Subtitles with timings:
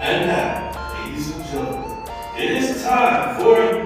[0.00, 1.98] And now, ladies and gentlemen,
[2.36, 3.83] it is time for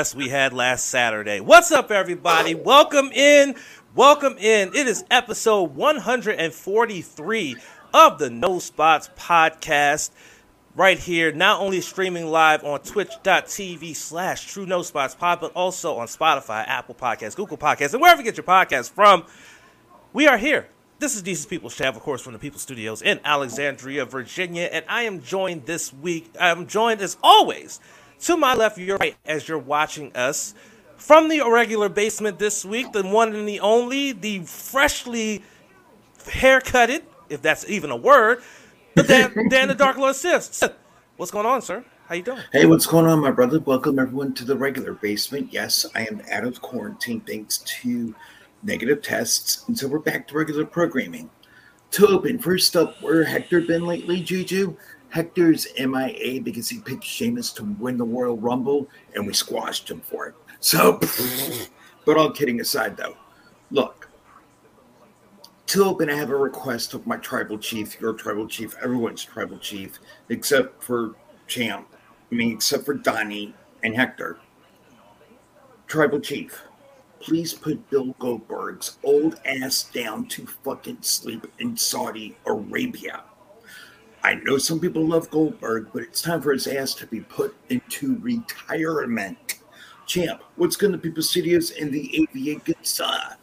[0.00, 1.40] we had last Saturday.
[1.40, 2.54] What's up, everybody?
[2.54, 3.54] Welcome in.
[3.94, 4.74] Welcome in.
[4.74, 7.56] It is episode 143
[7.92, 10.10] of the No Spots podcast.
[10.74, 15.98] Right here, not only streaming live on twitch.tv slash true no spots pod, but also
[15.98, 19.26] on Spotify, Apple Podcasts, Google Podcasts, and wherever you get your podcasts from.
[20.14, 20.68] We are here.
[20.98, 24.82] This is Decent People's Champ, of course, from the People Studios in Alexandria, Virginia, and
[24.88, 26.30] I am joined this week.
[26.40, 27.80] I'm joined as always
[28.20, 30.54] to my left, your right, as you're watching us
[30.96, 32.92] from the irregular basement this week.
[32.92, 35.42] The one and the only, the freshly
[36.30, 38.42] haircutted, if that's even a word,
[38.94, 40.16] the Dan, Dan the Dark Lord.
[40.16, 40.62] Sith,
[41.16, 41.84] What's going on, sir?
[42.08, 42.40] How you doing?
[42.52, 43.60] Hey, what's going on, my brother?
[43.60, 45.52] Welcome everyone to the regular basement.
[45.52, 48.14] Yes, I am out of quarantine thanks to
[48.62, 51.30] negative tests, and so we're back to regular programming.
[51.92, 54.76] To open, first up, where Hector been lately, Juju?
[55.10, 60.00] Hector's MIA because he picked Sheamus to win the Royal Rumble, and we squashed him
[60.00, 60.34] for it.
[60.60, 61.00] So,
[62.04, 63.16] but all kidding aside, though,
[63.70, 64.08] look.
[65.66, 69.58] To open, I have a request of my tribal chief, your tribal chief, everyone's tribal
[69.58, 71.14] chief, except for
[71.46, 71.86] Champ.
[72.30, 74.38] I mean, except for Donnie and Hector.
[75.86, 76.62] Tribal Chief,
[77.18, 83.24] please put Bill Goldberg's old ass down to fucking sleep in Saudi Arabia.
[84.22, 87.54] I know some people love Goldberg, but it's time for his ass to be put
[87.68, 89.58] into retirement.
[90.06, 92.28] Champ, what's going to People Studios in the
[92.82, 93.36] side?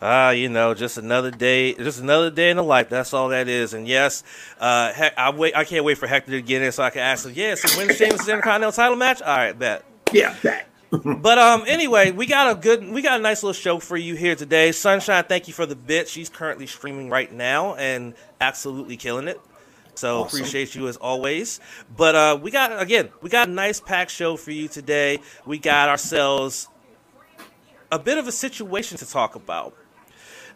[0.00, 2.88] Ah, you know, just another day, just another day in the life.
[2.88, 3.74] That's all that is.
[3.74, 4.22] And yes,
[4.60, 5.56] uh, heck, I wait.
[5.56, 7.32] I can't wait for Hector to get in so I can ask him.
[7.34, 9.22] Yeah, so when Sheamus' Intercontinental title match?
[9.22, 9.84] All right, bet.
[10.12, 10.66] Yeah, that.
[10.90, 14.14] But um, anyway, we got a good, we got a nice little show for you
[14.14, 14.72] here today.
[14.72, 16.08] Sunshine, thank you for the bit.
[16.08, 19.38] She's currently streaming right now and absolutely killing it.
[19.98, 20.38] So Awesome.
[20.38, 21.58] appreciate you as always.
[21.96, 25.18] But uh, we got again, we got a nice packed show for you today.
[25.44, 26.68] We got ourselves
[27.90, 29.74] a bit of a situation to talk about.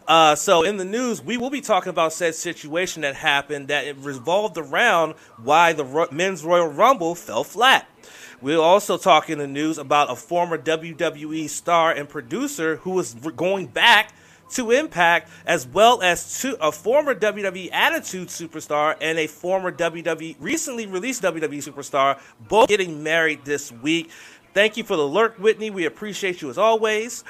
[0.07, 3.85] Uh, so in the news, we will be talking about said situation that happened that
[3.85, 7.87] it revolved around why the Ro- men's Royal Rumble fell flat.
[8.41, 13.13] We'll also talk in the news about a former WWE star and producer who is
[13.13, 14.13] going back
[14.51, 20.35] to Impact, as well as to a former WWE Attitude superstar and a former WWE
[20.39, 24.09] recently released WWE superstar, both getting married this week.
[24.53, 25.71] Thank you for the lurk, Whitney.
[25.71, 27.23] We appreciate you as always.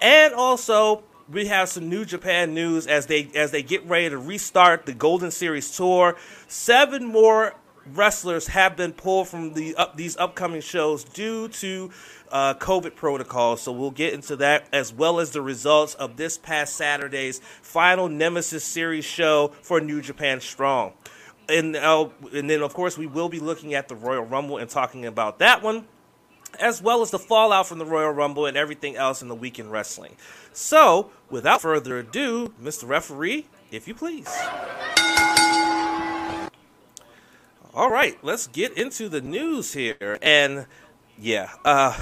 [0.00, 4.18] And also, we have some New Japan news as they as they get ready to
[4.18, 6.16] restart the Golden Series tour.
[6.46, 7.54] Seven more
[7.94, 11.90] wrestlers have been pulled from the up, these upcoming shows due to
[12.30, 13.62] uh, COVID protocols.
[13.62, 18.08] So we'll get into that as well as the results of this past Saturday's final
[18.08, 20.92] Nemesis Series show for New Japan Strong.
[21.48, 24.68] And uh, and then of course we will be looking at the Royal Rumble and
[24.68, 25.86] talking about that one
[26.60, 29.70] as well as the fallout from the Royal Rumble and everything else in the weekend
[29.70, 30.16] wrestling.
[30.52, 32.88] So, without further ado, Mr.
[32.88, 34.28] Referee, if you please.
[37.74, 40.18] All right, let's get into the news here.
[40.20, 40.66] And
[41.20, 41.96] yeah, uh,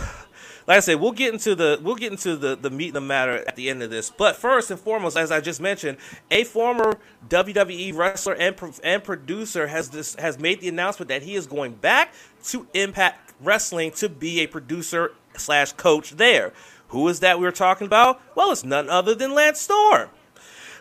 [0.66, 3.00] like I said, we'll get into the we'll get into the the meat and the
[3.00, 4.10] matter at the end of this.
[4.10, 5.98] But first and foremost, as I just mentioned,
[6.30, 6.94] a former
[7.28, 11.74] WWE wrestler and and producer has this has made the announcement that he is going
[11.74, 12.12] back
[12.44, 16.52] to Impact Wrestling to be a producer slash coach there.
[16.88, 18.20] Who is that we were talking about?
[18.34, 20.10] Well, it's none other than Lance Storm.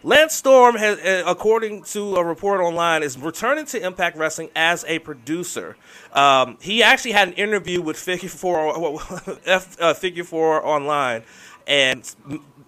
[0.05, 4.85] Lance Storm, has, uh, according to a report online, is returning to Impact Wrestling as
[4.87, 5.75] a producer.
[6.13, 8.99] Um, he actually had an interview with Figure Four,
[9.47, 11.23] F, uh, Figure Four Online,
[11.65, 12.15] and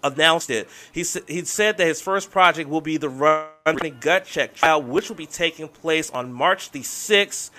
[0.04, 0.68] announced it.
[0.92, 5.08] He he said that his first project will be the Running Gut Check trial, which
[5.08, 7.52] will be taking place on March the sixth.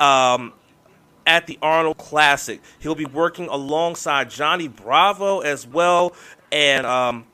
[0.00, 0.54] Um,
[1.26, 2.62] at the Arnold Classic.
[2.78, 6.14] He'll be working alongside Johnny Bravo as well,
[6.50, 7.26] and um,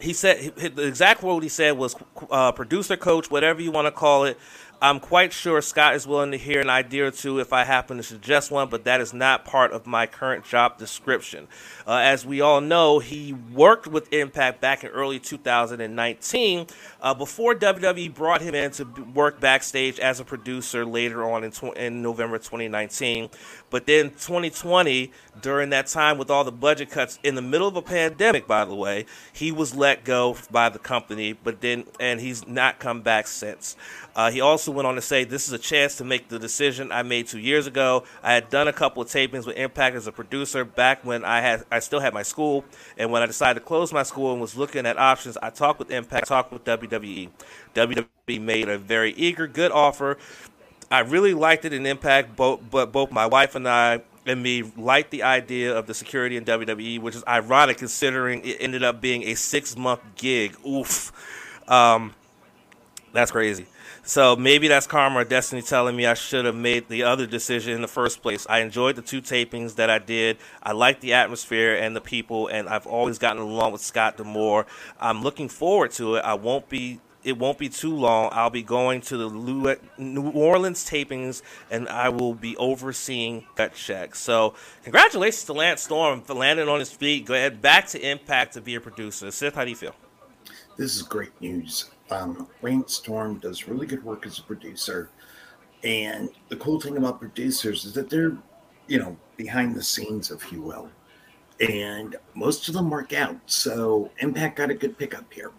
[0.00, 1.96] he said he- the exact quote he said was
[2.30, 4.38] uh, producer coach whatever you want to call it
[4.82, 7.96] I'm quite sure Scott is willing to hear an idea or two if I happen
[7.96, 11.48] to suggest one, but that is not part of my current job description.
[11.86, 16.66] Uh, as we all know, he worked with Impact back in early 2019
[17.00, 18.84] uh, before WWE brought him in to
[19.14, 23.30] work backstage as a producer later on in, tw- in November 2019.
[23.70, 27.76] But then 2020, during that time with all the budget cuts in the middle of
[27.76, 32.20] a pandemic, by the way, he was let go by the company, but then and
[32.20, 33.76] he's not come back since.
[34.14, 36.92] Uh, he also went on to say, "This is a chance to make the decision
[36.92, 38.04] I made two years ago.
[38.22, 41.40] I had done a couple of tapings with Impact as a producer back when I
[41.40, 42.64] had I still had my school,
[42.98, 45.78] and when I decided to close my school and was looking at options, I talked
[45.78, 47.30] with Impact, talked with WWE.
[47.74, 50.18] WWE made a very eager, good offer."
[50.90, 54.62] I really liked it in Impact, both, but both my wife and I and me
[54.76, 59.00] liked the idea of the security in WWE, which is ironic considering it ended up
[59.00, 60.56] being a six month gig.
[60.66, 61.12] Oof.
[61.68, 62.14] Um,
[63.12, 63.66] that's crazy.
[64.06, 67.74] So maybe that's karma or destiny telling me I should have made the other decision
[67.74, 68.46] in the first place.
[68.48, 70.38] I enjoyed the two tapings that I did.
[70.62, 74.64] I like the atmosphere and the people, and I've always gotten along with Scott D'Amore.
[75.00, 76.20] I'm looking forward to it.
[76.20, 78.28] I won't be it won't be too long.
[78.30, 84.14] I'll be going to the New Orleans tapings, and I will be overseeing Gut Check.
[84.14, 84.54] So,
[84.84, 87.26] congratulations to Lance Storm for landing on his feet.
[87.26, 89.32] Go ahead back to Impact to be a producer.
[89.32, 89.96] Sith, how do you feel?
[90.76, 91.90] This is great news.
[92.10, 95.10] Um, Lance Storm does really good work as a producer,
[95.82, 98.36] and the cool thing about producers is that they're,
[98.86, 100.88] you know, behind the scenes, if you will,
[101.60, 103.38] and most of them work out.
[103.46, 105.50] So, Impact got a good pickup here.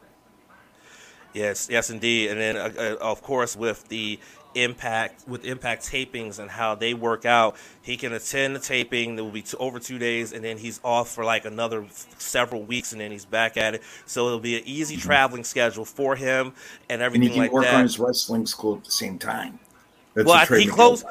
[1.34, 2.32] Yes, yes, indeed.
[2.32, 4.20] And then, uh, uh, of course, with the
[4.64, 7.56] impact with impact tapings and how they work out.
[7.82, 10.80] He can attend the taping there will be two, over two days and then he's
[10.84, 11.86] off for like another
[12.18, 13.84] several weeks and then he's back at it.
[14.06, 15.08] So it'll be an easy mm-hmm.
[15.08, 16.54] traveling schedule for him
[16.90, 17.76] and everything and he can like work that.
[17.76, 19.60] on his wrestling school at the same time.
[20.14, 21.06] That's well he closed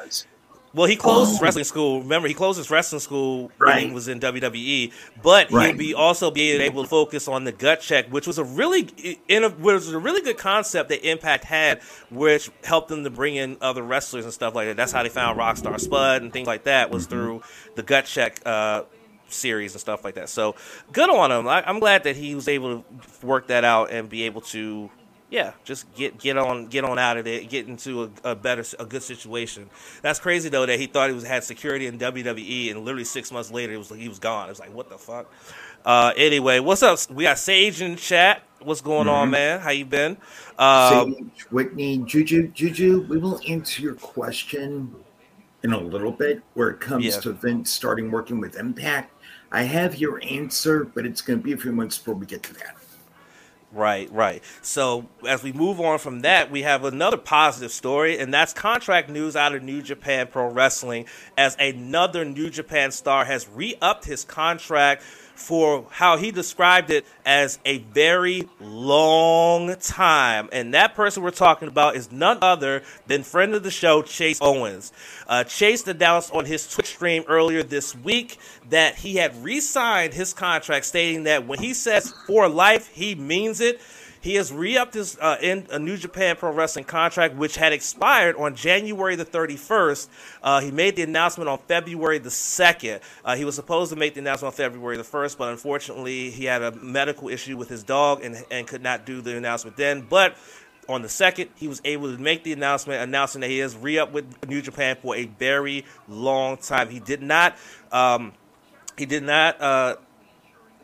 [0.77, 1.43] well, he closed oh.
[1.43, 2.01] wrestling school.
[2.01, 3.77] Remember, he closed his wrestling school right.
[3.77, 4.93] when he was in WWE.
[5.23, 5.69] But right.
[5.69, 8.87] he'll be also being able to focus on the gut check, which was a really
[9.27, 11.81] in a was a really good concept that Impact had,
[12.11, 14.77] which helped them to bring in other wrestlers and stuff like that.
[14.77, 17.11] That's how they found Rockstar Spud and things like that was mm-hmm.
[17.11, 17.41] through
[17.75, 18.39] the gut check.
[18.45, 18.83] Uh,
[19.29, 20.29] series and stuff like that.
[20.29, 20.55] So
[20.93, 21.49] good on him.
[21.49, 24.89] I, am glad that he was able to work that out and be able to
[25.29, 28.63] yeah, just get get on get on out of it, get into a, a, better
[28.79, 29.69] a good situation.
[30.01, 33.31] That's crazy though that he thought he was had security in WWE, and literally six
[33.31, 34.47] months later, it was like he was gone.
[34.47, 35.31] It was like what the fuck.
[35.85, 36.99] Uh, anyway, what's up?
[37.11, 38.43] We got Sage in chat.
[38.61, 39.15] What's going mm-hmm.
[39.15, 39.59] on, man?
[39.59, 40.17] How you been?
[40.57, 43.05] Um, Sage, Whitney, Juju, Juju.
[43.09, 44.95] We will answer your question
[45.63, 47.19] in a little bit where it comes yeah.
[47.19, 49.11] to Vince starting working with Impact.
[49.51, 52.43] I have your answer, but it's going to be a few months before we get
[52.43, 52.76] to that.
[53.73, 54.41] Right, right.
[54.61, 59.09] So as we move on from that, we have another positive story, and that's contract
[59.09, 61.05] news out of New Japan Pro Wrestling
[61.37, 65.03] as another New Japan star has re upped his contract
[65.37, 70.49] for how he described it as a very long time.
[70.51, 74.39] And that person we're talking about is none other than friend of the show, Chase
[74.41, 74.91] Owens.
[75.27, 78.37] Uh, Chase announced on his Twitch stream earlier this week
[78.69, 83.15] that he had re signed his contract, stating that when he says for life, he
[83.15, 83.79] means it.
[84.21, 88.35] He has re-upped his uh, in a New Japan Pro Wrestling contract, which had expired
[88.35, 90.07] on January the 31st.
[90.43, 93.01] Uh, he made the announcement on February the 2nd.
[93.23, 96.45] Uh, he was supposed to make the announcement on February the 1st, but unfortunately, he
[96.45, 100.01] had a medical issue with his dog and, and could not do the announcement then.
[100.01, 100.35] But
[100.89, 104.11] on the second, he was able to make the announcement announcing that he is re-up
[104.11, 106.89] with New Japan for a very long time.
[106.89, 107.57] He did not.
[107.91, 108.33] Um,
[108.97, 109.95] he did not uh,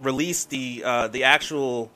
[0.02, 1.90] release the uh, the actual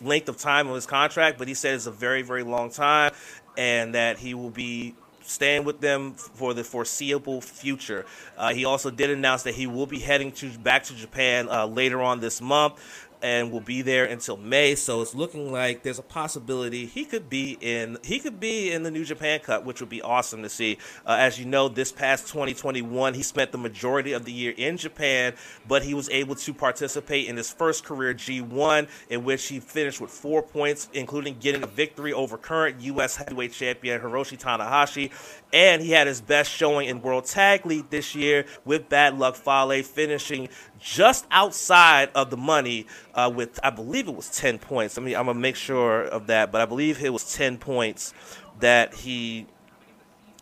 [0.00, 3.12] length of time of his contract, but he said it's a very, very long time
[3.56, 8.06] and that he will be staying with them for the foreseeable future.
[8.36, 11.66] Uh, he also did announce that he will be heading to back to Japan uh,
[11.66, 14.74] later on this month and will be there until May.
[14.74, 18.82] So it's looking like there's a possibility he could be in he could be in
[18.82, 20.78] the New Japan Cup, which would be awesome to see.
[21.04, 24.76] Uh, as you know, this past 2021, he spent the majority of the year in
[24.76, 25.34] Japan,
[25.66, 30.00] but he was able to participate in his first career G1, in which he finished
[30.00, 33.16] with four points, including getting a victory over current U.S.
[33.16, 35.10] heavyweight champion Hiroshi Tanahashi.
[35.52, 39.36] And he had his best showing in World Tag League this year with Bad Luck
[39.36, 40.48] Fale, finishing
[40.86, 44.96] just outside of the money uh, with I believe it was ten points.
[44.96, 48.14] I mean, I'm gonna make sure of that, but I believe it was ten points
[48.60, 49.46] that he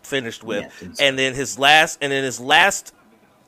[0.02, 2.94] finished with, yeah, and then his last and then his last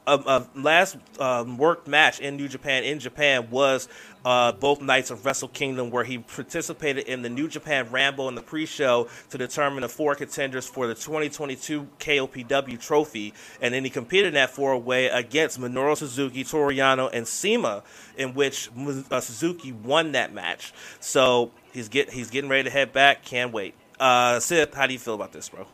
[0.06, 3.88] uh, uh, last um, worked match in New Japan in Japan was
[4.24, 8.34] uh, both nights of Wrestle Kingdom, where he participated in the New Japan Rambo in
[8.34, 13.90] the pre-show to determine the four contenders for the 2022 KOPW Trophy, and then he
[13.90, 17.82] competed in that four-way against Minoru Suzuki, Toru Yano, and CIMA,
[18.16, 18.70] in which
[19.10, 20.72] uh, Suzuki won that match.
[21.00, 23.24] So he's get he's getting ready to head back.
[23.24, 23.74] Can't wait.
[23.98, 25.66] Uh, Sith, how do you feel about this, bro?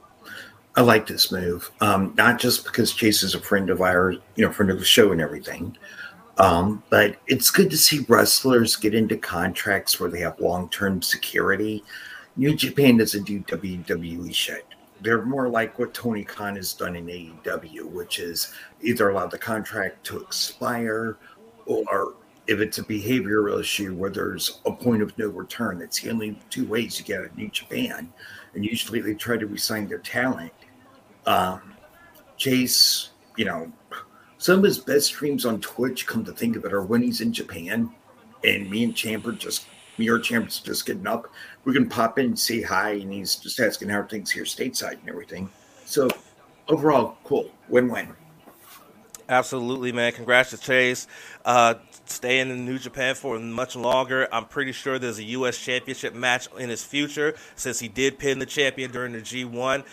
[0.74, 4.46] I like this move, um, not just because Chase is a friend of ours, you
[4.46, 5.76] know, friend of the show and everything,
[6.38, 11.02] um, but it's good to see wrestlers get into contracts where they have long term
[11.02, 11.84] security.
[12.36, 14.66] New Japan doesn't do WWE shit.
[15.02, 19.36] They're more like what Tony Khan has done in AEW, which is either allow the
[19.36, 21.18] contract to expire
[21.66, 22.14] or
[22.46, 25.78] if it's a behavioral issue where there's a point of no return.
[25.78, 28.12] That's the only two ways you get out of New Japan.
[28.54, 30.52] And usually they try to resign their talent
[31.26, 31.74] um,
[32.36, 33.70] Chase, you know,
[34.38, 37.20] some of his best streams on Twitch, come to think of it, are when he's
[37.20, 37.90] in Japan
[38.44, 39.66] and me and Champ are just,
[39.98, 41.28] me or Champ's just getting up.
[41.64, 44.98] We can pop in and say hi, and he's just asking how things here stateside
[44.98, 45.48] and everything.
[45.84, 46.08] So,
[46.68, 47.50] overall, cool.
[47.68, 48.08] Win win.
[49.28, 50.12] Absolutely, man.
[50.12, 51.06] Congrats to Chase.
[51.44, 51.74] Uh,
[52.06, 54.28] staying in New Japan for much longer.
[54.32, 55.56] I'm pretty sure there's a U.S.
[55.56, 59.84] Championship match in his future since he did pin the champion during the G1.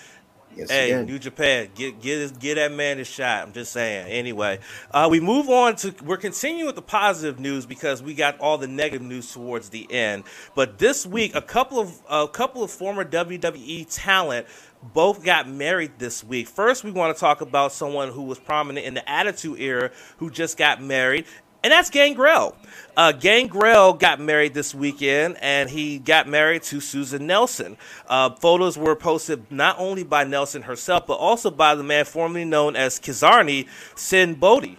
[0.59, 3.47] Yes, hey, New Japan, get get get that man a shot.
[3.47, 4.07] I'm just saying.
[4.07, 4.59] Anyway,
[4.91, 8.57] uh, we move on to we're continuing with the positive news because we got all
[8.57, 10.25] the negative news towards the end.
[10.55, 14.47] But this week, a couple of a couple of former WWE talent
[14.93, 16.47] both got married this week.
[16.47, 20.29] First, we want to talk about someone who was prominent in the Attitude Era who
[20.29, 21.25] just got married,
[21.63, 22.55] and that's Gangrel.
[22.95, 27.77] Uh, Gangrel got married this weekend, and he got married to Susan Nelson.
[28.07, 32.45] Uh, photos were posted not only by Nelson herself, but also by the man formerly
[32.45, 34.77] known as Kizarny, Sinn Bodhi,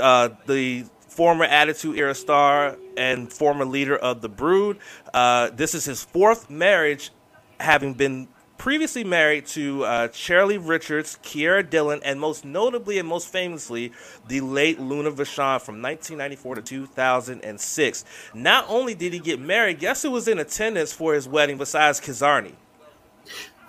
[0.00, 4.78] uh, the former Attitude Era star and former leader of the Brood.
[5.12, 7.10] Uh, this is his fourth marriage,
[7.58, 8.28] having been
[8.60, 13.90] previously married to uh, Charlie Richards, Kiera Dillon, and most notably and most famously,
[14.28, 18.04] the late Luna Vachon from 1994 to 2006.
[18.34, 22.02] Not only did he get married, guess who was in attendance for his wedding besides
[22.02, 22.52] Kizarny?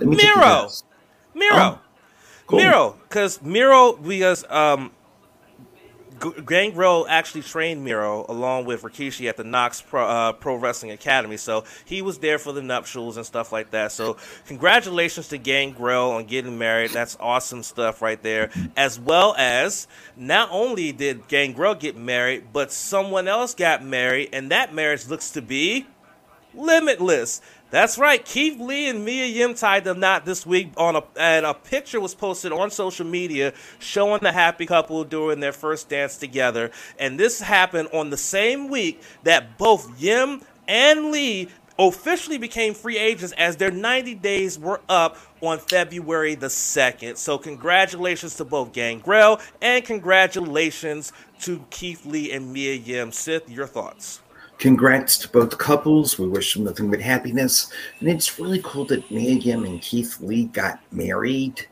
[0.02, 0.68] Miro.
[1.34, 1.56] Miro.
[1.56, 1.80] Oh,
[2.46, 2.60] cool.
[2.60, 2.98] Miro.
[3.08, 4.92] Because Miro, because um,
[6.46, 11.38] Gangrel actually trained Miro along with Rikishi at the Knokx Pro, uh, Pro, Wrestling Academy,
[11.38, 13.92] so he was there for the nuptials and stuff like that.
[13.92, 16.92] So congratulations to Gangrel on getting married.
[16.92, 18.51] That's awesome stuff right there.
[18.78, 24.51] As well as not only did Gangrel get married, but someone else got married, and
[24.51, 25.88] that marriage looks to be
[26.54, 27.42] limitless.
[27.72, 28.24] That's right.
[28.24, 32.01] Keith Lee and Mia Yim tied the knot this week on a and a picture
[32.01, 36.72] was posted on social media showing the happy couple doing their first dance together.
[37.00, 41.48] And this happened on the same week that both Yim and Lee
[41.80, 47.16] officially became free agents as their 90 days were up on February the 2nd.
[47.16, 53.13] So congratulations to both Gangrel and congratulations to Keith Lee and Mia Yim.
[53.13, 54.20] Sith, your thoughts?
[54.62, 56.20] Congrats to both couples.
[56.20, 57.74] We wish them nothing but happiness.
[58.00, 61.68] And it's really cool that Yim and Keith Lee got married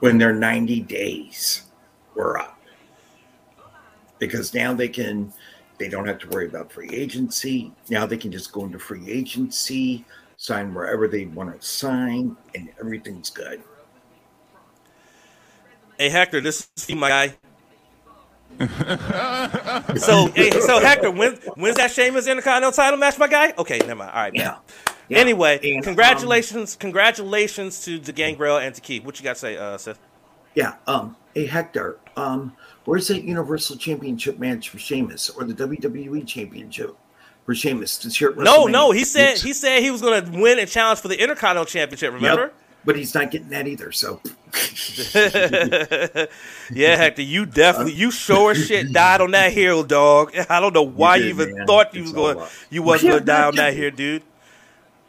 [0.00, 1.62] when their 90 days
[2.16, 2.58] were up.
[4.18, 5.32] Because now they can,
[5.78, 7.72] they don't have to worry about free agency.
[7.88, 10.04] Now they can just go into free agency,
[10.38, 13.62] sign wherever they want to sign, and everything's good.
[15.96, 17.34] Hey, Hector, this is my guy.
[19.96, 23.54] so, hey, so Hector, when, when's that Sheamus Intercontinental title match, my guy?
[23.56, 24.10] Okay, never mind.
[24.10, 24.34] All right.
[24.34, 24.58] Yeah.
[25.08, 25.18] yeah.
[25.18, 29.04] Anyway, and, congratulations, um, congratulations to the Gangrel and to Keith.
[29.04, 29.98] What you got to say, uh, Seth?
[30.54, 30.74] Yeah.
[30.86, 31.16] Um.
[31.34, 31.98] Hey, Hector.
[32.16, 32.54] Um.
[32.84, 36.96] Where's that Universal Championship match for Sheamus or the WWE Championship?
[37.46, 38.90] For Sheamus, to no, no.
[38.90, 42.12] He said he said he was going to win and challenge for the Intercontinental Championship.
[42.12, 42.42] Remember?
[42.42, 43.92] Yep but he's not getting that either.
[43.92, 44.20] So,
[46.72, 50.34] yeah, Hector, you definitely you sure shit died on that hill, dog.
[50.48, 51.66] I don't know why you, did, you even man.
[51.66, 54.22] thought you it's was going you wasn't going to die on that hill, dude.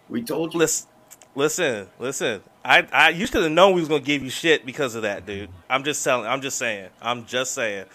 [0.09, 0.59] We told you.
[0.59, 0.87] Listen,
[1.35, 2.41] listen, listen.
[2.63, 5.03] I I you should have known we was going to give you shit because of
[5.03, 5.49] that, dude.
[5.69, 6.27] I'm just telling.
[6.27, 6.89] I'm just saying.
[7.01, 7.85] I'm just saying.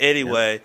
[0.00, 0.54] Anyway.
[0.54, 0.60] Yeah.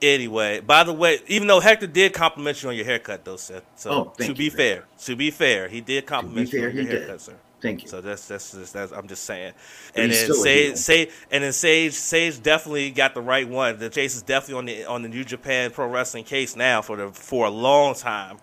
[0.00, 3.64] Anyway, by the way, even though Hector did compliment you on your haircut, though, Seth.
[3.74, 4.84] So oh, to be fair, man.
[5.00, 7.20] to be fair, he did compliment you on your haircut, did.
[7.20, 7.34] sir.
[7.60, 7.88] Thank you.
[7.88, 9.52] So that's that's, that's, that's I'm just saying.
[9.94, 13.78] But and then Sage, Sage, and then Sage, Sage definitely got the right one.
[13.78, 16.96] The Chase is definitely on the on the New Japan Pro Wrestling case now for
[16.96, 18.38] the for a long time.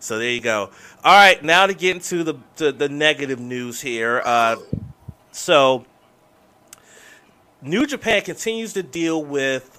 [0.00, 0.70] So there you go.
[1.02, 4.20] All right, now to get into the the, the negative news here.
[4.24, 4.56] Uh,
[5.32, 5.86] so
[7.62, 9.77] New Japan continues to deal with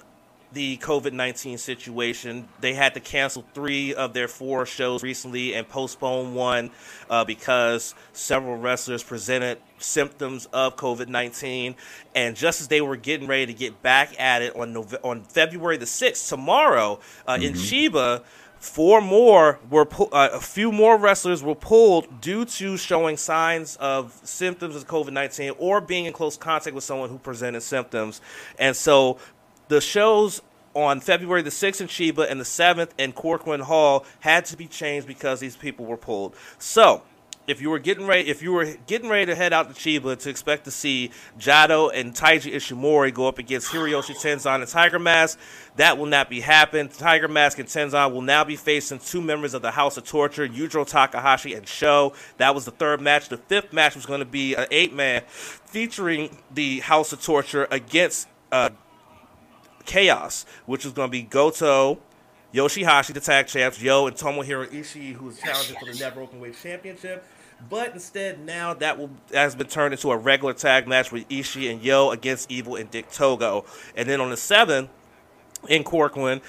[0.52, 2.48] the COVID 19 situation.
[2.60, 6.70] They had to cancel three of their four shows recently and postpone one
[7.08, 11.74] uh, because several wrestlers presented symptoms of COVID 19.
[12.14, 15.22] And just as they were getting ready to get back at it on, November, on
[15.22, 17.44] February the 6th, tomorrow uh, mm-hmm.
[17.44, 18.22] in Chiba,
[18.60, 24.20] Four more were uh, a few more wrestlers were pulled due to showing signs of
[24.22, 28.20] symptoms of COVID nineteen or being in close contact with someone who presented symptoms,
[28.58, 29.16] and so
[29.70, 30.42] the shows
[30.74, 34.66] on February the 6th in Chiba and the 7th in Korakuen Hall had to be
[34.66, 36.34] changed because these people were pulled.
[36.58, 37.02] So,
[37.46, 40.18] if you were getting ready, if you were getting ready to head out to Chiba
[40.18, 44.98] to expect to see Jado and Taiji Ishimori go up against Hiroshi Tenzan and Tiger
[44.98, 45.38] Mask,
[45.76, 46.88] that will not be happening.
[46.88, 50.46] Tiger Mask and Tenzan will now be facing two members of the House of Torture,
[50.48, 52.12] Yujiro Takahashi and Sho.
[52.38, 53.28] That was the third match.
[53.28, 58.28] The fifth match was going to be an eight-man featuring the House of Torture against
[58.52, 58.70] uh,
[59.84, 61.98] Chaos, which is going to be Goto,
[62.52, 67.24] Yoshihashi, the tag champs, Yo, and Tomohiro Ishii, who's challenging for the Never Openweight Championship.
[67.68, 71.70] But instead, now that will has been turned into a regular tag match with Ishii
[71.70, 73.64] and Yo against Evil and Dick Togo.
[73.94, 74.88] And then on the seventh
[75.68, 76.40] in Korakuen,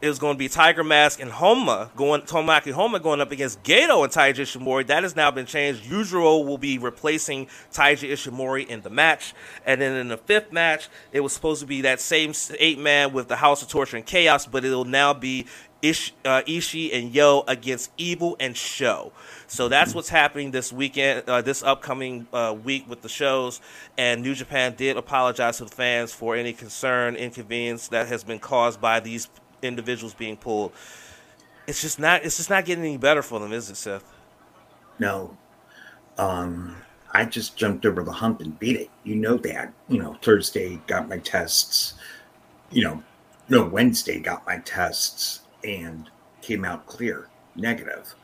[0.00, 4.04] was going to be Tiger Mask and Homa going Tomoaki Honma going up against Gedo
[4.04, 4.86] and Taiji Ishimori.
[4.86, 5.84] That has now been changed.
[5.84, 9.34] Yujiro will be replacing Taiji Ishimori in the match.
[9.66, 13.12] And then in the fifth match, it was supposed to be that same eight man
[13.12, 15.46] with the House of Torture and Chaos, but it'll now be
[15.82, 19.12] Ish, uh, Ishii and Yo against Evil and Sho.
[19.48, 23.60] So that's what's happening this weekend, uh, this upcoming uh, week with the shows.
[23.98, 28.38] And New Japan did apologize to the fans for any concern, inconvenience that has been
[28.38, 29.28] caused by these
[29.62, 30.72] individuals being pulled.
[31.66, 32.24] It's just not.
[32.24, 34.04] It's just not getting any better for them, is it, Seth?
[34.98, 35.36] No.
[36.18, 36.76] Um,
[37.12, 38.90] I just jumped over the hump and beat it.
[39.04, 39.72] You know that.
[39.88, 41.94] You know, Thursday got my tests.
[42.70, 43.02] You know,
[43.48, 48.14] no, Wednesday got my tests and came out clear, negative.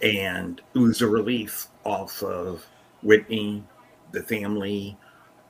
[0.00, 2.64] And it was a relief off of
[3.02, 3.64] Whitney,
[4.12, 4.96] the family,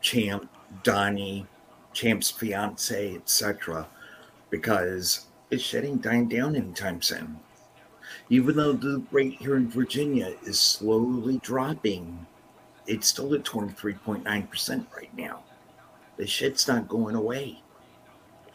[0.01, 0.49] Champ,
[0.83, 1.47] Donnie,
[1.93, 3.87] Champ's fiance, etc
[4.51, 7.39] because it's shedding dying down anytime soon.
[8.31, 12.27] Even though the rate here in Virginia is slowly dropping,
[12.87, 15.43] it's still at 23.9% right now.
[16.17, 17.63] The shit's not going away.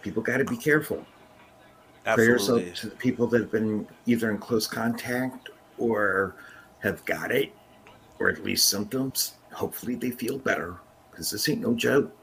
[0.01, 1.06] People got to be careful.
[2.06, 2.25] Absolutely.
[2.25, 6.36] Prayers up to the people that have been either in close contact or
[6.79, 7.53] have got it,
[8.19, 9.36] or at least symptoms.
[9.53, 10.75] Hopefully they feel better
[11.10, 12.13] because this ain't no joke.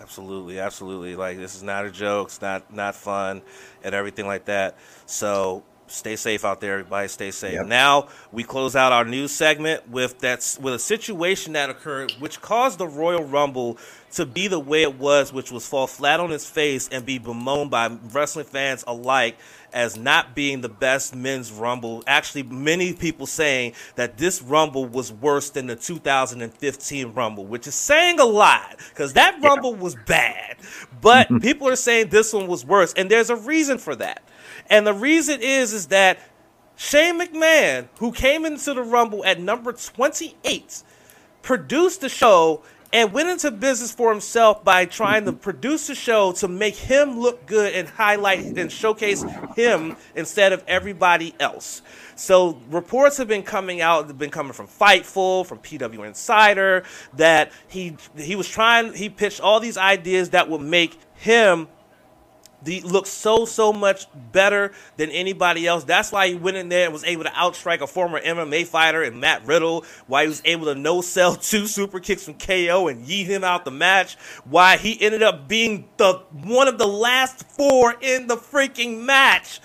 [0.00, 1.16] Absolutely, absolutely.
[1.16, 2.28] Like this is not a joke.
[2.28, 3.42] It's not not fun,
[3.82, 4.76] and everything like that.
[5.06, 7.08] So stay safe out there, everybody.
[7.08, 7.54] Stay safe.
[7.54, 7.66] Yep.
[7.66, 12.40] Now we close out our news segment with that with a situation that occurred, which
[12.40, 13.78] caused the Royal Rumble
[14.12, 17.18] to be the way it was, which was fall flat on its face and be
[17.18, 19.36] bemoaned by wrestling fans alike
[19.72, 22.02] as not being the best men's rumble.
[22.06, 27.74] Actually, many people saying that this rumble was worse than the 2015 rumble, which is
[27.74, 29.82] saying a lot because that rumble yeah.
[29.82, 30.56] was bad.
[31.00, 31.38] But mm-hmm.
[31.38, 34.22] people are saying this one was worse, and there's a reason for that.
[34.70, 36.18] And the reason is is that
[36.76, 40.82] Shane McMahon, who came into the Rumble at number 28,
[41.42, 46.32] produced the show and went into business for himself by trying to produce a show
[46.32, 49.24] to make him look good and highlight and showcase
[49.54, 51.82] him instead of everybody else.
[52.16, 56.82] So reports have been coming out, have been coming from Fightful, from PW Insider,
[57.14, 61.68] that he he was trying, he pitched all these ideas that would make him
[62.62, 65.84] the looks so so much better than anybody else.
[65.84, 69.02] That's why he went in there and was able to outstrike a former MMA fighter
[69.02, 69.84] and Matt Riddle.
[70.06, 73.44] Why he was able to no sell two super kicks from KO and yeet him
[73.44, 74.16] out the match.
[74.44, 79.60] Why he ended up being the one of the last four in the freaking match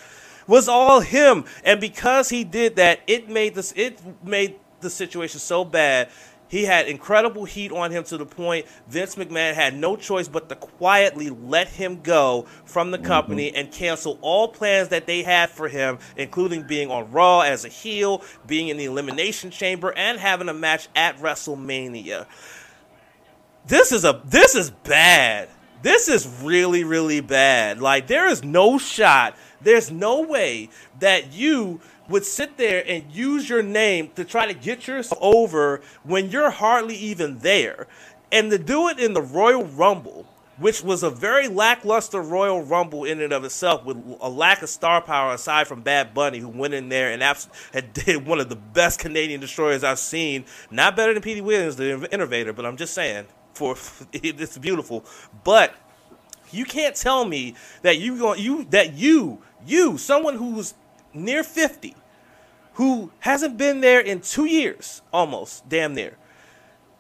[0.48, 1.46] was all him.
[1.64, 6.10] And because he did that, it made this it made the situation so bad
[6.54, 10.50] he had incredible heat on him to the point Vince McMahon had no choice but
[10.50, 13.58] to quietly let him go from the company mm-hmm.
[13.58, 17.70] and cancel all plans that they had for him, including being on Raw as a
[17.70, 22.28] heel, being in the Elimination Chamber, and having a match at WrestleMania.
[23.66, 25.50] This is a this is bad.
[25.82, 27.82] This is really really bad.
[27.82, 29.36] Like there is no shot.
[29.60, 34.54] There's no way that you would sit there and use your name to try to
[34.54, 37.88] get yourself over when you're hardly even there.
[38.32, 40.26] And to do it in the Royal Rumble,
[40.58, 44.70] which was a very lackluster Royal Rumble in and of itself, with a lack of
[44.70, 48.50] star power aside from Bad Bunny, who went in there and had did one of
[48.50, 50.46] the best Canadian destroyers I've seen.
[50.72, 53.26] Not better than Petey Williams, the Innovator, but I'm just saying.
[53.54, 53.76] for
[54.14, 55.06] it's beautiful,
[55.44, 55.76] but
[56.52, 60.74] you can't tell me that you you that you you someone who's
[61.14, 61.96] near 50
[62.74, 66.18] who hasn't been there in 2 years almost damn near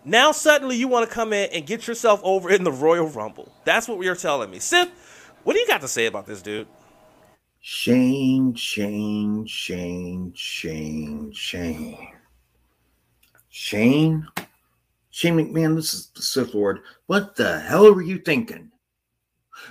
[0.06, 3.52] now suddenly you want to come in and get yourself over in the Royal Rumble.
[3.64, 4.60] That's what you're telling me.
[4.60, 4.90] Sith,
[5.44, 6.68] what do you got to say about this dude?
[7.62, 12.10] Shane, Shane, Shane, Shane, Shane.
[13.50, 14.28] Shane,
[15.12, 16.82] Shane McMahon, this is the Sith Lord.
[17.06, 18.72] What the hell were you thinking?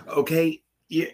[0.08, 1.08] Okay, you,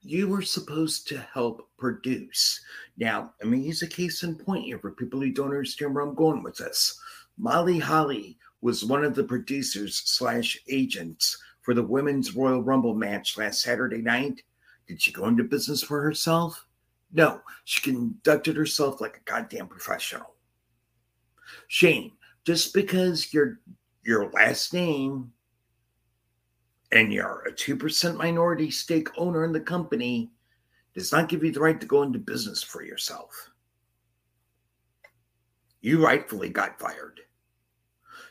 [0.00, 2.60] you were supposed to help produce.
[2.96, 6.04] Now, I mean, use a case in point here for people who don't understand where
[6.04, 7.00] I'm going with this.
[7.38, 13.38] Molly Holly was one of the producers slash agents for the women's Royal Rumble match
[13.38, 14.42] last Saturday night.
[14.86, 16.66] Did she go into business for herself?
[17.12, 20.34] No, she conducted herself like a goddamn professional.
[21.68, 22.12] Shane,
[22.44, 23.60] just because your
[24.02, 25.32] your last name
[26.92, 30.30] and you're a 2% minority stake owner in the company
[30.98, 33.50] does not give you the right to go into business for yourself.
[35.80, 37.20] You rightfully got fired.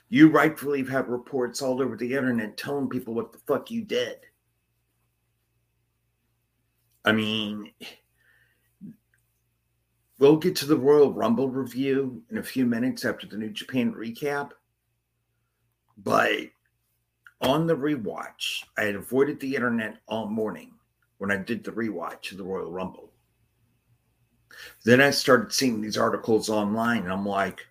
[0.10, 4.18] You rightfully have reports all over the internet telling people what the fuck you did.
[7.06, 7.72] I mean,
[10.20, 13.94] we'll get to the Royal Rumble review in a few minutes after the New Japan
[13.94, 14.52] recap.
[15.98, 16.50] But
[17.42, 20.77] on the rewatch, I had avoided the internet all morning
[21.18, 23.12] when I did the rewatch of the Royal Rumble.
[24.86, 27.66] Then I started seeing these articles online, and I'm like,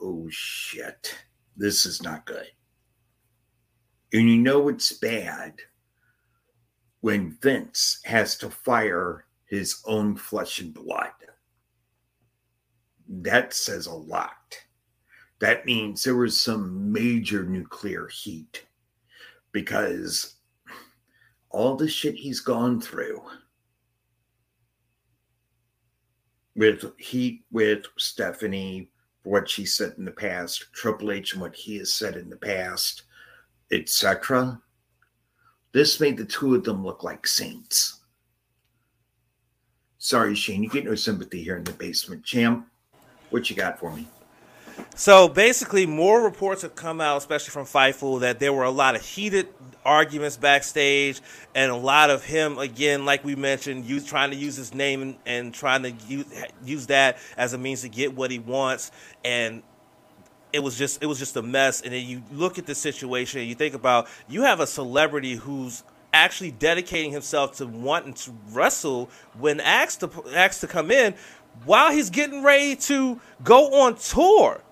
[0.00, 1.14] oh shit
[1.60, 2.46] this is not good.
[4.12, 5.60] And you know it's bad
[7.00, 11.10] when Vince has to fire his own flesh and blood.
[13.08, 14.56] That says a lot.
[15.40, 18.64] That means there was some major nuclear heat
[19.52, 20.36] because
[21.50, 23.22] all the shit he's gone through
[26.56, 28.90] with heat with Stephanie,
[29.22, 32.36] what she said in the past, Triple H and what he has said in the
[32.36, 33.02] past,
[33.72, 34.60] etc.
[35.72, 38.00] This made the two of them look like saints.
[39.98, 42.24] Sorry, Shane, you get no sympathy here in the basement.
[42.24, 42.66] Champ,
[43.28, 44.06] what you got for me?
[44.96, 48.96] So basically, more reports have come out, especially from Fightful, that there were a lot
[48.96, 49.48] of heated
[49.84, 51.22] arguments backstage,
[51.54, 55.00] and a lot of him, again, like we mentioned, use, trying to use his name
[55.00, 56.26] and, and trying to use,
[56.64, 58.90] use that as a means to get what he wants.
[59.24, 59.62] And
[60.52, 61.80] it was just it was just a mess.
[61.80, 65.34] And then you look at the situation, and you think about you have a celebrity
[65.34, 71.14] who's actually dedicating himself to wanting to wrestle when asked to asked to come in
[71.64, 74.62] while he's getting ready to go on tour.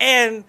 [0.00, 0.44] And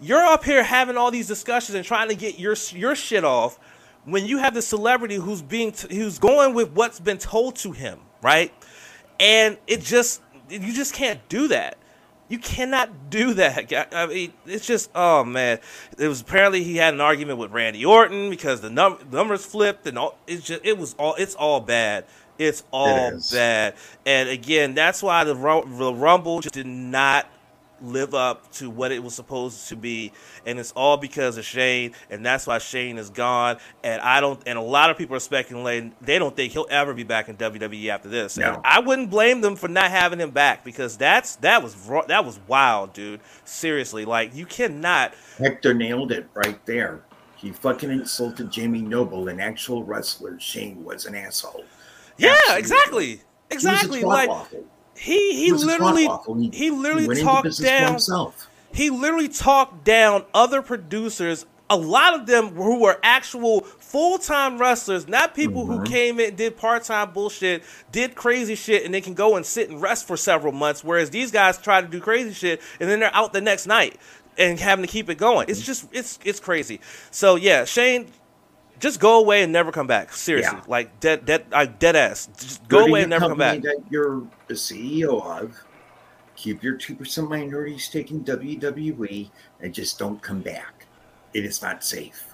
[0.00, 3.58] you're up here having all these discussions and trying to get your your shit off
[4.04, 7.72] when you have the celebrity who's being t- who's going with what's been told to
[7.72, 8.52] him, right?
[9.20, 11.78] And it just you just can't do that.
[12.28, 13.72] You cannot do that.
[13.94, 15.60] I mean, it's just oh man.
[15.98, 19.86] It was apparently he had an argument with Randy Orton because the num- numbers flipped
[19.86, 20.18] and all.
[20.26, 22.06] It's just it was all it's all bad.
[22.38, 23.74] It's all it bad.
[24.04, 27.28] And again, that's why the, the Rumble just did not
[27.82, 30.12] live up to what it was supposed to be
[30.46, 34.40] and it's all because of Shane and that's why Shane is gone and I don't
[34.46, 37.36] and a lot of people are speculating they don't think he'll ever be back in
[37.36, 38.60] WWE after this no.
[38.64, 41.74] I wouldn't blame them for not having him back because that's that was
[42.08, 47.02] that was wild dude seriously like you cannot Hector nailed it right there
[47.36, 51.64] he fucking insulted Jamie Noble an actual wrestler Shane was an asshole
[52.18, 52.58] yeah, Absolutely.
[52.58, 53.20] exactly.
[53.50, 54.02] Exactly.
[54.04, 54.30] Like
[55.02, 57.98] he he, literally he, he literally he talked down
[58.72, 65.08] he literally talked down other producers a lot of them who were actual full-time wrestlers,
[65.08, 65.78] not people mm-hmm.
[65.78, 69.70] who came in, did part-time bullshit, did crazy shit, and they can go and sit
[69.70, 70.84] and rest for several months.
[70.84, 73.98] Whereas these guys try to do crazy shit, and then they're out the next night
[74.36, 75.48] and having to keep it going.
[75.48, 76.80] It's just it's it's crazy.
[77.10, 78.08] So yeah, Shane,
[78.82, 80.12] just go away and never come back.
[80.12, 80.64] Seriously, yeah.
[80.66, 82.28] like dead, dead, like dead ass.
[82.36, 83.62] Just go, go away and never come back.
[83.62, 85.56] That you're the CEO of.
[86.34, 90.86] Keep your two percent minority stake in WWE and just don't come back.
[91.32, 92.26] It is not safe.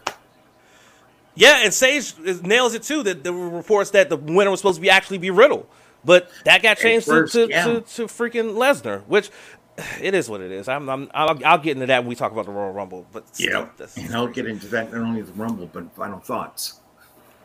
[1.35, 3.03] Yeah, and Sage nails it too.
[3.03, 5.69] That there were reports that the winner was supposed to be actually be Riddle,
[6.03, 7.65] but that got changed first, to, to, yeah.
[7.67, 9.31] to, to freaking Lesnar, which
[10.01, 10.69] it is what it is.
[10.69, 13.07] I'm, I'm I'll, I'll, get into that when we talk about the Royal Rumble.
[13.13, 16.81] But yeah, and I'll get into that not only the Rumble but final thoughts.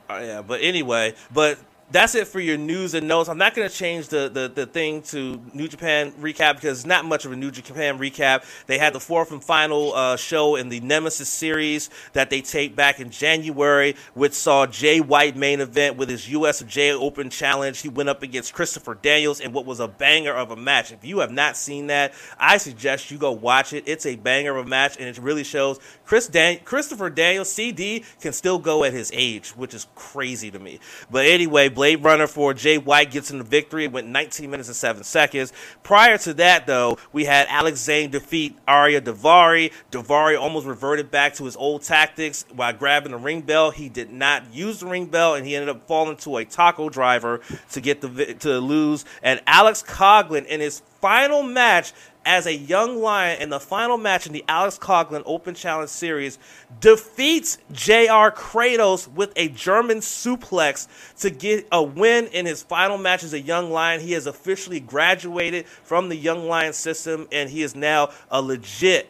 [0.10, 1.58] Uh, yeah, but anyway, but
[1.94, 3.30] that's it for your news and notes.
[3.30, 6.88] I'm not going to change the, the, the thing to New Japan recap because it's
[6.88, 8.46] not much of a New Japan recap.
[8.66, 12.76] They had the fourth and final uh, show in the Nemesis series that they taped
[12.76, 17.82] back in January, which saw Jay White main event with his US J Open challenge.
[17.82, 20.92] He went up against Christopher Daniels in what was a banger of a match.
[20.92, 23.84] If you have not seen that, I suggest you go watch it.
[23.86, 28.04] It's a banger of a match, and it really shows Chris Dan- Christopher Daniels, CD,
[28.20, 30.80] can still go at his age, which is crazy to me.
[31.12, 33.84] But anyway, Blade Runner for Jay White gets in the victory.
[33.84, 35.52] It went 19 minutes and 7 seconds.
[35.84, 39.74] Prior to that, though, we had Alex Zane defeat Ariya Daivari.
[39.92, 43.72] Daivari almost reverted back to his old tactics by grabbing the ring bell.
[43.72, 46.88] He did not use the ring bell, and he ended up falling to a taco
[46.88, 47.42] driver
[47.72, 49.04] to get the to lose.
[49.22, 51.92] And Alex Coughlin in his final match
[52.26, 56.40] as a young lion in the final match in the Alex Coughlin Open Challenge Series,
[56.80, 58.32] defeats J.R.
[58.32, 60.88] Kratos with a German suplex
[61.20, 64.02] to get a win in his final match as a young lion.
[64.02, 69.10] He has officially graduated from the young lion system, and he is now a legit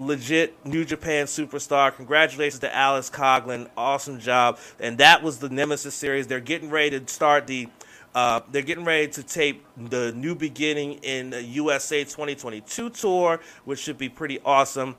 [0.00, 1.94] legit New Japan superstar.
[1.94, 3.68] Congratulations to Alex Coughlin.
[3.76, 4.58] Awesome job.
[4.80, 6.26] And that was the Nemesis series.
[6.26, 7.68] They're getting ready to start the
[8.14, 13.78] uh, they're getting ready to tape the new beginning in the USA 2022 tour, which
[13.78, 14.96] should be pretty awesome.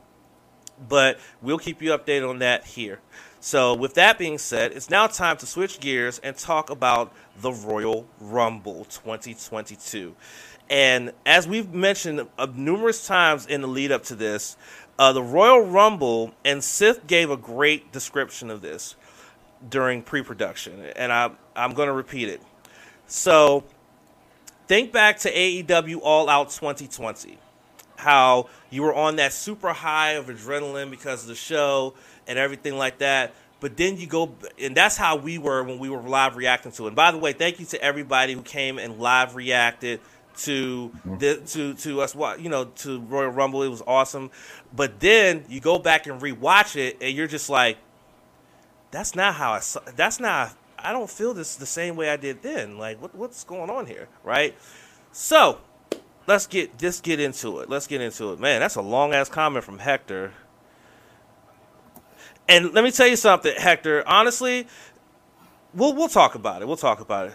[0.87, 2.99] But we'll keep you updated on that here.
[3.39, 7.51] So, with that being said, it's now time to switch gears and talk about the
[7.51, 10.15] Royal Rumble 2022.
[10.69, 14.57] And as we've mentioned numerous times in the lead up to this,
[14.97, 18.95] uh, the Royal Rumble, and Sith gave a great description of this
[19.67, 20.79] during pre production.
[20.95, 22.41] And I, I'm going to repeat it.
[23.11, 23.65] So
[24.67, 27.37] think back to AEW All Out 2020.
[27.97, 31.93] How you were on that super high of adrenaline because of the show
[32.25, 33.33] and everything like that.
[33.59, 36.85] But then you go, and that's how we were when we were live reacting to
[36.85, 36.87] it.
[36.87, 39.99] And by the way, thank you to everybody who came and live reacted
[40.37, 41.17] to mm-hmm.
[41.17, 43.61] the to to us you know to Royal Rumble.
[43.61, 44.31] It was awesome.
[44.73, 47.77] But then you go back and rewatch it, and you're just like,
[48.89, 49.81] that's not how I saw.
[49.97, 52.77] That's not I don't feel this the same way I did then.
[52.77, 54.55] Like, what, what's going on here, right?
[55.11, 55.59] So,
[56.27, 57.69] let's get just get into it.
[57.69, 58.59] Let's get into it, man.
[58.59, 60.33] That's a long ass comment from Hector.
[62.47, 64.07] And let me tell you something, Hector.
[64.07, 64.67] Honestly,
[65.73, 66.67] we'll we'll talk about it.
[66.67, 67.33] We'll talk about it.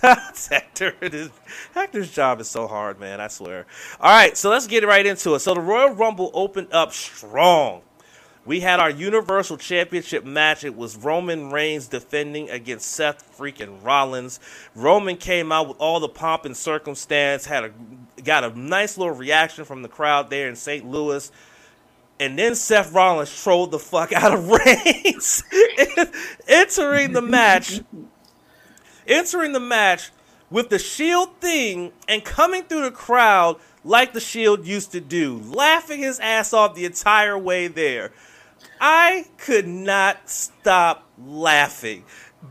[0.00, 1.30] Hector, it is,
[1.74, 3.20] Hector's job is so hard, man.
[3.20, 3.66] I swear.
[4.00, 5.40] All right, so let's get right into it.
[5.40, 7.82] So the Royal Rumble opened up strong
[8.46, 10.64] we had our Universal Championship match.
[10.64, 14.40] It was Roman Reigns defending against Seth freaking Rollins.
[14.74, 17.70] Roman came out with all the pomp and circumstance, had a
[18.22, 20.86] got a nice little reaction from the crowd there in St.
[20.86, 21.30] Louis.
[22.18, 25.42] And then Seth Rollins trolled the fuck out of Reigns,
[26.46, 27.80] entering the match,
[29.06, 30.10] entering the match
[30.50, 35.40] with the Shield thing and coming through the crowd like the Shield used to do,
[35.44, 38.12] laughing his ass off the entire way there.
[38.80, 42.04] I could not stop laughing.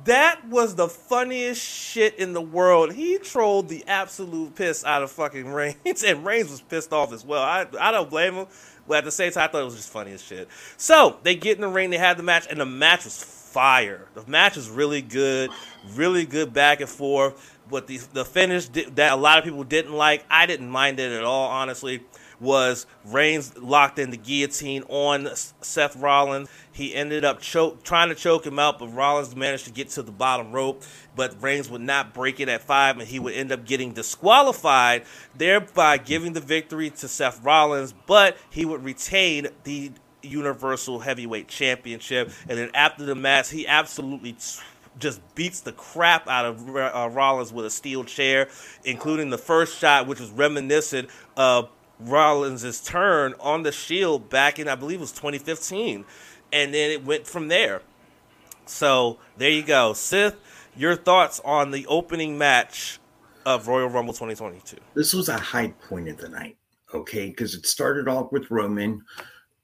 [0.06, 2.94] That was the funniest shit in the world.
[2.94, 7.26] He trolled the absolute piss out of fucking Reigns, and Reigns was pissed off as
[7.26, 7.42] well.
[7.42, 8.48] I, I don't blame him,
[8.88, 10.48] but at the same time, I thought it was just funny as shit.
[10.78, 14.08] So they get in the ring, they had the match, and the match was fire.
[14.14, 15.50] The match was really good,
[15.96, 17.58] really good back and forth.
[17.68, 21.12] But the the finish that a lot of people didn't like, I didn't mind it
[21.12, 22.04] at all, honestly
[22.40, 26.50] was Reigns locked in the guillotine on Seth Rollins.
[26.72, 30.04] He ended up choke, trying to choke him out, but Rollins managed to get to
[30.04, 30.84] the bottom rope.
[31.16, 35.04] But Reigns would not break it at five, and he would end up getting disqualified,
[35.38, 37.94] thereby giving the victory to Seth Rollins.
[38.08, 42.32] But he would retain the Universal Heavyweight Championship.
[42.48, 44.36] And then after the match, he absolutely
[44.98, 48.50] just beats the crap out of uh, Rollins with a steel chair,
[48.84, 54.68] including the first shot, which was reminiscent of Rollins' turn on the Shield back in,
[54.68, 56.06] I believe it was 2015.
[56.52, 57.82] And then it went from there.
[58.66, 59.94] So there you go.
[59.94, 60.36] Sith,
[60.76, 63.00] your thoughts on the opening match
[63.46, 64.78] of Royal Rumble 2022?
[64.94, 66.58] This was a high point of the night,
[66.94, 67.28] okay?
[67.30, 69.04] Because it started off with Roman.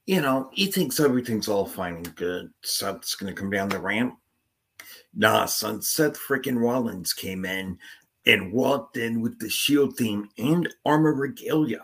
[0.05, 2.51] You know, he thinks everything's all fine and good.
[2.63, 4.17] Seth's going to come down the ramp.
[5.13, 7.77] Nah, son, Seth freaking Rollins came in
[8.25, 11.81] and walked in with the Shield theme and armor regalia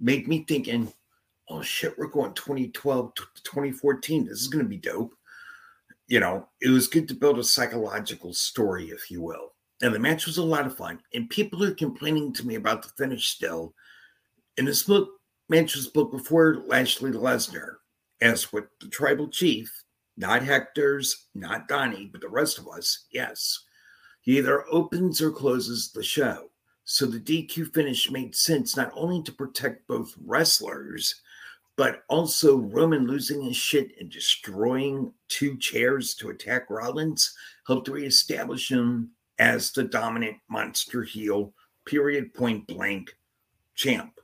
[0.00, 0.92] made me thinking,
[1.48, 4.26] oh shit, we're going 2012 to 2014.
[4.26, 5.14] This is going to be dope.
[6.06, 9.52] You know, it was good to build a psychological story, if you will.
[9.82, 11.00] And the match was a lot of fun.
[11.14, 13.74] And people are complaining to me about the finish still.
[14.56, 15.10] And this book,
[15.48, 17.74] match was booked before Lashley Lesnar,
[18.20, 19.70] as with the tribal chief,
[20.16, 23.64] not Hector's, not Donnie, but the rest of us, yes.
[24.20, 26.50] He either opens or closes the show.
[26.90, 31.16] So the DQ finish made sense not only to protect both wrestlers,
[31.76, 37.34] but also Roman losing his shit and destroying two chairs to attack Rollins
[37.66, 41.52] helped reestablish him as the dominant monster heel,
[41.84, 43.14] period, point blank
[43.74, 44.18] champ.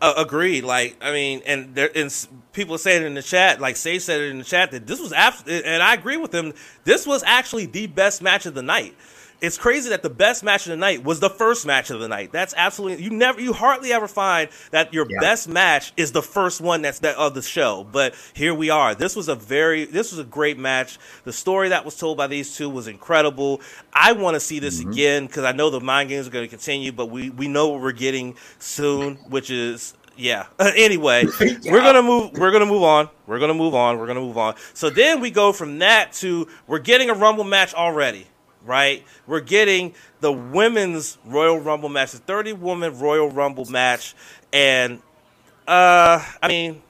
[0.00, 0.62] Uh, agreed.
[0.62, 4.30] Like, I mean, and there, and people saying in the chat, like Say said it
[4.30, 6.54] in the chat that this was, abs- and I agree with him.
[6.84, 8.94] This was actually the best match of the night
[9.42, 12.06] it's crazy that the best match of the night was the first match of the
[12.06, 12.30] night.
[12.30, 15.18] That's absolutely you never you hardly ever find that your yeah.
[15.20, 17.84] best match is the first one that's that of the show.
[17.90, 18.94] But here we are.
[18.94, 20.96] This was a very this was a great match.
[21.24, 23.60] The story that was told by these two was incredible.
[23.92, 24.90] I want to see this mm-hmm.
[24.92, 27.68] again because I know the mind games are going to continue, but we we know
[27.68, 30.46] what we're getting soon, which is yeah.
[30.60, 31.72] anyway, yeah.
[31.72, 32.32] we're gonna move.
[32.34, 33.08] We're gonna move on.
[33.26, 33.98] We're gonna move on.
[33.98, 34.54] We're gonna move on.
[34.72, 38.28] So then we go from that to we're getting a Rumble match already
[38.64, 39.04] right?
[39.26, 44.14] We're getting the women's Royal Rumble match, the 30 woman Royal Rumble match.
[44.52, 45.00] And,
[45.66, 46.82] uh, I mean,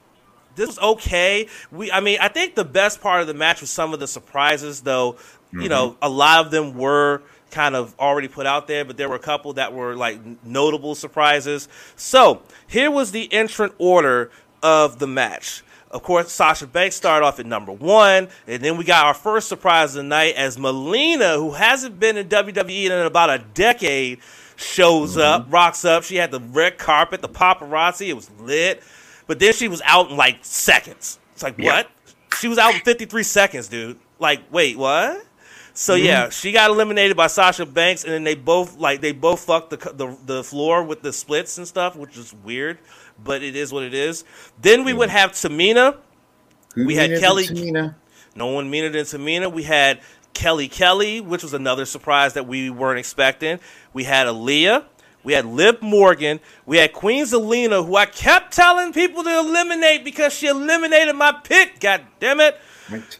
[0.54, 1.48] this was okay.
[1.70, 4.06] We, I mean, I think the best part of the match was some of the
[4.06, 5.12] surprises, though.
[5.12, 5.60] Mm-hmm.
[5.62, 9.08] You know, a lot of them were kind of already put out there, but there
[9.08, 11.68] were a couple that were like notable surprises.
[11.96, 14.30] So here was the entrant order
[14.62, 15.62] of the match.
[15.92, 19.46] Of course, Sasha Banks started off at number one, and then we got our first
[19.46, 24.20] surprise of the night as Melina, who hasn't been in WWE in about a decade,
[24.56, 25.20] shows mm-hmm.
[25.20, 26.02] up, rocks up.
[26.02, 28.82] She had the red carpet, the paparazzi, it was lit,
[29.26, 31.18] but then she was out in like seconds.
[31.34, 31.90] It's like what?
[32.40, 33.98] She was out in 53 seconds, dude.
[34.18, 35.26] Like, wait, what?
[35.74, 36.06] So mm-hmm.
[36.06, 39.68] yeah, she got eliminated by Sasha Banks, and then they both like they both fucked
[39.70, 42.78] the, the the floor with the splits and stuff, which is weird
[43.22, 44.24] but it is what it is.
[44.60, 45.18] Then we would mm-hmm.
[45.18, 45.96] have Tamina.
[46.74, 47.44] Who we had Kelly.
[47.44, 47.94] Tamina?
[48.34, 49.52] No one meaner than Tamina.
[49.52, 50.00] We had
[50.34, 53.60] Kelly Kelly, which was another surprise that we weren't expecting.
[53.92, 54.84] We had Aliyah.
[55.24, 56.40] We had Liv Morgan.
[56.66, 61.32] We had Queen Zelina, who I kept telling people to eliminate because she eliminated my
[61.32, 61.78] pick.
[61.78, 62.58] God damn it.
[62.90, 63.18] Right.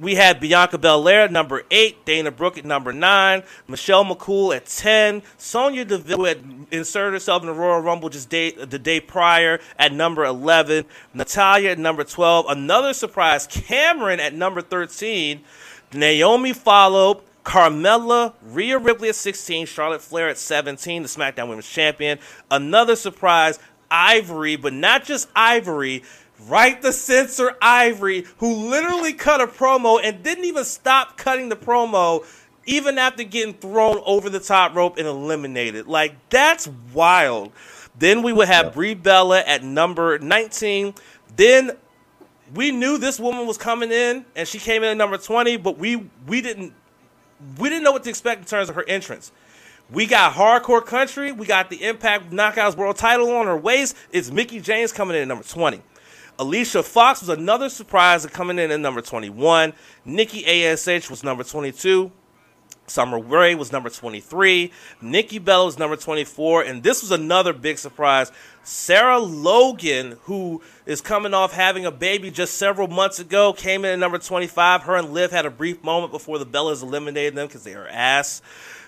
[0.00, 4.66] We had Bianca Belair at number eight, Dana Brooke at number nine, Michelle McCool at
[4.66, 8.98] ten, Sonya Deville who had inserted herself in the Royal Rumble just day, the day
[9.00, 15.42] prior at number eleven, Natalya at number twelve, another surprise, Cameron at number thirteen,
[15.92, 17.20] Naomi followed.
[17.44, 22.18] Carmella, Rhea Ripley at 16, Charlotte Flair at 17, the SmackDown Women's Champion.
[22.50, 23.58] Another surprise,
[23.90, 26.02] Ivory, but not just Ivory,
[26.46, 31.56] Right the censor Ivory, who literally cut a promo and didn't even stop cutting the
[31.56, 32.24] promo
[32.66, 35.86] even after getting thrown over the top rope and eliminated.
[35.86, 37.52] Like, that's wild.
[37.98, 40.94] Then we would have Brie Bella at number 19.
[41.36, 41.72] Then
[42.54, 45.78] we knew this woman was coming in and she came in at number 20, but
[45.78, 46.74] we we didn't
[47.58, 49.32] we didn't know what to expect in terms of her entrance.
[49.90, 53.96] We got hardcore country, we got the Impact Knockouts World title on her waist.
[54.12, 55.82] It's Mickie James coming in at number 20.
[56.38, 59.72] Alicia Fox was another surprise coming in at number 21.
[60.04, 62.10] Nikki ASH was number 22.
[62.86, 64.70] Summer Rae was number 23.
[65.00, 66.62] Nikki Bella was number 24.
[66.62, 68.32] And this was another big surprise.
[68.62, 73.92] Sarah Logan, who is coming off having a baby just several months ago, came in
[73.92, 74.82] at number 25.
[74.82, 77.88] Her and Liv had a brief moment before the Bellas eliminated them because they are
[77.88, 78.42] ass.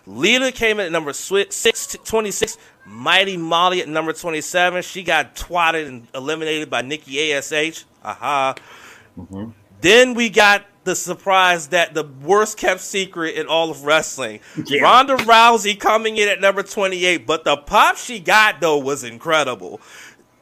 [0.06, 2.59] Lita came in at number six, 26.
[2.87, 4.83] Mighty Molly at number 27.
[4.83, 7.85] She got twatted and eliminated by Nikki ASH.
[8.05, 8.55] Aha.
[9.18, 9.51] Mm-hmm.
[9.81, 14.40] Then we got the surprise that the worst kept secret in all of wrestling.
[14.64, 14.83] Yeah.
[14.83, 19.81] Ronda Rousey coming in at number 28, but the pop she got though was incredible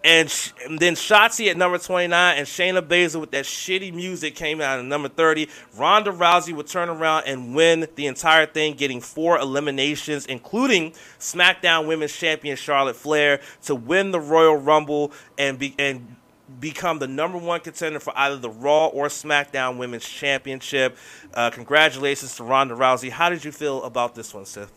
[0.04, 4.34] and, sh- and then Shotzi at number 29 and Shayna Baszler with that shitty music
[4.36, 5.48] came out at number 30.
[5.76, 11.88] Ronda Rousey would turn around and win the entire thing, getting four eliminations, including SmackDown
[11.88, 16.16] Women's Champion Charlotte Flair to win the Royal Rumble and be and
[16.60, 20.96] become the number one contender for either the Raw or SmackDown Women's Championship.
[21.32, 23.10] Uh, congratulations to Ronda Rousey.
[23.10, 24.70] How did you feel about this one, Sith?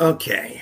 [0.00, 0.60] Okay.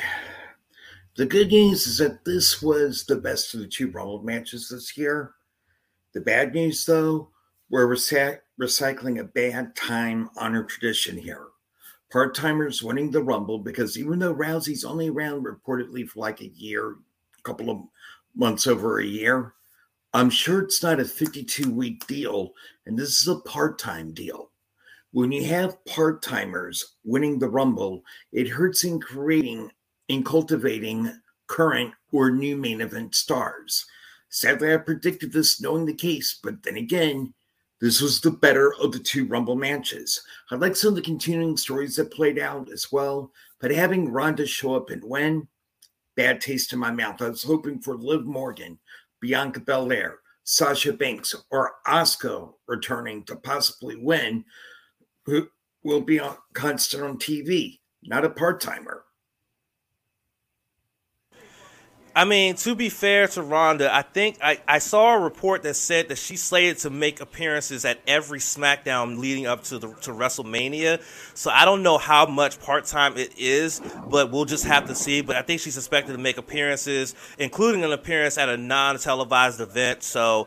[1.17, 4.97] The good news is that this was the best of the two Rumble matches this
[4.97, 5.35] year.
[6.13, 7.29] The bad news, though,
[7.71, 11.47] we're recycling a bad time honored tradition here.
[12.11, 16.49] Part timers winning the Rumble because even though Rousey's only around reportedly for like a
[16.49, 16.97] year,
[17.39, 17.83] a couple of
[18.35, 19.55] months over a year,
[20.15, 22.55] I'm sure it's not a 52 week deal,
[22.87, 24.51] and this is a part time deal.
[25.13, 28.03] When you have part timers winning the Rumble,
[28.33, 29.71] it hurts in creating
[30.09, 31.11] in cultivating
[31.47, 33.87] current or new main event stars.
[34.29, 37.33] Sadly, I predicted this knowing the case, but then again,
[37.81, 40.23] this was the better of the two Rumble matches.
[40.51, 43.31] I like some of the continuing stories that played out as well,
[43.61, 45.49] but having Ronda show up and win,
[46.17, 47.21] bad taste in my mouth.
[47.21, 48.79] I was hoping for Liv Morgan,
[49.21, 54.45] Bianca Belair, Sasha Banks, or Asuka returning to possibly win,
[55.25, 55.49] who
[55.83, 59.04] will be on constant on TV, not a part timer.
[62.17, 65.75] I mean, to be fair to Ronda, I think I, I saw a report that
[65.75, 70.13] said that she's slated to make appearances at every SmackDown leading up to the to
[70.13, 71.03] WrestleMania.
[71.35, 74.95] So I don't know how much part time it is, but we'll just have to
[74.95, 75.23] see.
[75.23, 79.61] But I think she's expected to make appearances, including an appearance at a non televised
[79.61, 80.05] event.
[80.05, 80.47] So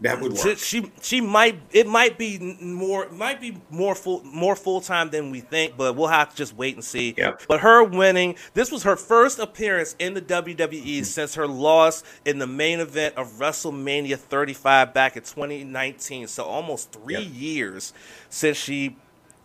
[0.00, 0.58] that would work.
[0.58, 5.30] She she might it might be more might be more full more full time than
[5.30, 7.14] we think, but we'll have to just wait and see.
[7.16, 7.42] Yep.
[7.48, 11.04] But her winning, this was her first appearance in the WWE mm-hmm.
[11.04, 16.26] since her loss in the main event of WrestleMania 35 back in 2019.
[16.28, 17.32] So almost three yep.
[17.34, 17.92] years
[18.30, 18.96] since she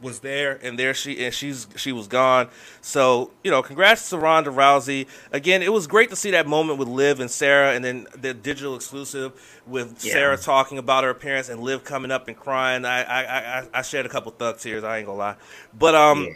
[0.05, 2.47] was there, and there she and she's she was gone.
[2.79, 5.07] So you know, congrats to Ronda Rousey.
[5.33, 8.33] Again, it was great to see that moment with Liv and Sarah, and then the
[8.33, 9.33] digital exclusive
[9.67, 10.13] with yeah.
[10.13, 12.85] Sarah talking about her appearance and Liv coming up and crying.
[12.85, 14.85] I I I, I shed a couple thug tears.
[14.85, 15.35] I ain't gonna lie,
[15.77, 16.25] but um.
[16.25, 16.33] Yeah.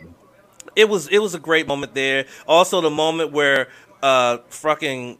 [0.76, 2.26] It was it was a great moment there.
[2.48, 3.70] Also, the moment where
[4.04, 5.18] uh fucking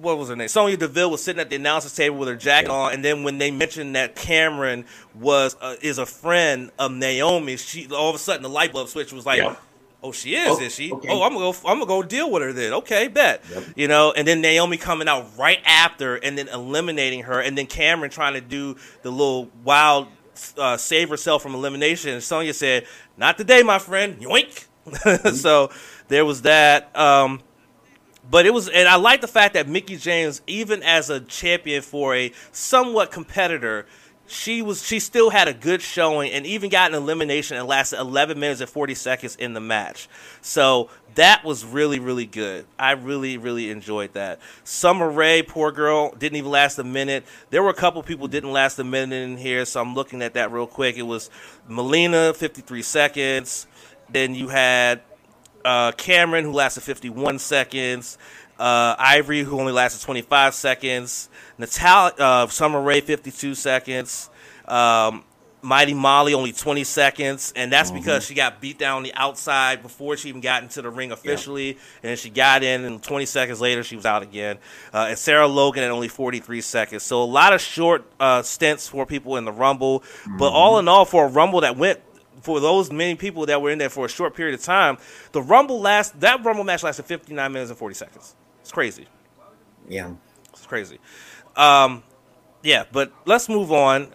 [0.00, 0.48] what was her name?
[0.48, 3.38] Sonya Deville was sitting at the announcer's table with her jacket on, and then when
[3.38, 4.84] they mentioned that Cameron
[5.14, 8.88] was uh, is a friend of Naomi, she all of a sudden the light bulb
[8.88, 9.38] switch was like.
[9.38, 9.56] Yeah.
[10.06, 10.92] Oh, she is, oh, is she?
[10.92, 11.08] Okay.
[11.10, 11.56] Oh, I'm gonna go.
[11.66, 12.74] I'm gonna go deal with her then.
[12.74, 13.42] Okay, bet.
[13.50, 13.64] Yep.
[13.74, 17.66] You know, and then Naomi coming out right after, and then eliminating her, and then
[17.66, 20.08] Cameron trying to do the little wild
[20.58, 22.10] uh, save herself from elimination.
[22.10, 22.86] And Sonya said,
[23.16, 24.66] "Not today, my friend." Yoink.
[24.84, 25.36] Mm-hmm.
[25.36, 25.70] so
[26.08, 26.94] there was that.
[26.94, 27.40] Um,
[28.30, 31.82] but it was, and I like the fact that Mickie James, even as a champion
[31.82, 33.86] for a somewhat competitor,
[34.26, 38.00] she was she still had a good showing and even got an elimination and lasted
[38.00, 40.08] 11 minutes and 40 seconds in the match.
[40.40, 42.66] So that was really really good.
[42.78, 44.40] I really really enjoyed that.
[44.64, 47.24] Summer Rae, poor girl, didn't even last a minute.
[47.50, 50.34] There were a couple people didn't last a minute in here, so I'm looking at
[50.34, 50.96] that real quick.
[50.96, 51.28] It was
[51.68, 53.66] Melina 53 seconds.
[54.08, 55.02] Then you had
[55.64, 58.18] uh, Cameron, who lasted 51 seconds.
[58.58, 61.28] Uh, Ivory, who only lasted 25 seconds.
[61.58, 64.30] Natalya, uh, Summer Rae, 52 seconds.
[64.66, 65.24] Um,
[65.64, 67.52] Mighty Molly, only 20 seconds.
[67.56, 67.98] And that's mm-hmm.
[67.98, 71.10] because she got beat down on the outside before she even got into the ring
[71.10, 71.68] officially.
[71.68, 71.78] Yeah.
[72.02, 74.58] And then she got in, and 20 seconds later, she was out again.
[74.92, 77.02] Uh, and Sarah Logan at only 43 seconds.
[77.02, 80.00] So a lot of short uh, stints for people in the Rumble.
[80.00, 80.36] Mm-hmm.
[80.36, 82.00] But all in all, for a Rumble that went
[82.44, 84.98] for those many people that were in there for a short period of time,
[85.32, 88.36] the Rumble last that Rumble match lasted 59 minutes and 40 seconds.
[88.60, 89.06] It's crazy.
[89.88, 90.12] Yeah,
[90.50, 90.98] it's crazy.
[91.56, 92.02] Um,
[92.62, 94.08] yeah, but let's move on,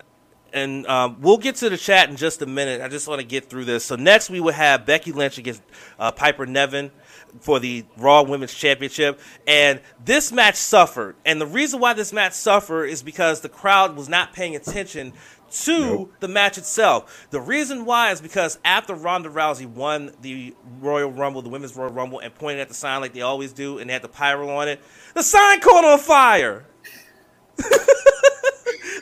[0.54, 2.82] and um, we'll get to the chat in just a minute.
[2.82, 3.86] I just want to get through this.
[3.86, 5.62] So next we will have Becky Lynch against
[5.98, 6.92] uh, Piper Niven
[7.42, 9.20] for the Raw Women's Championship.
[9.48, 11.16] And this match suffered.
[11.26, 15.14] And the reason why this match suffered is because the crowd was not paying attention
[15.52, 16.14] to nope.
[16.20, 17.28] the match itself.
[17.32, 21.92] The reason why is because after Ronda Rousey won the Royal Rumble, the Women's Royal
[21.92, 24.50] Rumble, and pointed at the sign like they always do, and they had the pyro
[24.50, 24.82] on it,
[25.14, 26.66] the sign caught on fire.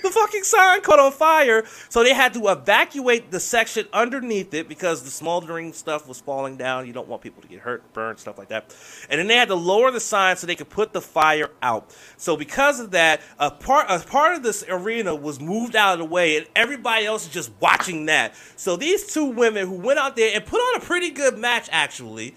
[0.03, 4.67] the fucking sign caught on fire, so they had to evacuate the section underneath it
[4.67, 6.88] because the smoldering stuff was falling down.
[6.88, 8.75] You don't want people to get hurt, burned, stuff like that.
[9.09, 11.95] And then they had to lower the sign so they could put the fire out.
[12.17, 15.99] So because of that, a part a part of this arena was moved out of
[15.99, 18.35] the way, and everybody else is just watching that.
[18.55, 21.69] So these two women who went out there and put on a pretty good match,
[21.71, 22.35] actually,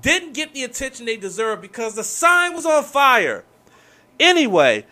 [0.00, 3.44] didn't get the attention they deserved because the sign was on fire.
[4.18, 4.86] Anyway.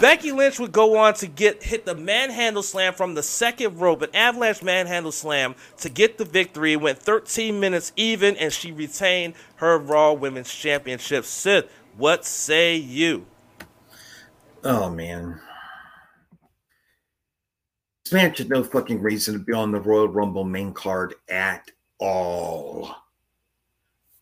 [0.00, 4.02] Becky Lynch would go on to get hit the manhandle slam from the second rope,
[4.02, 6.72] an avalanche manhandle slam to get the victory.
[6.72, 11.24] It went 13 minutes even, and she retained her Raw Women's Championship.
[11.24, 13.26] Sith, what say you?
[14.64, 15.40] Oh man,
[18.04, 21.70] this match had no fucking reason to be on the Royal Rumble main card at
[21.98, 22.96] all.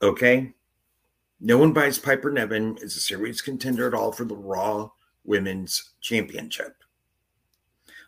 [0.03, 0.53] Okay,
[1.41, 4.91] no one buys Piper Niven as a serious contender at all for the Raw
[5.25, 6.77] Women's Championship.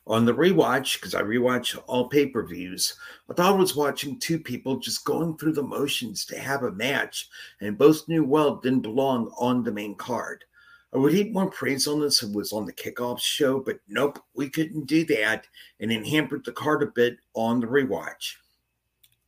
[0.06, 2.94] On the rewatch, because I rewatch all pay per views,
[3.30, 6.72] I thought I was watching two people just going through the motions to have a
[6.72, 7.28] match,
[7.60, 10.44] and both knew well didn't belong on the main card.
[10.92, 13.80] I would heap more praise on this if it was on the kickoff show, but
[13.88, 15.46] nope, we couldn't do that,
[15.80, 18.34] and it hampered the card a bit on the rewatch.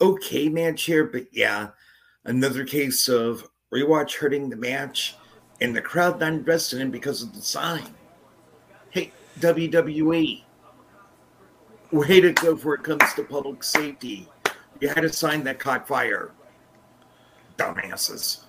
[0.01, 1.68] Okay, match here, but yeah,
[2.26, 5.16] another case of rewatch hurting the match
[5.61, 7.94] and the crowd not invested in because of the sign.
[8.90, 10.42] Hey, WWE,
[11.92, 14.28] way to go for it comes to public safety.
[14.80, 16.32] You had a sign that caught fire.
[17.57, 18.40] Dumbasses.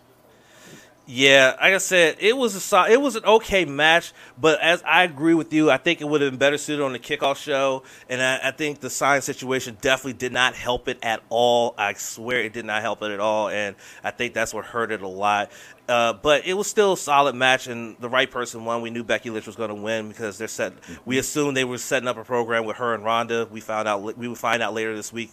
[1.09, 5.05] Yeah, like I said, it was a it was an okay match, but as I
[5.05, 7.83] agree with you, I think it would have been better suited on the kickoff show,
[8.09, 11.75] and I, I, think the sign situation definitely did not help it at all.
[11.77, 14.91] I swear it did not help it at all, and I think that's what hurt
[14.91, 15.49] it a lot.
[15.87, 18.81] Uh, but it was still a solid match, and the right person won.
[18.81, 20.73] We knew Becky Lynch was going to win because they're set.
[21.05, 23.47] We assumed they were setting up a program with her and Ronda.
[23.49, 25.31] We found out we would find out later this week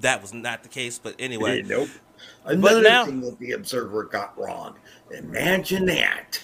[0.00, 0.98] that was not the case.
[0.98, 1.88] But anyway, nope.
[2.44, 4.76] Another now, thing that the Observer got wrong
[5.10, 6.42] Imagine that.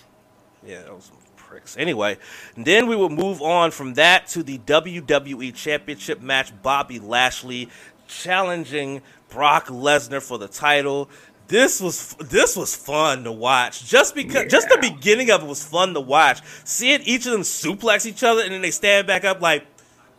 [0.64, 1.76] Yeah, that was some pricks.
[1.76, 2.18] Anyway,
[2.56, 6.52] then we will move on from that to the WWE Championship match.
[6.62, 7.68] Bobby Lashley
[8.06, 11.08] challenging Brock Lesnar for the title.
[11.48, 13.84] This was this was fun to watch.
[13.84, 14.48] Just because, yeah.
[14.48, 16.40] just the beginning of it was fun to watch.
[16.64, 19.66] Seeing each of them suplex each other and then they stand back up like,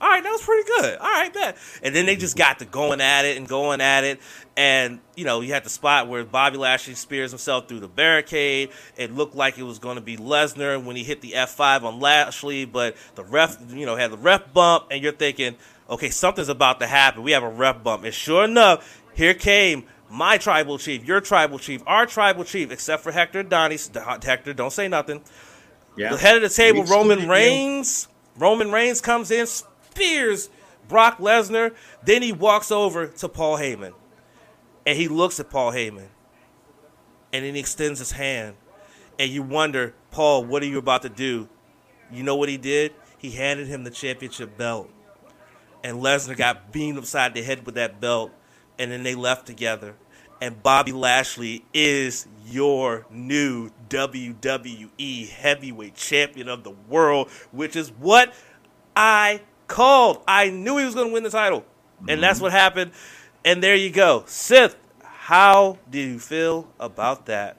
[0.04, 1.00] all right, that was pretty good.
[1.00, 1.58] All right, bet.
[1.82, 4.20] And then they just got to going at it and going at it.
[4.58, 8.72] And, you know, you had the spot where Bobby Lashley spears himself through the barricade.
[8.98, 12.02] It looked like it was going to be Lesnar when he hit the F5 on
[12.02, 14.88] Lashley, but the ref, you know, had the ref bump.
[14.92, 15.56] And you're thinking,
[15.90, 17.24] okay, something's about to happen.
[17.24, 18.04] We have a ref bump.
[18.04, 23.02] And sure enough, here came my tribal chief, your tribal chief, our tribal chief, except
[23.02, 23.80] for Hector Donnie.
[24.24, 25.24] Hector, don't say nothing.
[25.98, 26.12] Yeah.
[26.12, 28.08] The head of the table, Roman Reigns.
[28.38, 30.50] Roman Reigns comes in, spears
[30.88, 31.76] Brock Lesnar.
[32.04, 33.94] Then he walks over to Paul Heyman.
[34.86, 36.10] And he looks at Paul Heyman.
[37.32, 38.56] And then he extends his hand.
[39.18, 41.50] And you wonder, Paul, what are you about to do?
[42.12, 42.94] You know what he did?
[43.18, 44.92] He handed him the championship belt.
[45.84, 48.32] And Lesnar got beamed upside the head with that belt.
[48.78, 49.96] And then they left together.
[50.44, 58.34] And Bobby Lashley is your new WWE heavyweight champion of the world, which is what
[58.94, 60.22] I called.
[60.28, 61.64] I knew he was going to win the title.
[62.10, 62.44] And that's mm-hmm.
[62.44, 62.92] what happened.
[63.46, 64.26] And there you go.
[64.28, 67.56] Sith, how do you feel about that?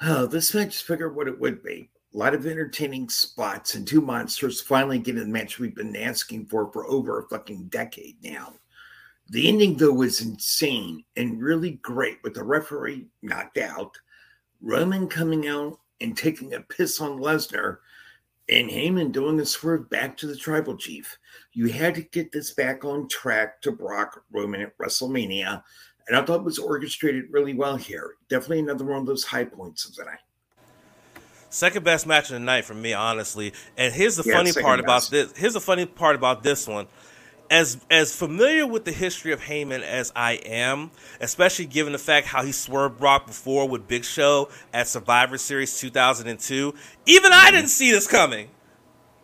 [0.00, 1.90] Oh, this match just figured what it would be.
[2.14, 6.46] A lot of entertaining spots and two monsters finally getting the match we've been asking
[6.46, 8.52] for for over a fucking decade now.
[9.28, 13.96] The ending, though, was insane and really great with the referee knocked out,
[14.60, 17.78] Roman coming out and taking a piss on Lesnar,
[18.48, 21.18] and Heyman doing a swerve back to the tribal chief.
[21.52, 25.62] You had to get this back on track to Brock Roman at WrestleMania.
[26.06, 28.14] And I thought it was orchestrated really well here.
[28.28, 30.18] Definitely another one of those high points of the night.
[31.50, 33.52] Second best match of the night for me, honestly.
[33.76, 35.08] And here's the yeah, funny part best.
[35.08, 35.36] about this.
[35.36, 36.86] Here's the funny part about this one
[37.50, 40.90] as as familiar with the history of Heyman as I am,
[41.20, 45.78] especially given the fact how he swerved Brock before with Big Show at Survivor Series
[45.78, 46.74] 2002,
[47.06, 48.48] even I didn't see this coming.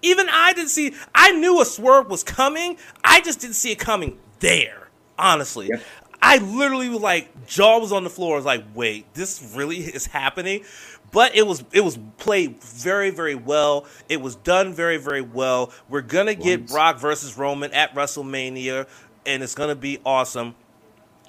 [0.02, 0.94] Even I didn't see.
[1.14, 2.76] I knew a swerve was coming.
[3.04, 4.88] I just didn't see it coming there.
[5.18, 5.80] Honestly, yeah.
[6.20, 8.34] I literally was like, jaw was on the floor.
[8.34, 10.64] I was like, wait, this really is happening.
[11.12, 13.86] But it was it was played very very well.
[14.08, 15.72] It was done very very well.
[15.88, 18.88] We're gonna get Brock versus Roman at WrestleMania,
[19.24, 20.54] and it's gonna be awesome.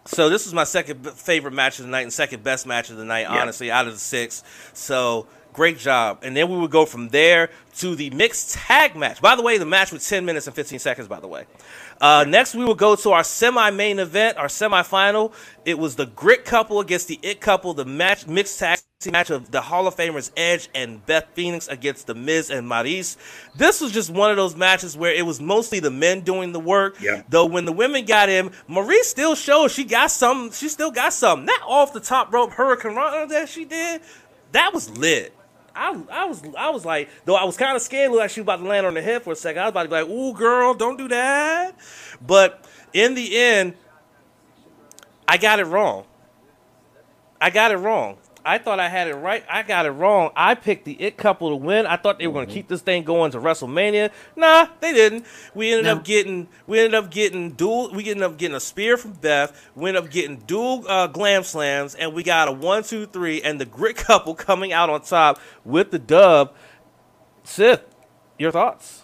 [0.05, 2.97] So this is my second favorite match of the night and second best match of
[2.97, 3.41] the night, yeah.
[3.41, 4.43] honestly, out of the six.
[4.73, 6.19] So great job.
[6.23, 9.21] And then we would go from there to the mixed tag match.
[9.21, 11.45] By the way, the match was 10 minutes and 15 seconds, by the way.
[12.03, 15.33] Uh, next, we will go to our semi-main event, our semi-final.
[15.63, 18.79] It was the Grit couple against the It couple, the match mixed tag
[19.09, 23.15] match of the Hall of Famers Edge and Beth Phoenix against the Miz and Maryse.
[23.55, 26.59] This was just one of those matches where it was mostly the men doing the
[26.59, 26.97] work.
[27.01, 27.21] Yeah.
[27.29, 30.51] Though when the women got in, Maryse still showed she got some.
[30.51, 31.45] She still got some.
[31.45, 34.01] Not off the top rope hurricanrana that she did.
[34.51, 35.33] That was lit.
[35.75, 38.45] I, I was I was like, though I was kind of scared like she was
[38.45, 39.61] about to land on the head for a second.
[39.61, 41.75] I was about to be like, "Ooh, girl, don't do that."
[42.25, 42.63] But
[42.93, 43.73] in the end,
[45.27, 46.05] I got it wrong.
[47.41, 48.17] I got it wrong.
[48.45, 49.43] I thought I had it right.
[49.49, 50.31] I got it wrong.
[50.35, 51.85] I picked the it couple to win.
[51.85, 52.59] I thought they were going to mm-hmm.
[52.59, 54.11] keep this thing going to WrestleMania.
[54.35, 55.25] Nah, they didn't.
[55.55, 55.93] We ended no.
[55.93, 57.91] up getting we ended up getting dual.
[57.91, 59.69] We ended up getting a spear from Beth.
[59.75, 63.41] We ended up getting dual uh, glam slams, and we got a one, two, three,
[63.41, 66.53] and the grit couple coming out on top with the dub.
[67.43, 67.83] Sith,
[68.37, 69.03] your thoughts?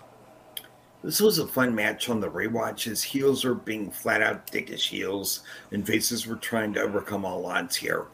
[1.02, 3.02] This was a fun match on the rewatches.
[3.02, 7.78] Heels are being flat out dickish heels, and faces were trying to overcome all odds
[7.78, 8.08] here.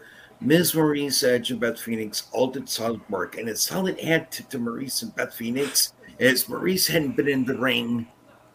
[0.46, 4.44] Miz Maryse Edge and Beth Phoenix all did solid work, and a solid add to,
[4.50, 8.08] to Maryse and Beth Phoenix as Maryse hadn't been in the ring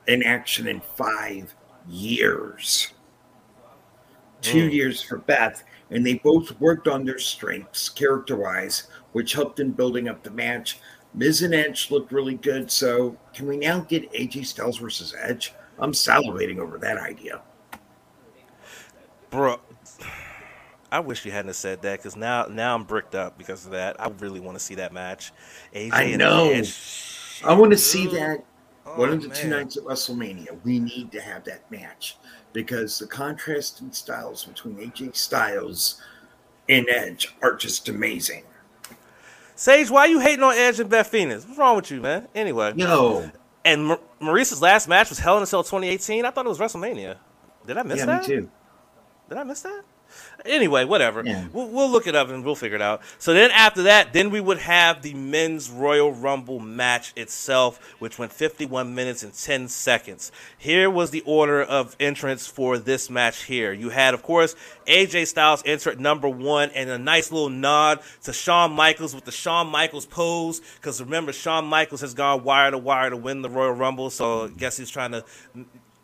[0.06, 1.54] in action in five
[1.88, 2.92] years.
[4.40, 4.72] Two mm.
[4.72, 9.72] years for Beth, and they both worked on their strengths character wise which helped in
[9.72, 10.78] building up the match.
[11.14, 12.70] Miz and Edge looked really good.
[12.70, 15.52] So, can we now get AJ Styles versus Edge?
[15.78, 17.40] I'm salivating over that idea.
[19.30, 19.60] Bro,
[20.92, 24.00] I wish you hadn't said that because now now I'm bricked up because of that.
[24.00, 25.32] I really want to see that match.
[25.74, 26.62] AJ I know.
[27.44, 28.44] I want to see that
[28.86, 29.36] oh, one of the man.
[29.36, 30.62] two nights at WrestleMania.
[30.64, 32.16] We need to have that match
[32.52, 36.00] because the contrast in styles between AJ Styles
[36.68, 38.44] and Edge are just amazing.
[39.54, 41.44] Sage, why are you hating on Edge and Beth Phoenix?
[41.44, 42.28] What's wrong with you, man?
[42.34, 42.72] Anyway.
[42.74, 43.30] No.
[43.64, 46.24] And Mar- Maryse's last match was Hell in a Cell 2018.
[46.24, 47.16] I thought it was WrestleMania.
[47.66, 48.22] Did I miss yeah, that?
[48.22, 48.50] me too.
[49.28, 49.82] Did I miss that?
[50.44, 51.22] Anyway, whatever.
[51.24, 51.46] Yeah.
[51.52, 53.02] We'll, we'll, look it up and we'll figure it out.
[53.18, 58.18] So then after that, then we would have the men's Royal Rumble match itself, which
[58.18, 60.32] went 51 minutes and 10 seconds.
[60.56, 63.72] Here was the order of entrance for this match here.
[63.72, 64.54] You had, of course,
[64.86, 69.24] AJ Styles enter at number one and a nice little nod to Shawn Michaels with
[69.24, 70.60] the Shawn Michaels pose.
[70.76, 74.10] Because remember, Shawn Michaels has gone wire to wire to win the Royal Rumble.
[74.10, 75.24] So I guess he's trying to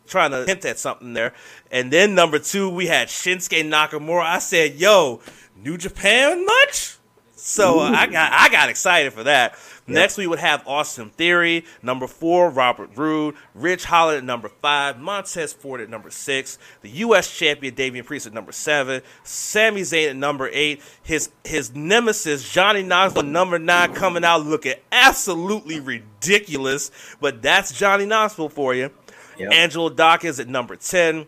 [0.07, 1.33] trying to hint at something there.
[1.71, 4.23] And then number two, we had Shinsuke Nakamura.
[4.23, 5.21] I said, "Yo,
[5.55, 6.97] New Japan much?"
[7.35, 9.51] So uh, I got I got excited for that.
[9.87, 9.95] Yep.
[9.95, 14.99] Next, we would have Austin Theory, number four, Robert Roode, Ridge Holland at number five,
[14.99, 17.33] Montez Ford at number six, the U.S.
[17.33, 22.83] champion Damian Priest at number seven, Sami Zayn at number eight, his his nemesis Johnny
[22.83, 26.91] Knoxville number nine coming out looking absolutely ridiculous,
[27.21, 28.91] but that's Johnny Knoxville for you.
[29.37, 29.51] Yep.
[29.51, 31.27] Angelo Dawkins at number 10.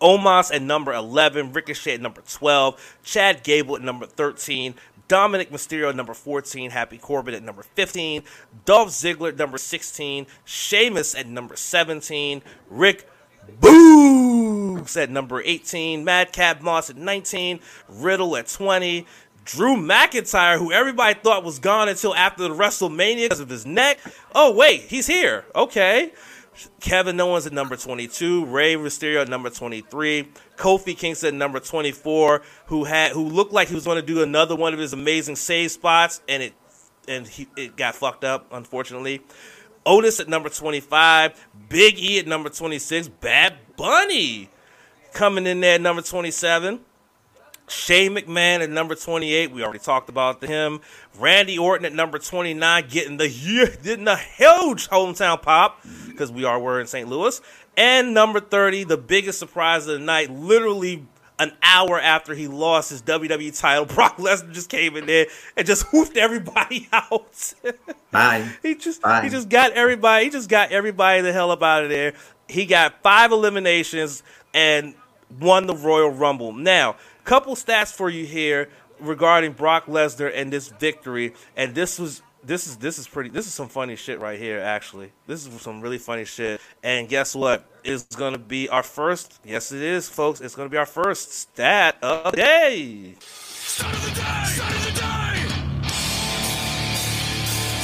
[0.00, 1.52] Omos at number 11.
[1.52, 2.98] Ricochet at number 12.
[3.02, 4.74] Chad Gable at number 13.
[5.08, 6.70] Dominik Mysterio at number 14.
[6.70, 8.22] Happy Corbin at number 15.
[8.64, 10.26] Dolph Ziggler at number 16.
[10.44, 12.42] Sheamus at number 17.
[12.70, 13.08] Rick
[13.60, 16.04] Boogs at number 18.
[16.04, 17.60] Madcap Moss at 19.
[17.88, 19.06] Riddle at 20.
[19.44, 23.98] Drew McIntyre, who everybody thought was gone until after the WrestleMania because of his neck.
[24.34, 25.44] Oh, wait, he's here.
[25.56, 26.12] Okay.
[26.80, 32.42] Kevin Owens at number 22, Rey Mysterio at number 23, Kofi Kingston at number 24,
[32.66, 35.36] who had who looked like he was going to do another one of his amazing
[35.36, 36.54] save spots, and it
[37.08, 39.20] and he it got fucked up unfortunately.
[39.86, 44.50] Otis at number 25, Big E at number 26, Bad Bunny
[45.12, 46.80] coming in there at number 27.
[47.70, 49.52] Shane McMahon at number 28.
[49.52, 50.80] We already talked about him.
[51.18, 53.28] Randy Orton at number 29, getting the
[53.82, 57.08] getting a huge hometown pop because we are we're in St.
[57.08, 57.40] Louis.
[57.76, 61.06] And number 30, the biggest surprise of the night, literally
[61.38, 65.66] an hour after he lost his WWE title, Brock Lesnar just came in there and
[65.66, 67.54] just hoofed everybody out.
[68.10, 68.48] Bye.
[68.62, 69.22] he just Bye.
[69.22, 70.24] he just got everybody.
[70.24, 72.14] He just got everybody the hell up out of there.
[72.48, 74.94] He got five eliminations and
[75.40, 76.52] won the Royal Rumble.
[76.52, 76.96] Now
[77.30, 78.68] couple stats for you here
[78.98, 81.32] regarding Brock Lesnar and this victory.
[81.56, 84.58] And this was this is this is pretty this is some funny shit right here
[84.58, 85.12] actually.
[85.28, 86.60] This is some really funny shit.
[86.82, 87.64] And guess what?
[87.84, 90.40] It's going to be our first Yes it is, folks.
[90.40, 93.14] It's going to be our first stat of the day.
[93.20, 94.44] Start of the day.
[94.46, 95.36] Start of the day.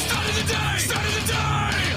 [0.08, 0.78] Start of the day.
[0.78, 1.94] Start of the day.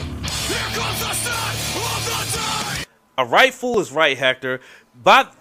[0.53, 2.85] Here comes the start of the day.
[3.17, 4.61] A right fool is right, Hector.
[5.03, 5.33] But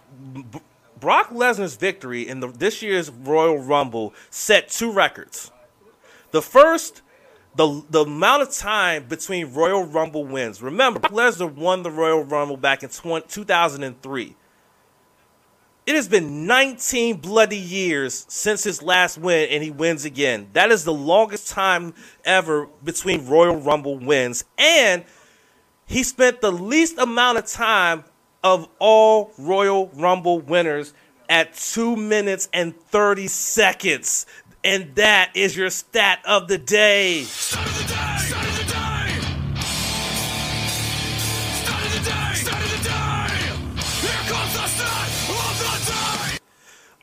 [1.01, 5.51] Brock Lesnar's victory in the, this year's Royal Rumble set two records.
[6.31, 7.03] The first,
[7.57, 10.63] the the amount of time between Royal Rumble wins.
[10.63, 14.37] Remember, Brock Lesnar won the Royal Rumble back in 20, 2003.
[15.87, 20.49] It has been 19 bloody years since his last win, and he wins again.
[20.53, 21.95] That is the longest time
[22.27, 24.45] ever between Royal Rumble wins.
[24.59, 25.05] And
[25.87, 28.05] he spent the least amount of time
[28.43, 30.95] of all Royal Rumble winners
[31.29, 34.27] at 2 minutes and 30 seconds.
[34.65, 37.23] And that is your stat of the day.
[37.23, 38.19] Start of the day.
[38.19, 39.09] Start of the day.
[41.53, 42.35] Start of the day.
[42.35, 43.29] Start of the day.
[44.01, 46.39] Here comes the start of the day.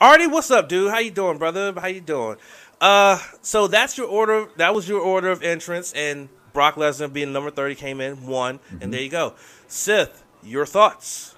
[0.01, 0.91] Artie, what's up, dude?
[0.91, 1.73] How you doing, brother?
[1.79, 2.36] How you doing?
[2.81, 4.49] Uh, so that's your order.
[4.57, 8.59] That was your order of entrance, and Brock Lesnar being number 30 came in, one,
[8.59, 8.81] mm-hmm.
[8.81, 9.36] and there you go.
[9.67, 11.35] Sith, your thoughts?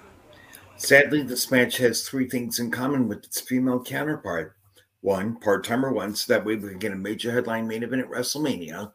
[0.76, 4.54] Sadly, this match has three things in common with its female counterpart.
[5.00, 8.02] One, part timer one, so that way we can get a major headline main event
[8.02, 8.92] at WrestleMania.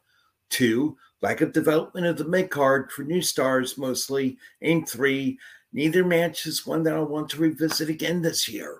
[0.49, 4.37] Two, lack of development of the mid card for new stars mostly.
[4.61, 5.39] And three,
[5.71, 8.79] neither match is one that I want to revisit again this year.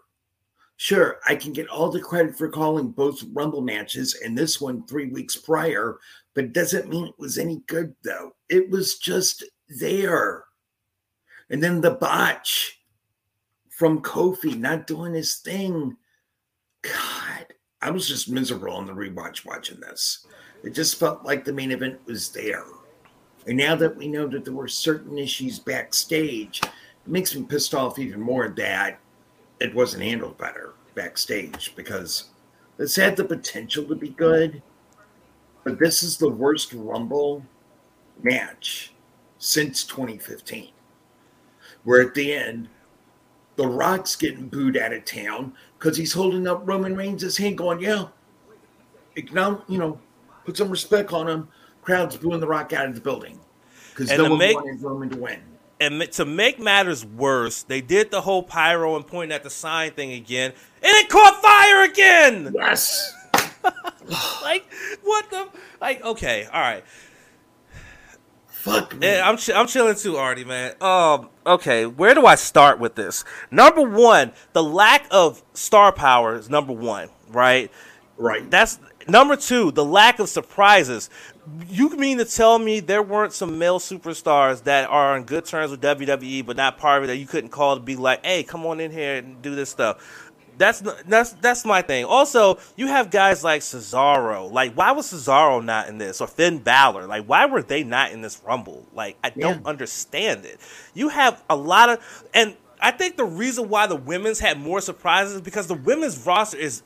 [0.77, 4.86] Sure, I can get all the credit for calling both Rumble matches and this one
[4.86, 5.97] three weeks prior,
[6.34, 8.31] but it doesn't mean it was any good, though.
[8.49, 9.43] It was just
[9.79, 10.45] there.
[11.50, 12.80] And then the botch
[13.70, 15.98] from Kofi not doing his thing.
[16.82, 17.48] God,
[17.82, 20.26] I was just miserable on the rewatch watching this.
[20.64, 22.64] It just felt like the main event was there.
[23.48, 26.72] And now that we know that there were certain issues backstage, it
[27.12, 29.00] makes me pissed off even more that
[29.60, 32.30] it wasn't handled better backstage because
[32.78, 34.62] this had the potential to be good,
[35.64, 37.44] but this is the worst Rumble
[38.22, 38.94] match
[39.38, 40.70] since 2015.
[41.84, 42.69] Where at the end,
[43.55, 47.79] The Rock's getting booed out of town because he's holding up Roman Reigns' hand, going,
[47.81, 48.07] Yeah,
[49.31, 49.99] now, you know,
[50.45, 51.47] put some respect on him.
[51.81, 53.39] Crowd's booing The Rock out of the building
[53.89, 55.39] because no one make, wanted Roman to win.
[55.79, 59.91] And to make matters worse, they did the whole pyro and pointing at the sign
[59.91, 62.53] thing again, and it caught fire again.
[62.55, 63.13] Yes.
[64.41, 64.65] like
[65.03, 65.49] what the?
[65.81, 66.84] Like okay, all right.
[68.64, 69.05] Fuck me.
[69.05, 70.74] Yeah, I'm ch- I'm chilling too, Artie, man.
[70.80, 73.26] Um, okay, where do I start with this?
[73.51, 77.70] Number one, the lack of star power is number one, right?
[78.16, 78.49] Right.
[78.49, 79.72] That's number two.
[79.72, 81.09] The lack of surprises.
[81.68, 85.72] You mean to tell me there weren't some male superstars that are on good terms
[85.72, 88.43] with WWE, but not part of it that you couldn't call to be like, "Hey,
[88.43, 90.22] come on in here and do this stuff."
[90.58, 92.06] That's that's that's my thing.
[92.06, 94.51] Also, you have guys like Cesaro.
[94.51, 96.22] Like, why was Cesaro not in this?
[96.22, 97.08] Or Finn Balor?
[97.08, 98.86] Like, why were they not in this Rumble?
[98.93, 100.60] Like, I don't understand it.
[100.93, 104.82] You have a lot of, and I think the reason why the women's had more
[104.82, 106.84] surprises is because the women's roster is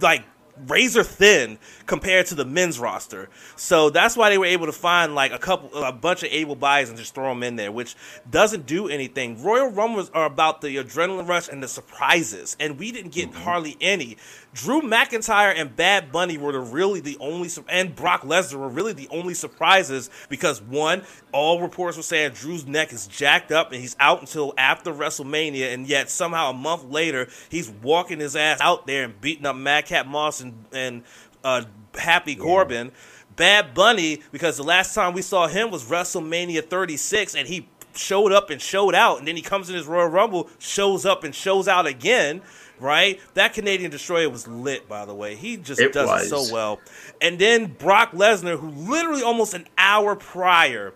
[0.00, 0.24] like
[0.66, 3.28] razor thin compared to the men's roster.
[3.56, 6.56] So that's why they were able to find like a couple, a bunch of able
[6.56, 7.96] buys and just throw them in there, which
[8.30, 9.42] doesn't do anything.
[9.42, 13.42] Royal Rumbles are about the adrenaline rush and the surprises, and we didn't get mm-hmm.
[13.42, 14.16] hardly any.
[14.52, 18.92] Drew McIntyre and Bad Bunny were the really the only, and Brock Lesnar were really
[18.92, 23.80] the only surprises because one, all reports were saying Drew's neck is jacked up and
[23.80, 28.60] he's out until after WrestleMania, and yet somehow a month later he's walking his ass
[28.60, 31.02] out there and beating up Madcap Moss and and
[31.44, 31.62] uh,
[31.94, 32.38] Happy yeah.
[32.38, 32.92] Corbin.
[33.36, 38.32] Bad Bunny, because the last time we saw him was WrestleMania 36, and he showed
[38.32, 41.34] up and showed out, and then he comes in his Royal Rumble, shows up and
[41.34, 42.42] shows out again
[42.80, 43.20] right?
[43.34, 45.36] That Canadian Destroyer was lit, by the way.
[45.36, 46.26] He just it does was.
[46.26, 46.80] it so well.
[47.20, 50.94] And then Brock Lesnar, who literally almost an hour prior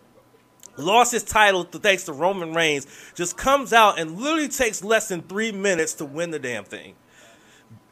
[0.76, 5.22] lost his title thanks to Roman Reigns, just comes out and literally takes less than
[5.22, 6.94] three minutes to win the damn thing.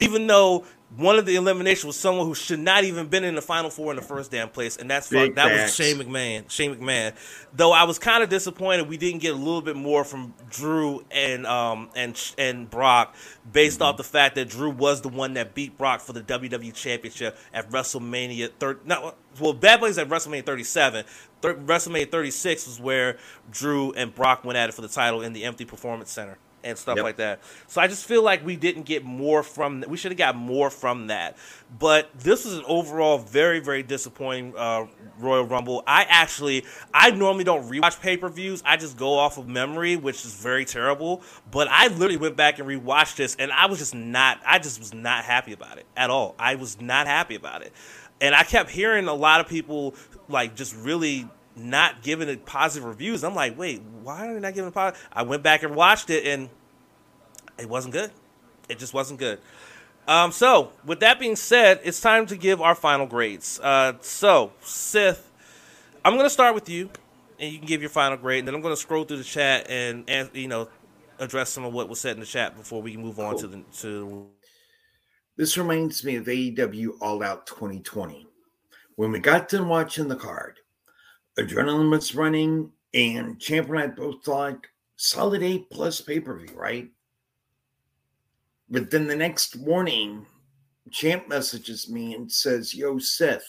[0.01, 0.64] Even though
[0.97, 3.93] one of the eliminations was someone who should not even been in the final four
[3.93, 6.51] in the first damn place, and that's fuck, that was Shane McMahon.
[6.51, 7.14] Shane McMahon.
[7.55, 11.05] Though I was kind of disappointed we didn't get a little bit more from Drew
[11.11, 13.14] and um and and Brock,
[13.51, 13.84] based mm-hmm.
[13.84, 17.38] off the fact that Drew was the one that beat Brock for the WWE Championship
[17.55, 18.86] at WrestleMania third.
[18.86, 21.05] Not well, Bad Bunny's at WrestleMania 37.
[21.40, 23.16] Thir- WrestleMania 36 was where
[23.51, 26.76] Drew and Brock went at it for the title in the Empty Performance Center and
[26.78, 27.04] stuff yep.
[27.04, 27.40] like that.
[27.66, 30.70] So I just feel like we didn't get more from we should have got more
[30.70, 31.36] from that.
[31.78, 34.86] But this was an overall very very disappointing uh,
[35.18, 35.82] Royal Rumble.
[35.86, 38.62] I actually I normally don't rewatch pay per views.
[38.64, 41.22] I just go off of memory, which is very terrible.
[41.50, 44.40] But I literally went back and rewatched this, and I was just not.
[44.46, 46.34] I just was not happy about it at all.
[46.38, 47.72] I was not happy about it,
[48.20, 49.94] and I kept hearing a lot of people
[50.28, 53.24] like just really not giving it positive reviews.
[53.24, 55.09] I'm like, wait, why are they not giving it positive?
[55.12, 56.48] I went back and watched it, and
[57.59, 58.11] it wasn't good.
[58.68, 59.38] It just wasn't good.
[60.09, 63.61] Um, so, with that being said, it's time to give our final grades.
[63.61, 65.30] Uh, so, Sith,
[66.05, 66.90] I'm going to start with you,
[67.38, 69.24] and you can give your final grade, and then I'm going to scroll through the
[69.24, 70.68] chat and, and you know
[71.18, 73.62] address some of what was said in the chat before we move on to the
[73.78, 74.28] to.
[75.36, 78.26] This reminds me of AEW All Out 2020
[78.96, 80.59] when we got done watching the card
[81.39, 84.66] adrenaline was running, and Champ and I both thought
[84.97, 86.89] solid A plus pay per view, right?
[88.68, 90.26] But then the next morning,
[90.91, 93.45] Champ messages me and says, Yo, Sith,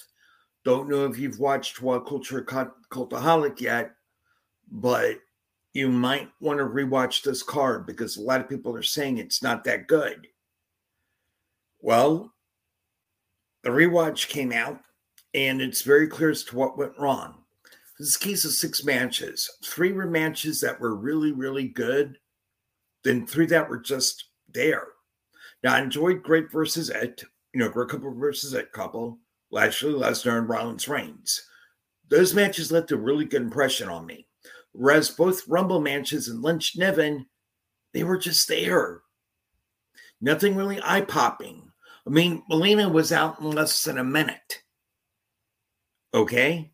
[0.63, 3.91] don't know if you've watched Wild Culture Cultaholic yet,
[4.71, 5.17] but
[5.73, 9.41] you might want to rewatch this card because a lot of people are saying it's
[9.41, 10.27] not that good.
[11.81, 12.33] Well,
[13.63, 14.79] the rewatch came out
[15.33, 17.42] and it's very clear as to what went wrong.
[17.99, 19.49] This is case of six matches.
[19.63, 22.17] Three were matches that were really, really good.
[23.03, 24.87] Then three that were just there.
[25.63, 27.23] Now, I enjoyed Great versus It,
[27.53, 29.19] you know, Great Couple versus It Couple,
[29.51, 31.45] Lashley, Lesnar, and Rollins Reigns.
[32.09, 34.27] Those matches left a really good impression on me.
[34.71, 37.27] Whereas both Rumble matches and Lynch Niven,
[37.93, 39.01] they were just there.
[40.19, 41.69] Nothing really eye popping.
[42.07, 44.63] I mean, Melina was out in less than a minute.
[46.13, 46.72] Okay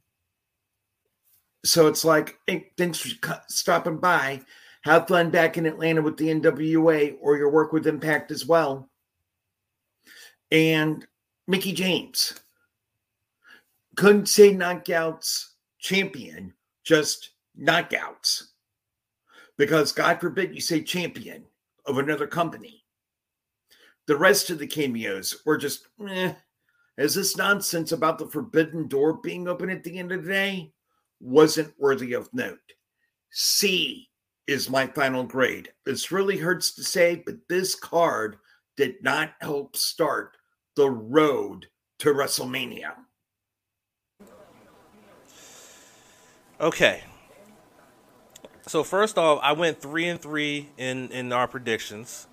[1.64, 4.42] so it's like, hey, thanks for stopping by.
[4.84, 8.90] Have fun back in Atlanta with the NWA or your work with Impact as well.
[10.52, 11.06] and
[11.48, 12.40] Mickie James.
[13.96, 15.48] Couldn't say knockouts
[15.80, 16.54] champion,
[16.84, 18.44] just knockouts.
[19.58, 21.44] Because God forbid you say champion
[21.86, 22.86] of another company.
[24.08, 26.34] The rest of the cameos were just, eh.
[26.98, 30.74] As this nonsense about the forbidden door being open at the end of the day
[31.20, 32.60] wasn't worthy of note.
[33.32, 34.10] C
[34.48, 35.72] is my final grade.
[35.86, 38.38] This really hurts to say, but this card
[38.78, 40.38] did not help start
[40.76, 41.68] the road
[42.00, 42.94] to WrestleMania.
[46.60, 47.04] Okay.
[48.68, 52.28] So first off, I went three and three in in our predictions.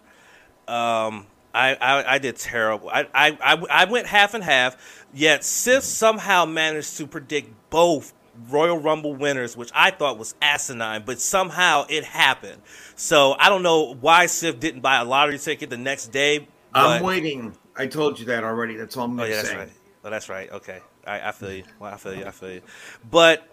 [0.68, 2.90] Um, I, I, I did terrible.
[2.90, 5.06] I, I, I went half and half.
[5.14, 8.12] Yet Sith somehow managed to predict both
[8.48, 12.62] Royal Rumble winners, which I thought was asinine, but somehow it happened.
[12.94, 16.48] So I don't know why Sith didn't buy a lottery ticket the next day.
[16.72, 17.56] I'm waiting.
[17.76, 18.76] I told you that already.
[18.76, 19.56] That's all I'm going to oh, yeah, say.
[19.56, 19.76] That's right.
[20.04, 20.52] Oh, that's right.
[20.52, 21.64] Okay, I, I feel you.
[21.78, 22.24] Well, I feel you.
[22.24, 22.62] I feel you.
[23.10, 23.48] But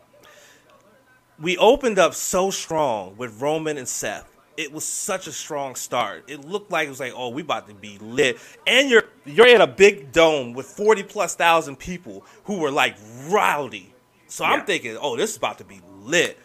[1.39, 4.29] we opened up so strong with Roman and Seth.
[4.55, 6.25] It was such a strong start.
[6.27, 8.37] It looked like it was like, oh, we about to be lit.
[8.67, 12.95] And you're you're in a big dome with forty plus thousand people who were like
[13.29, 13.92] rowdy.
[14.33, 14.53] So yeah.
[14.53, 16.39] I'm thinking, oh, this is about to be lit.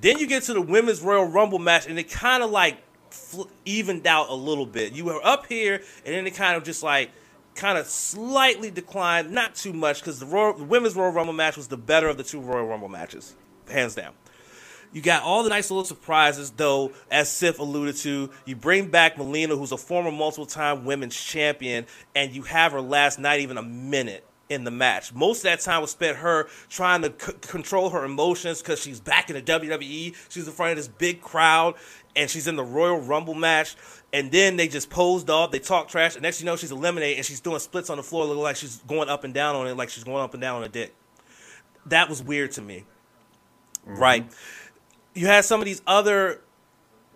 [0.00, 2.78] Then you get to the women's Royal Rumble match, and it kind of like
[3.10, 4.92] fl- evened out a little bit.
[4.92, 7.12] You were up here, and then it kind of just like
[7.54, 11.68] kind of slightly declined, not too much, because the, the women's Royal Rumble match was
[11.68, 13.36] the better of the two Royal Rumble matches,
[13.70, 14.14] hands down.
[14.92, 18.30] You got all the nice little surprises, though, as Sith alluded to.
[18.46, 21.86] You bring back Melina, who's a former multiple time women's champion,
[22.16, 25.14] and you have her last not even a minute in the match.
[25.14, 29.00] Most of that time was spent her trying to c- control her emotions because she's
[29.00, 30.14] back in the WWE.
[30.28, 31.74] She's in front of this big crowd,
[32.16, 33.76] and she's in the Royal Rumble match.
[34.12, 37.18] And then they just posed off, they talk trash, and next you know she's eliminated
[37.18, 39.66] and she's doing splits on the floor, looking like she's going up and down on
[39.66, 40.94] it, like she's going up and down on a dick.
[41.86, 42.84] That was weird to me.
[43.86, 44.00] Mm-hmm.
[44.00, 44.32] Right
[45.18, 46.40] you had some of these other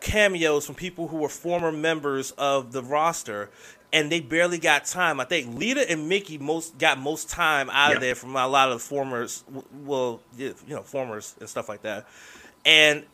[0.01, 3.51] cameos from people who were former members of the roster
[3.93, 5.21] and they barely got time.
[5.21, 8.71] I think Lita and Mickie most got most time out of there from a lot
[8.71, 9.45] of the formers,
[9.85, 12.07] well, you know, formers and stuff like that.
[12.65, 13.05] And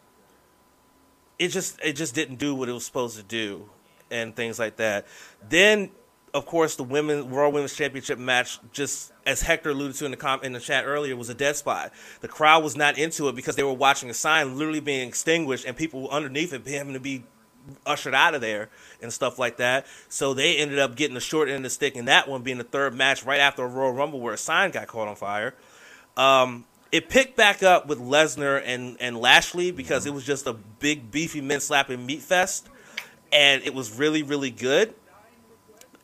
[1.38, 3.68] it just it just didn't do what it was supposed to do
[4.10, 5.06] and things like that.
[5.48, 5.90] Then
[6.34, 10.16] of course, the women World Women's Championship match, just as Hector alluded to in the
[10.16, 11.92] com- in the chat earlier, was a dead spot.
[12.20, 15.64] The crowd was not into it because they were watching a sign literally being extinguished
[15.64, 17.24] and people underneath it having to be
[17.86, 18.68] ushered out of there
[19.02, 19.86] and stuff like that.
[20.08, 22.58] So they ended up getting the short end of the stick in that one, being
[22.58, 25.54] the third match right after a Royal Rumble where a sign got caught on fire.
[26.16, 30.54] Um, it picked back up with Lesnar and, and Lashley because it was just a
[30.54, 32.68] big beefy men slapping meat fest,
[33.30, 34.94] and it was really really good.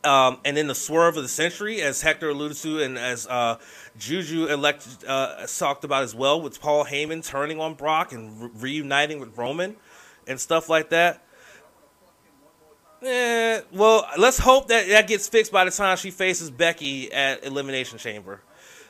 [0.05, 3.57] Um, and then the swerve of the century, as Hector alluded to, and as uh,
[3.97, 8.49] Juju elect, uh, talked about as well, with Paul Heyman turning on Brock and re-
[8.55, 9.75] reuniting with Roman
[10.27, 11.24] and stuff like that.
[13.01, 17.45] Eh, well, let's hope that that gets fixed by the time she faces Becky at
[17.45, 18.41] Elimination Chamber.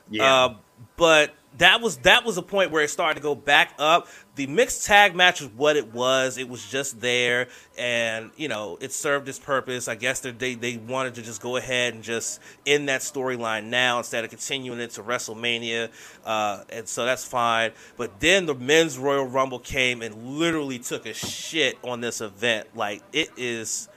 [0.10, 0.45] Yeah.
[0.45, 0.56] Uh,
[0.97, 4.08] but that was that was a point where it started to go back up.
[4.36, 6.38] The mixed tag match was what it was.
[6.38, 7.47] It was just there,
[7.78, 9.88] and you know it served its purpose.
[9.88, 13.99] I guess they they wanted to just go ahead and just end that storyline now
[13.99, 15.89] instead of continuing it to WrestleMania,
[16.26, 17.72] uh, and so that's fine.
[17.95, 22.68] But then the men's Royal Rumble came and literally took a shit on this event.
[22.76, 23.88] Like it is.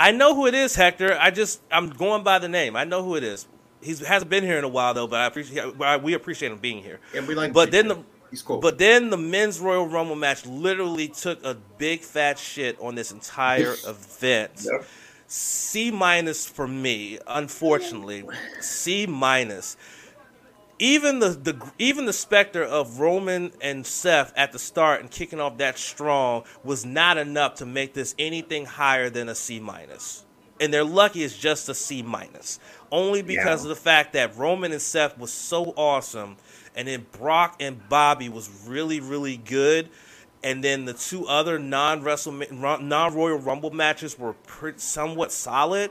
[0.00, 1.16] I know who it is, Hector.
[1.20, 2.74] I just I'm going by the name.
[2.74, 3.46] I know who it is.
[3.82, 6.82] He hasn't been here in a while though, but I appreciate we appreciate him being
[6.82, 7.00] here.
[7.14, 7.52] And we like.
[7.52, 7.98] But then the
[8.30, 8.60] he's cool.
[8.60, 13.12] But then the men's Royal Rumble match literally took a big fat shit on this
[13.12, 14.52] entire event.
[14.64, 14.86] Yep.
[15.26, 18.24] C minus for me, unfortunately.
[18.60, 19.76] C minus.
[20.82, 25.38] Even the, the even the specter of Roman and Seth at the start and kicking
[25.38, 30.24] off that strong was not enough to make this anything higher than a C minus.
[30.58, 32.58] And they're lucky it's just a C minus
[32.90, 33.70] only because yeah.
[33.70, 36.36] of the fact that Roman and Seth was so awesome,
[36.74, 39.90] and then Brock and Bobby was really really good,
[40.42, 45.90] and then the two other non Wrestle non Royal Rumble matches were pretty, somewhat solid.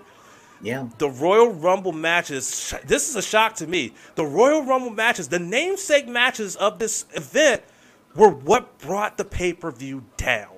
[0.61, 0.89] Yeah.
[0.97, 3.93] The Royal Rumble matches, this is a shock to me.
[4.15, 7.63] The Royal Rumble matches, the namesake matches of this event,
[8.15, 10.49] were what brought the pay per view down.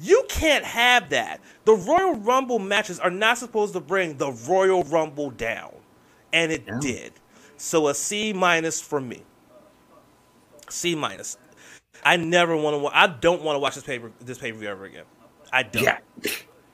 [0.00, 1.40] You can't have that.
[1.64, 5.72] The Royal Rumble matches are not supposed to bring the Royal Rumble down,
[6.32, 6.78] and it yeah.
[6.80, 7.12] did.
[7.56, 9.22] So a C minus for me.
[10.68, 11.38] C minus.
[12.04, 12.86] I never want to.
[12.88, 15.04] I don't want to watch this paper this pay per view ever again.
[15.52, 15.84] I don't.
[15.84, 15.98] Yeah.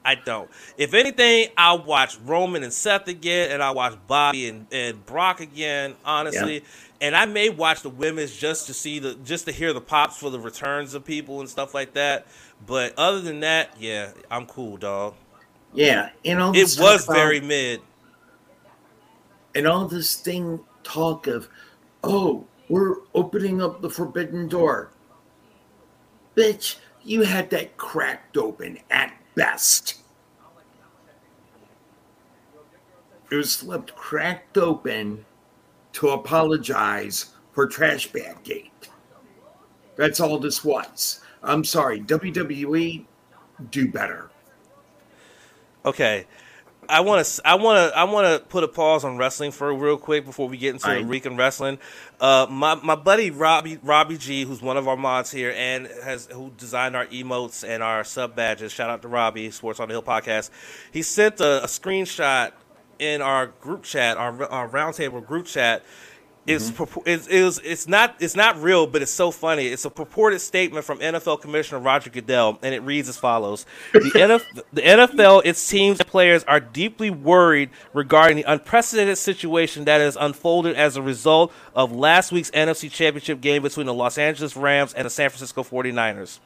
[0.04, 0.50] I don't.
[0.78, 5.40] If anything, I'll watch Roman and Seth again, and I'll watch Bobby and, and Brock
[5.40, 5.94] again.
[6.04, 6.60] Honestly, yeah.
[7.02, 10.16] and I may watch the women's just to see the just to hear the pops
[10.16, 12.26] for the returns of people and stuff like that.
[12.66, 15.14] But other than that, yeah, I'm cool, dog.
[15.74, 17.80] Yeah, you know, it was about, very mid.
[19.54, 21.48] And all this thing talk of,
[22.02, 24.90] oh, we're opening up the forbidden door.
[26.36, 29.96] Bitch, you had that cracked open at best.
[33.30, 35.24] It was left cracked open
[35.92, 38.88] to apologize for Trash Bag Gate.
[39.96, 41.20] That's all this was.
[41.42, 43.04] I'm sorry, WWE,
[43.70, 44.30] do better.
[45.84, 46.26] Okay.
[46.88, 49.72] I want to I want to I want to put a pause on wrestling for
[49.72, 51.02] real quick before we get into right.
[51.02, 51.78] the Rican wrestling.
[52.20, 56.26] Uh, my my buddy Robbie Robbie G, who's one of our mods here and has
[56.26, 58.72] who designed our emotes and our sub badges.
[58.72, 60.50] Shout out to Robbie, Sports on the Hill podcast.
[60.92, 62.52] He sent a, a screenshot
[62.98, 65.82] in our group chat, our our roundtable group chat
[66.50, 67.00] it's, mm-hmm.
[67.06, 69.66] it's, it's it's not it's not real, but it's so funny.
[69.66, 73.98] It's a purported statement from NFL Commissioner Roger Goodell, and it reads as follows: the,
[74.14, 80.00] NFL, the NFL, its teams and players are deeply worried regarding the unprecedented situation that
[80.00, 84.56] has unfolded as a result of last week's NFC Championship game between the Los Angeles
[84.56, 86.38] Rams and the San Francisco 49ers.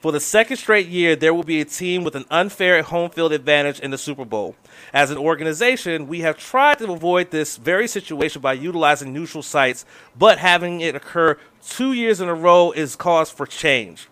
[0.00, 3.32] For the second straight year, there will be a team with an unfair home field
[3.32, 4.54] advantage in the Super Bowl.
[4.92, 9.84] As an organization, we have tried to avoid this very situation by utilizing neutral sites,
[10.16, 11.36] but having it occur
[11.66, 14.08] two years in a row is cause for change.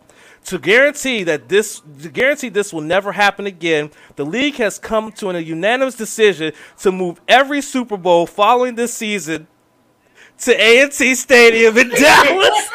[0.46, 5.12] To guarantee that this to guarantee this will never happen again, the league has come
[5.12, 9.46] to a unanimous decision to move every Super Bowl following this season
[10.38, 12.68] to A&T Stadium in Dallas.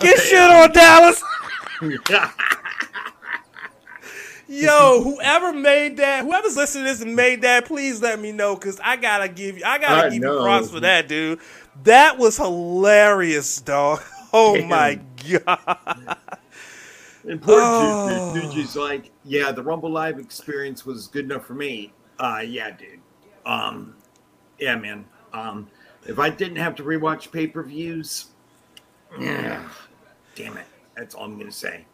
[0.00, 1.22] Get shit on Dallas.
[4.46, 8.54] Yo, whoever made that, whoever's listening to this and made that, please let me know
[8.54, 10.38] because I gotta give you, I gotta I give know.
[10.38, 11.40] you props for that, dude.
[11.84, 14.02] That was hilarious, dog.
[14.36, 14.68] Oh Damn.
[14.68, 14.98] my
[15.30, 16.16] god.
[17.26, 18.32] And poor oh.
[18.34, 21.92] Juju's like, yeah, the Rumble Live experience was good enough for me.
[22.18, 23.00] Uh, yeah, dude.
[23.46, 23.96] Um,
[24.58, 25.04] yeah, man.
[25.32, 25.68] Um,
[26.06, 28.26] if I didn't have to rewatch pay per views,
[29.18, 29.66] yeah,
[30.34, 30.66] damn it.
[30.96, 31.84] That's all I'm gonna say.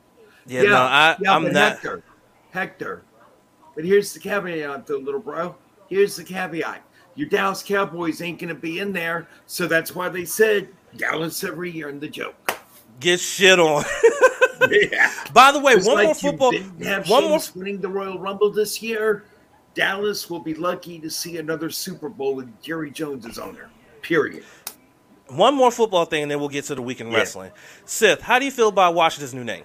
[0.46, 1.72] Yeah, yeah no, I, yeah, I'm not.
[1.72, 2.02] Hector,
[2.50, 3.02] Hector.
[3.74, 5.54] But here's the caveat, though, little bro.
[5.88, 6.82] Here's the caveat.
[7.14, 11.70] Your Dallas Cowboys ain't gonna be in there, so that's why they said Dallas every
[11.70, 12.34] year in the joke.
[12.98, 13.84] Get shit on.
[14.70, 15.10] yeah.
[15.32, 16.52] By the way, Just one like more football.
[17.06, 19.24] one more winning the Royal Rumble this year.
[19.74, 23.70] Dallas will be lucky to see another Super Bowl with Jerry Jones as owner.
[24.02, 24.44] Period.
[25.28, 27.18] One more football thing, and then we'll get to the weekend yeah.
[27.18, 27.52] wrestling.
[27.84, 29.64] Sith, how do you feel about Washington's new name?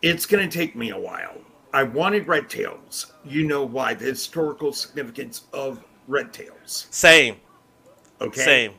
[0.00, 1.36] It's going to take me a while.
[1.72, 3.12] I wanted Red Tails.
[3.24, 3.94] You know why?
[3.94, 6.86] The historical significance of Red Tails.
[6.90, 7.36] Same.
[8.20, 8.44] Okay.
[8.44, 8.72] Same.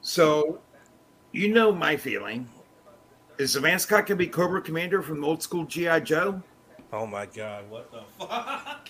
[0.00, 0.60] So,
[1.32, 2.48] you know my feeling.
[3.38, 6.00] Is the mascot going to be Cobra Commander from the old school G.I.
[6.00, 6.42] Joe?
[6.92, 8.88] Oh my god, what the fuck?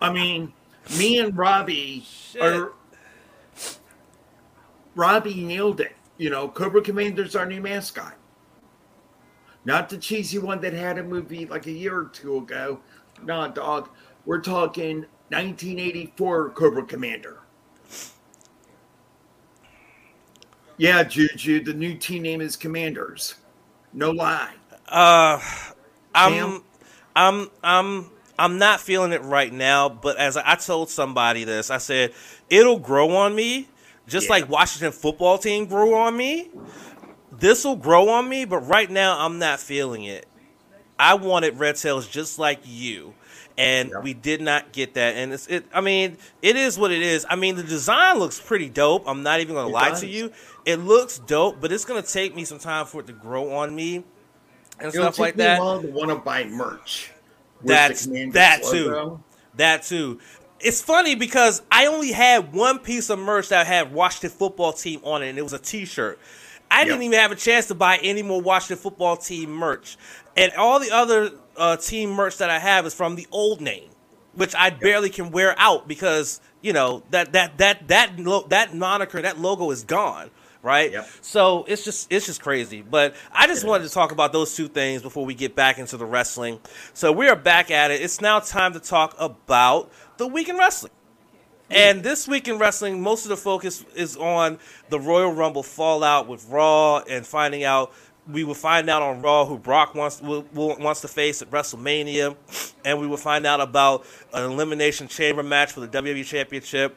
[0.00, 0.52] I mean,
[0.96, 2.40] me and Robbie Shit.
[2.40, 2.72] are
[4.94, 5.92] Robbie nailed it.
[6.18, 8.14] You know, Cobra Commander's our new mascot.
[9.64, 12.80] Not the cheesy one that had a movie like a year or two ago.
[13.22, 13.88] Nah, dog.
[14.24, 17.40] We're talking 1984 Cobra Commander.
[20.76, 23.34] Yeah, Juju, the new team name is Commanders.
[23.92, 24.52] No lie.
[24.88, 25.40] Uh,
[26.14, 26.62] I'm
[27.14, 31.76] I'm I'm I'm not feeling it right now, but as I, told somebody this, I
[31.76, 32.14] said
[32.48, 33.68] it'll grow on me,
[34.06, 34.32] just yeah.
[34.32, 36.48] like Washington football team grew on me.
[37.32, 40.26] This will grow on me, but right now I'm not feeling it.
[40.98, 43.14] I wanted Red Tails just like you,
[43.58, 45.16] and we did not get that.
[45.16, 45.66] And it's it.
[45.72, 47.26] I mean, it is what it is.
[47.28, 49.04] I mean, the design looks pretty dope.
[49.06, 50.00] I'm not even gonna it lie does.
[50.00, 50.32] to you.
[50.64, 53.74] It looks dope, but it's gonna take me some time for it to grow on
[53.74, 54.04] me
[54.80, 55.58] and It'll stuff like that.
[55.58, 57.10] to want to buy merch.
[57.62, 59.20] That's that too.
[59.56, 60.20] That too.
[60.58, 65.00] It's funny because I only had one piece of merch that had Washington football team
[65.04, 66.18] on it, and it was a T-shirt.
[66.70, 66.88] I yep.
[66.88, 69.96] didn't even have a chance to buy any more Washington football team merch,
[70.36, 73.90] and all the other uh, team merch that I have is from the old name,
[74.34, 74.80] which I yep.
[74.80, 78.16] barely can wear out because you know that that that that
[78.50, 80.30] that moniker, that logo is gone
[80.62, 80.92] right?
[80.92, 81.08] Yep.
[81.22, 82.82] So it's just it's just crazy.
[82.82, 83.90] But I just it wanted is.
[83.90, 86.60] to talk about those two things before we get back into the wrestling.
[86.94, 88.00] So we are back at it.
[88.00, 90.92] It's now time to talk about the week in wrestling.
[91.70, 94.58] And this week in wrestling, most of the focus is on
[94.88, 97.92] the Royal Rumble fallout with Raw and finding out.
[98.28, 101.50] We will find out on Raw who Brock wants will, will, wants to face at
[101.50, 102.36] WrestleMania,
[102.84, 106.96] and we will find out about an elimination chamber match for the WWE Championship.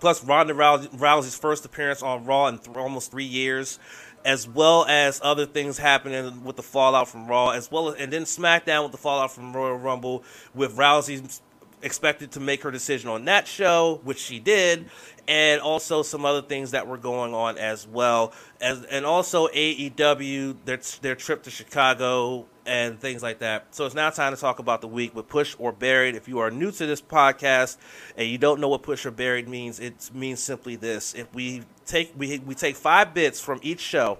[0.00, 3.78] Plus, Ronda Rousey's first appearance on Raw in th- almost three years
[4.24, 8.12] as well as other things happening with the fallout from Raw, as well as and
[8.12, 10.24] then SmackDown with the fallout from Royal Rumble,
[10.54, 11.40] with Rousey
[11.82, 14.90] expected to make her decision on that show, which she did,
[15.26, 20.56] and also some other things that were going on as well, as and also AEW
[20.64, 23.74] their their trip to Chicago and things like that.
[23.74, 26.14] So it's now time to talk about the week with Push or Buried.
[26.14, 27.76] If you are new to this podcast
[28.16, 31.64] and you don't know what Push or Buried means, it means simply this: if we
[31.84, 34.18] take we we take five bits from each show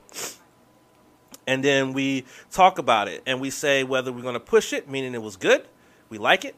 [1.46, 4.88] and then we talk about it and we say whether we're going to push it
[4.88, 5.66] meaning it was good
[6.08, 6.54] we like it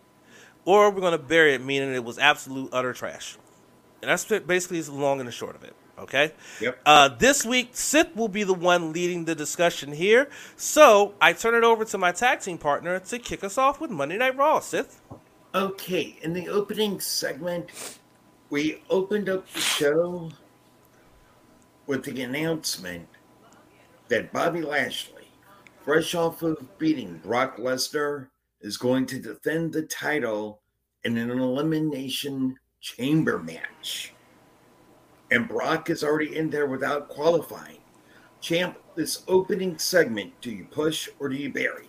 [0.64, 3.38] or we're going to bury it meaning it was absolute utter trash
[4.00, 6.32] and that's basically the long and the short of it okay?
[6.60, 6.78] Yep.
[6.84, 10.28] Uh, this week sith will be the one leading the discussion here.
[10.56, 13.90] So i turn it over to my tag team partner to kick us off with
[13.90, 14.60] monday night raw.
[14.60, 15.00] Sith?
[15.54, 17.98] Okay in the opening segment
[18.50, 20.30] we opened up the show
[21.86, 23.08] with the announcement
[24.08, 25.26] that Bobby Lashley,
[25.82, 28.28] fresh off of beating Brock Lesnar,
[28.60, 30.60] is going to defend the title
[31.04, 34.12] in an elimination chamber match.
[35.32, 37.78] And Brock is already in there without qualifying.
[38.42, 41.86] Champ, this opening segment, do you push or do you bury?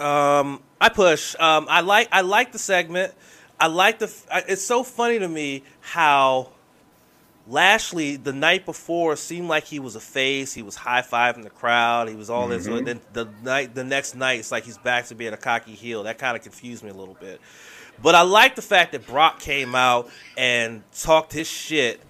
[0.00, 1.36] Um, I push.
[1.38, 3.14] Um, I like I like the segment.
[3.60, 4.12] I like the.
[4.48, 6.50] It's so funny to me how
[7.46, 10.52] Lashley the night before seemed like he was a face.
[10.54, 12.08] He was high fiving the crowd.
[12.08, 12.50] He was all mm-hmm.
[12.50, 12.66] this.
[12.66, 15.74] And then the night, the next night, it's like he's back to being a cocky
[15.74, 16.02] heel.
[16.04, 17.40] That kind of confused me a little bit.
[18.02, 22.00] But I like the fact that Brock came out and talked his shit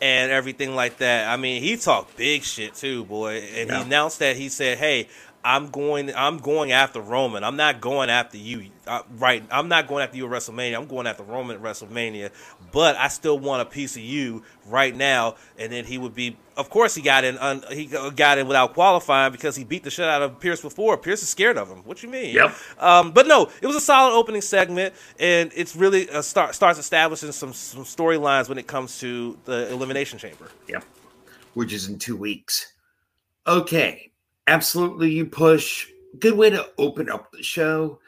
[0.00, 1.28] and everything like that.
[1.28, 3.38] I mean, he talked big shit too, boy.
[3.54, 3.78] And yeah.
[3.78, 5.08] he announced that he said, "Hey,
[5.44, 6.14] I'm going.
[6.14, 7.44] I'm going after Roman.
[7.44, 8.70] I'm not going after you.
[8.86, 9.42] Uh, right?
[9.50, 10.76] I'm not going after you at WrestleMania.
[10.76, 12.30] I'm going after Roman at WrestleMania.
[12.72, 15.36] But I still want a piece of you right now.
[15.58, 16.36] And then he would be.
[16.56, 17.38] Of course, he got in.
[17.38, 20.98] Un, he got in without qualifying because he beat the shit out of Pierce before.
[20.98, 21.78] Pierce is scared of him.
[21.84, 22.34] What you mean?
[22.34, 22.54] Yep.
[22.78, 26.78] Um, but no, it was a solid opening segment, and it's really uh, start starts
[26.78, 30.48] establishing some some storylines when it comes to the Elimination Chamber.
[30.68, 30.84] Yep.
[31.54, 32.74] Which is in two weeks.
[33.46, 34.10] Okay
[34.50, 35.88] absolutely you push.
[36.18, 38.00] Good way to open up the show.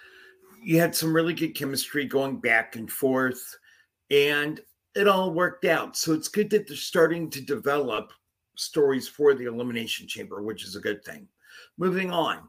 [0.62, 3.56] You had some really good chemistry going back and forth,
[4.12, 4.60] and
[4.94, 5.96] it all worked out.
[5.96, 8.12] So it's good that they're starting to develop
[8.56, 11.26] stories for the Elimination Chamber, which is a good thing.
[11.78, 12.40] Moving on.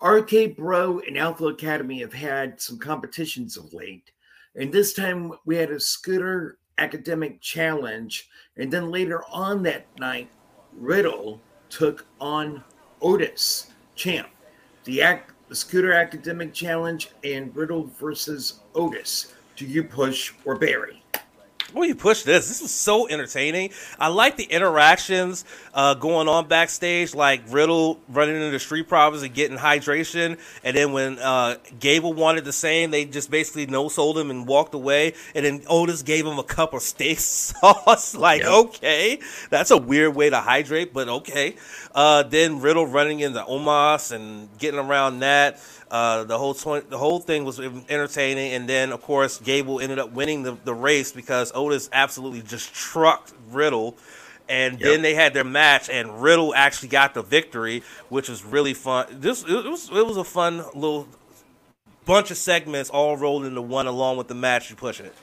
[0.00, 4.12] RK Bro and Alpha Academy have had some competitions of late.
[4.54, 8.28] And this time we had a scooter academic challenge.
[8.56, 10.30] And then later on that night,
[10.72, 12.62] Riddle took on
[13.02, 14.28] Otis champ,
[14.84, 19.34] the act, the Scooter Academic Challenge, and Riddle versus Otis.
[19.56, 21.02] Do you push or bury?
[21.74, 22.48] Well, you push this.
[22.48, 23.70] This was so entertaining.
[23.98, 25.44] I like the interactions
[25.74, 30.38] uh, going on backstage, like Riddle running into Street Profits and getting hydration.
[30.62, 34.46] And then when uh, Gable wanted the same, they just basically no sold him and
[34.46, 35.14] walked away.
[35.34, 38.14] And then Otis gave him a cup of steak sauce.
[38.14, 38.52] like, yep.
[38.52, 39.18] okay,
[39.50, 41.56] that's a weird way to hydrate, but okay.
[41.94, 45.60] Uh, then Riddle running into Omos and getting around that.
[45.88, 50.00] Uh, the whole 20, the whole thing was entertaining, and then of course Gable ended
[50.00, 53.96] up winning the, the race because Otis absolutely just trucked Riddle,
[54.48, 54.82] and yep.
[54.82, 59.06] then they had their match, and Riddle actually got the victory, which was really fun.
[59.10, 61.08] This it was it was a fun little
[62.04, 64.70] bunch of segments all rolled into one, along with the match.
[64.70, 65.14] You pushing it.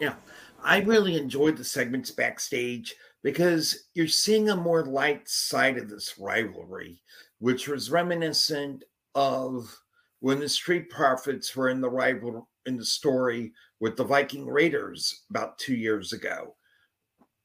[0.00, 0.14] Yeah,
[0.62, 6.18] I really enjoyed the segments backstage because you're seeing a more light side of this
[6.18, 7.00] rivalry,
[7.38, 8.84] which was reminiscent
[9.14, 9.76] of
[10.20, 15.24] when the Street Profits were in the rival in the story with the Viking Raiders
[15.30, 16.54] about two years ago.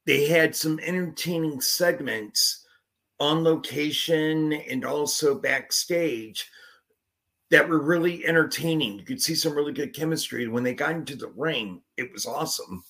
[0.06, 2.66] They had some entertaining segments
[3.20, 6.50] on location and also backstage
[7.52, 8.98] that were really entertaining.
[8.98, 10.48] You could see some really good chemistry.
[10.48, 12.84] When they got into the ring, it was awesome.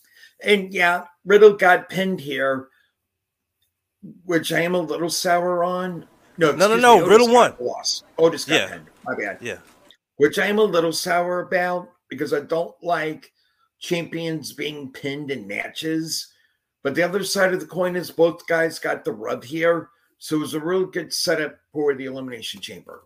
[0.44, 2.70] And yeah, Riddle got pinned here,
[4.24, 6.06] which I am a little sour on.
[6.38, 7.06] No, no, no, no.
[7.06, 7.54] Riddle won.
[7.60, 8.06] Lost.
[8.18, 8.70] Otis got yeah.
[8.70, 8.88] pinned.
[9.04, 9.40] My bad.
[9.42, 9.58] Yeah.
[10.18, 13.32] Which I am a little sour about because I don't like
[13.80, 16.32] champions being pinned in matches.
[16.84, 19.90] But the other side of the coin is both guys got the rub here.
[20.20, 23.06] So it was a real good setup for the Elimination Chamber.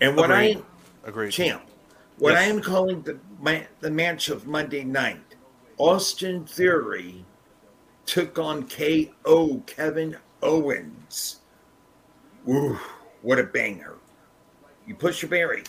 [0.00, 0.62] And what Agreed.
[1.04, 1.32] I Agreed.
[1.32, 1.62] champ,
[2.18, 2.42] What Yes.
[2.42, 5.34] I am calling the ma- the match of Monday night,
[5.78, 7.24] Austin Theory
[8.06, 11.40] took on KO Kevin Owens.
[12.48, 12.78] Ooh,
[13.22, 13.96] what a banger!
[14.90, 15.62] You push your berry.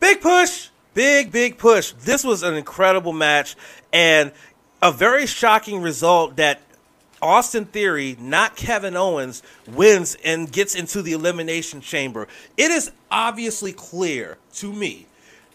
[0.00, 1.92] Big push, big big push.
[1.92, 3.54] This was an incredible match
[3.92, 4.32] and
[4.82, 6.60] a very shocking result that
[7.22, 12.26] Austin Theory, not Kevin Owens, wins and gets into the elimination chamber.
[12.56, 15.06] It is obviously clear to me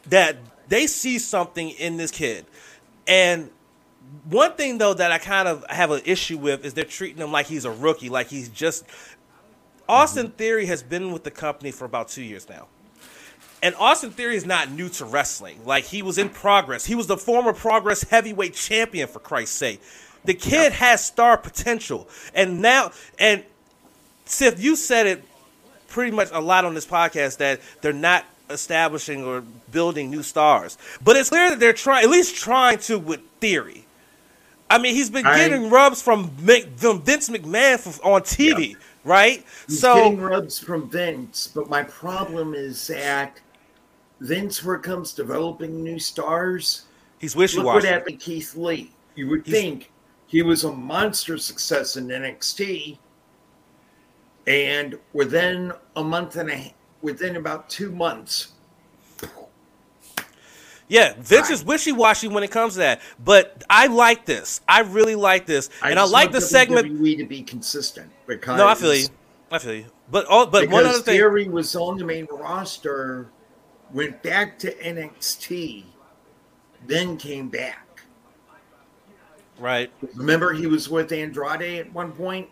[0.07, 0.37] that
[0.69, 2.45] they see something in this kid.
[3.05, 3.49] And
[4.29, 7.33] one thing though that I kind of have an issue with is they're treating him
[7.33, 8.85] like he's a rookie, like he's just
[9.87, 12.67] Austin Theory has been with the company for about 2 years now.
[13.61, 15.59] And Austin Theory is not new to wrestling.
[15.65, 16.85] Like he was in progress.
[16.85, 19.81] He was the former progress heavyweight champion for Christ's sake.
[20.25, 22.09] The kid has star potential.
[22.33, 23.43] And now and
[24.25, 25.23] Sith, you said it
[25.87, 30.77] pretty much a lot on this podcast that they're not establishing or building new stars.
[31.03, 33.85] But it's clear that they're trying at least trying to with theory.
[34.69, 38.75] I mean, he's been I- getting rubs from, Mc, from Vince McMahon f on TV,
[39.03, 39.43] right?
[39.67, 43.39] He's so getting rubs from Vince, but my problem is that
[44.19, 46.83] Vince, where it comes to developing new stars,
[47.19, 47.87] he's look what wishy-washy.
[47.87, 48.91] happened to Keith Lee.
[49.15, 49.91] You would He's- think
[50.27, 52.97] he was a monster success in NXT,
[54.47, 58.52] and within a month and a within about two months,
[60.87, 61.51] Yeah, Vince Right.
[61.51, 63.01] is wishy washy when it comes to that.
[63.23, 64.61] But I like this.
[64.67, 66.87] I really like this, and I like the segment.
[66.87, 69.07] WWE to be consistent because No, I feel you.
[69.51, 69.85] I feel you.
[70.11, 71.15] But all, but one other thing.
[71.15, 73.29] Theory was on the main roster,
[73.91, 75.85] went back to NXT,
[76.85, 77.79] then came back.
[79.59, 79.91] Right.
[80.15, 82.49] Remember, he was with Andrade at one point.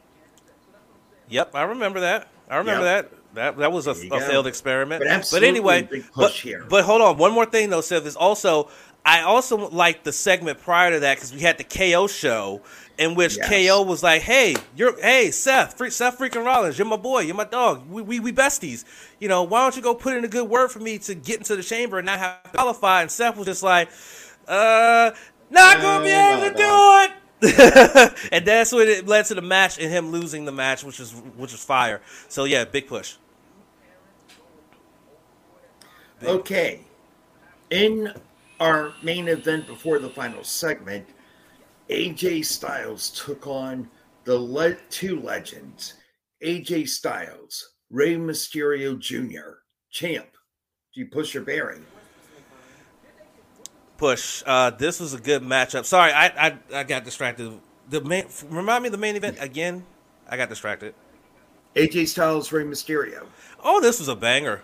[1.29, 2.29] Yep, I remember that.
[2.49, 3.11] I remember Yep.
[3.11, 3.17] that.
[3.33, 5.03] That that was a, a failed experiment.
[5.05, 6.65] But But, anyway, but, here.
[6.69, 7.17] but hold on.
[7.17, 8.69] One more thing though, Seth, is also
[9.05, 12.61] I also like the segment prior to that because we had the KO show
[12.99, 13.49] in which Yes.
[13.67, 17.35] KO was like, "Hey, you're hey Seth, free, Seth freaking Rollins, you're my boy, you're
[17.35, 17.89] my dog.
[17.89, 18.83] We, we we besties.
[19.19, 21.37] You know, why don't you go put in a good word for me to get
[21.39, 23.89] into the chamber and not have to qualify?" And Seth was just like,
[24.47, 25.11] "Uh,
[25.49, 26.63] not gonna be Uh, able to do
[27.03, 27.11] it."
[28.31, 31.11] and that's what it led to the match and him losing the match, which is
[31.11, 32.01] which was fire.
[32.27, 33.15] So yeah, big push.
[36.23, 36.81] Okay.
[37.71, 38.13] In
[38.59, 41.07] our main event before the final segment,
[41.89, 43.89] AJ Styles took on
[44.23, 45.95] the le- two legends,
[46.43, 50.27] AJ Styles, Rey Mysterio Jr., champ.
[50.93, 51.85] Do you push your bearing?
[54.01, 54.41] Push.
[54.47, 55.85] Uh, this was a good matchup.
[55.85, 57.53] Sorry, I I, I got distracted.
[57.87, 59.85] The main remind me of the main event again.
[60.27, 60.95] I got distracted.
[61.75, 63.27] AJ Styles, Rey Mysterio.
[63.63, 64.63] Oh, this was a banger.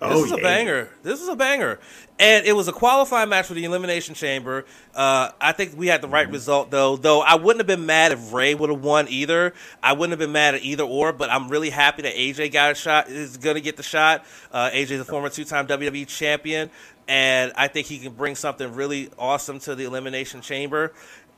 [0.00, 0.88] This Oh, was a banger.
[1.02, 1.78] This is a banger.
[2.18, 4.64] And it was a qualifying match for the Elimination Chamber.
[4.94, 6.96] Uh, I think we had the right result, though.
[6.96, 9.52] Though I wouldn't have been mad if Rey would have won either.
[9.82, 12.72] I wouldn't have been mad at either or, but I'm really happy that AJ got
[12.72, 14.24] a shot, is going to get the shot.
[14.50, 16.70] Uh, AJ is a former two time WWE champion,
[17.06, 20.92] and I think he can bring something really awesome to the Elimination Chamber.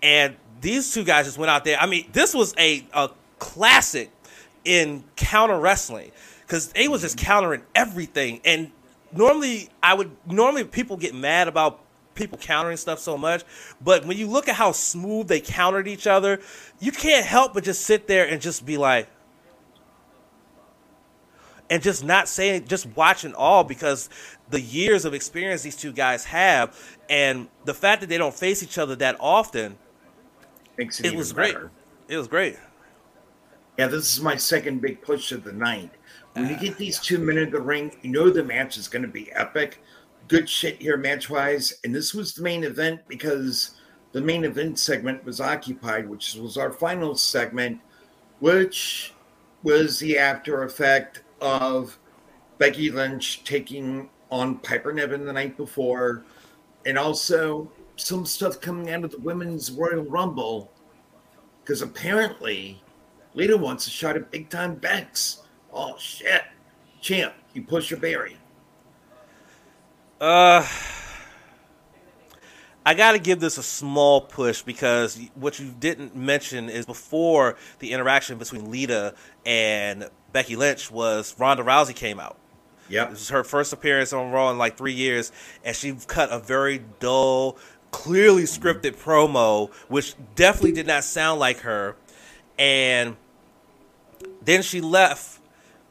[0.05, 1.79] And these two guys just went out there.
[1.81, 3.11] I mean, this was a, a
[3.41, 4.11] classic
[4.65, 6.13] in counter wrestling
[6.53, 8.39] because they was just countering everything.
[8.45, 8.73] And
[9.11, 11.81] normally, I would normally people get mad about
[12.15, 13.43] people countering stuff so much,
[13.81, 16.43] but when you look at how smooth they countered each other,
[16.79, 19.09] you can't help but just sit there and just be like.
[21.71, 24.11] And just not saying, just watching all because
[24.51, 28.63] the years of experience these two guys have, and the fact that they don't face
[28.63, 29.79] each other that often,
[30.77, 31.57] Makes it, it was great.
[32.09, 32.59] It was great.
[33.79, 35.91] Yeah, this is my second big push of the night.
[36.35, 39.03] When you get these two men in the ring, you know the match is going
[39.03, 39.83] to be epic.
[40.29, 41.79] Good shit here, match wise.
[41.85, 43.73] And this was the main event because
[44.13, 47.81] the main event segment was occupied, which was our final segment,
[48.41, 49.13] which
[49.63, 51.99] was the after effect of
[52.59, 56.25] Becky Lynch taking on Piper Niven the night before,
[56.87, 60.73] and also some stuff coming out of the Women's Royal Rumble
[61.63, 62.83] because apparently
[63.35, 65.42] Lita wants a shot at big time Bex.
[65.73, 66.43] Oh shit.
[67.01, 68.37] Champ, you push your berry.
[70.21, 70.67] Uh,
[72.85, 77.57] I got to give this a small push because what you didn't mention is before
[77.79, 82.39] the interaction between Lita and Becky Lynch was Ronda Rousey came out.
[82.89, 85.33] Yeah, This is her first appearance on Raw in like three years,
[85.65, 87.57] and she cut a very dull,
[87.91, 91.97] clearly scripted promo, which definitely did not sound like her.
[92.59, 93.17] And
[94.43, 95.39] then she left,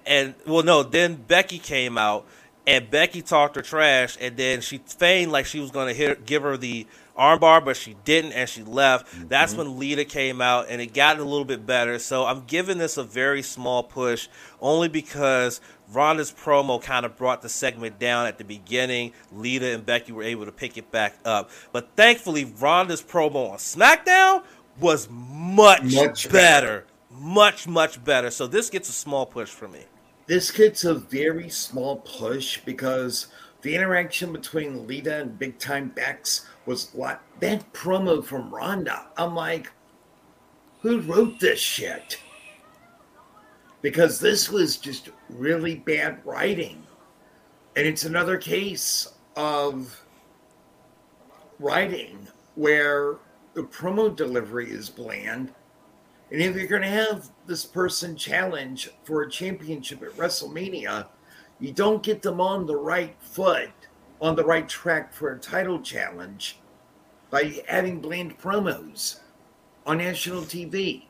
[0.05, 2.25] and well, no, then Becky came out,
[2.67, 6.25] and Becky talked her trash, and then she feigned like she was going to hit,
[6.25, 6.85] give her the
[7.17, 9.07] armbar, but she didn't, and she left.
[9.07, 9.27] Mm-hmm.
[9.27, 11.99] That's when Lita came out, and it got a little bit better.
[11.99, 14.27] So I'm giving this a very small push,
[14.59, 15.61] only because
[15.91, 19.13] Ronda's promo kind of brought the segment down at the beginning.
[19.31, 23.57] Lita and Becky were able to pick it back up, but thankfully Ronda's promo on
[23.57, 24.43] SmackDown
[24.79, 26.31] was much, much better.
[26.31, 26.85] better.
[27.13, 28.31] Much, much better.
[28.31, 29.85] So this gets a small push for me.
[30.27, 33.27] This gets a very small push because
[33.61, 39.07] the interaction between Lita and Big Time Bex was what that promo from Ronda.
[39.17, 39.71] I'm like,
[40.81, 42.19] who wrote this shit?
[43.81, 46.83] Because this was just really bad writing.
[47.75, 50.01] And it's another case of
[51.59, 53.17] writing where
[53.53, 55.53] the promo delivery is bland.
[56.31, 61.07] And if you're going to have this person challenge for a championship at WrestleMania,
[61.59, 63.69] you don't get them on the right foot,
[64.21, 66.57] on the right track for a title challenge
[67.29, 69.19] by adding bland promos
[69.85, 71.03] on national TV.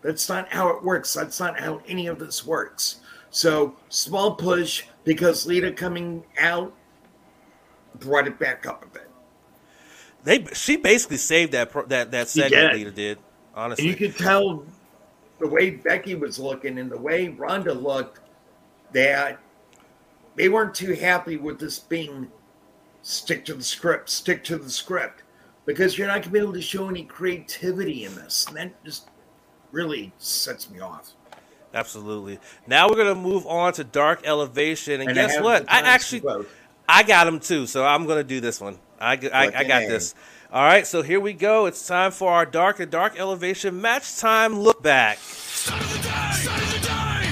[0.00, 1.12] That's not how it works.
[1.12, 3.00] That's not how any of this works.
[3.30, 6.72] So, small push because Lita coming out
[7.96, 9.08] brought it back up a bit.
[10.24, 12.74] They she basically saved that that that segment.
[12.74, 13.18] Lita did
[13.54, 13.88] honestly.
[13.88, 14.64] And you could tell
[15.38, 18.20] the way Becky was looking and the way Ronda looked
[18.92, 19.38] that
[20.36, 22.30] they weren't too happy with this being
[23.02, 25.22] stick to the script, stick to the script,
[25.66, 28.46] because you're not going to be able to show any creativity in this.
[28.46, 29.08] And that just
[29.72, 31.12] really sets me off.
[31.74, 32.38] Absolutely.
[32.66, 35.00] Now we're going to move on to Dark Elevation.
[35.00, 35.64] And, and guess I what?
[35.68, 36.22] I actually,
[36.88, 37.66] I got them too.
[37.66, 38.78] So I'm going to do this one.
[39.00, 40.14] I, I, I got this.
[40.52, 41.64] All right, so here we go.
[41.64, 45.16] It's time for our Dark and Dark Elevation match time look back.
[45.16, 46.32] Start of the day!
[46.34, 47.30] Start of the day!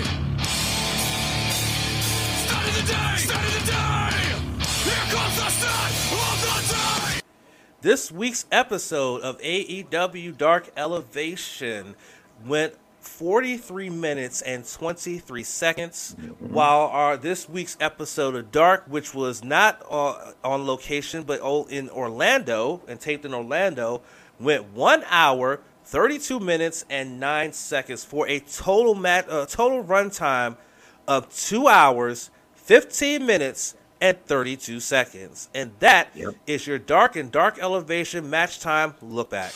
[2.46, 3.16] Start of the day!
[3.18, 4.16] Start of the day!
[4.88, 7.20] Here comes the start of the day!
[7.82, 11.96] This week's episode of AEW Dark Elevation
[12.46, 12.72] went
[13.20, 16.54] 43 minutes and 23 seconds, mm-hmm.
[16.54, 21.90] while our this week's episode of Dark, which was not uh, on location but in
[21.90, 24.00] Orlando and taped in Orlando,
[24.38, 30.56] went one hour, 32 minutes and nine seconds for a total mat uh, total runtime
[31.06, 36.36] of two hours, 15 minutes and 32 seconds, and that yep.
[36.46, 39.52] is your Dark and Dark Elevation match time look back.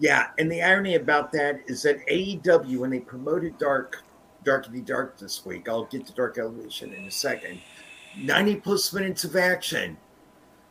[0.00, 4.04] Yeah, and the irony about that is that AEW, when they promoted Dark,
[4.44, 7.60] Darkity Dark this week, I'll get to Dark Elevation in a second.
[8.16, 9.96] 90 plus minutes of action.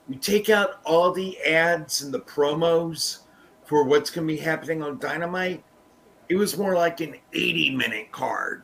[0.08, 3.20] You take out all the ads and the promos
[3.68, 5.64] for what's going to be happening on Dynamite,
[6.30, 8.64] it was more like an 80 minute card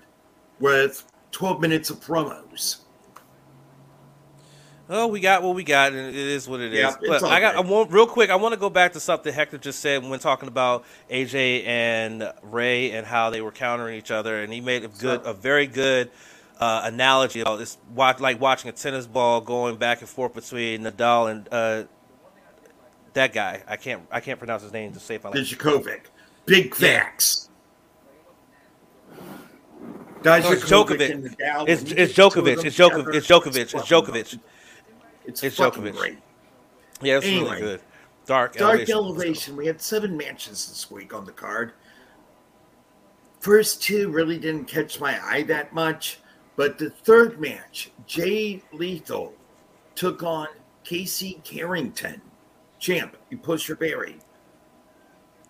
[0.60, 2.83] with 12 minutes of promos.
[4.96, 6.96] Oh, we got what we got, and it is what it is.
[7.08, 8.30] but I got I want, real quick.
[8.30, 12.32] I want to go back to something Hector just said when talking about AJ and
[12.44, 15.66] Rey and how they were countering each other, and he made a good, a very
[15.66, 16.12] good
[16.60, 17.42] uh, analogy.
[17.42, 21.50] About this, watch like watching a tennis ball going back and forth between Nadal and
[21.52, 21.84] uh,
[23.14, 23.64] that guy.
[23.68, 25.40] I can't, I can't pronounce his name to save my life.
[25.40, 26.02] Djokovic.
[26.46, 27.50] Big facts.
[30.24, 31.36] It's Djokovic.
[31.68, 32.64] It's, it's Djokovic.
[32.64, 33.16] It's Djokovic.
[33.16, 33.56] It's Djokovic.
[33.58, 34.40] It's Djokovic.
[35.26, 35.96] It's, it's fucking Djokovic.
[35.96, 36.18] great.
[37.02, 37.82] Yeah, it's anyway, really good.
[38.26, 38.96] Dark, Dark Elevation.
[38.96, 39.56] Elevation.
[39.56, 41.74] We had seven matches this week on the card.
[43.40, 46.20] First two really didn't catch my eye that much,
[46.56, 49.34] but the third match, Jay Lethal
[49.96, 50.48] took on
[50.84, 52.22] Casey Carrington.
[52.80, 54.18] Champ, you push your berry.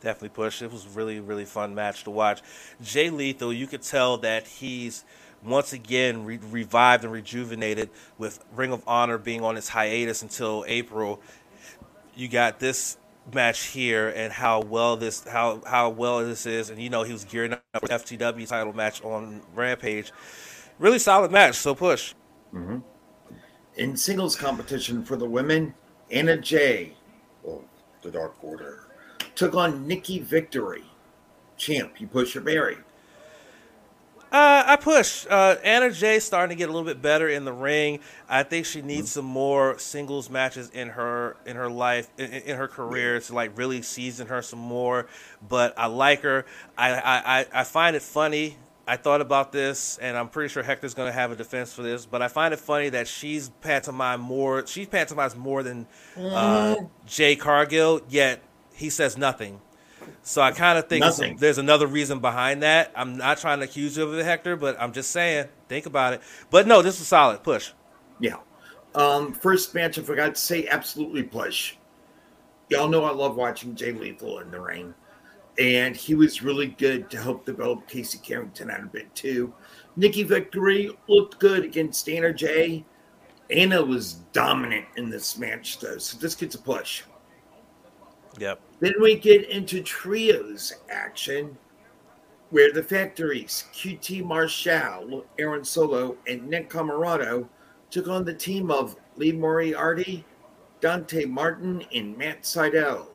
[0.02, 0.62] Definitely push.
[0.62, 2.42] It was really, really fun match to watch.
[2.82, 5.06] Jay Lethal, you could tell that he's
[5.46, 10.64] once again re- revived and rejuvenated with Ring of Honor being on its hiatus until
[10.68, 11.20] April.
[12.16, 12.98] You got this
[13.34, 17.14] match here and how well this how how well this is, and you know he
[17.14, 20.12] was gearing up for FTW title match on Rampage.
[20.80, 21.56] Really solid match.
[21.56, 22.14] So push.
[22.54, 22.80] Mm-hmm.
[23.76, 25.74] In singles competition for the women,
[26.12, 26.94] Anna Jay,
[27.42, 27.64] well,
[28.04, 28.88] the Dark Order,
[29.36, 30.84] took on Nikki Victory.
[31.58, 32.78] Champ, you push your berry.
[34.34, 35.28] Uh, I push.
[35.30, 38.00] Uh, Anna Jay starting to get a little bit better in the ring.
[38.28, 39.20] I think she needs mm-hmm.
[39.20, 43.56] some more singles matches in her in her life in, in, her career to like
[43.56, 45.06] really season her some more.
[45.48, 46.48] But I like her.
[46.76, 48.58] I I, I find it funny.
[48.88, 51.84] I thought about this, and I'm pretty sure Hector's going to have a defense for
[51.84, 52.08] this.
[52.08, 54.66] But I find it funny that she's pantomime more.
[54.66, 55.86] She's pantomimes more than
[56.18, 56.90] uh, mm.
[57.06, 58.02] Jade Cargill.
[58.10, 58.42] Yet
[58.74, 59.62] he says nothing.
[60.24, 61.38] So I kind of think Nothing.
[61.38, 62.92] there's another reason behind that.
[62.96, 66.14] I'm not trying to accuse you of it, Hector, but I'm just saying, think about
[66.14, 66.22] it.
[66.50, 67.44] But no, this was solid.
[67.44, 67.72] Push.
[68.20, 68.38] Yeah.
[68.96, 71.76] Um, first match, I forgot to say, absolutely push.
[72.70, 74.94] Y'all know I love watching Jay Lethal in the ring.
[75.60, 79.54] And he was really good to help develop Casey Carrington out a bit too.
[79.96, 82.84] Nikki Victory looked good against Anna Jay.
[83.52, 87.04] Anna was dominant in this match though, so this gets a push.
[88.40, 88.60] Yep.
[88.80, 91.58] Then we get into trios action
[92.50, 97.48] where the factories, QT Marshall, Aaron Solo, and Nick Comoroto
[97.90, 100.24] took on the team of Lee Moriarty,
[100.80, 103.08] Dante Martin, and Matt Sydal.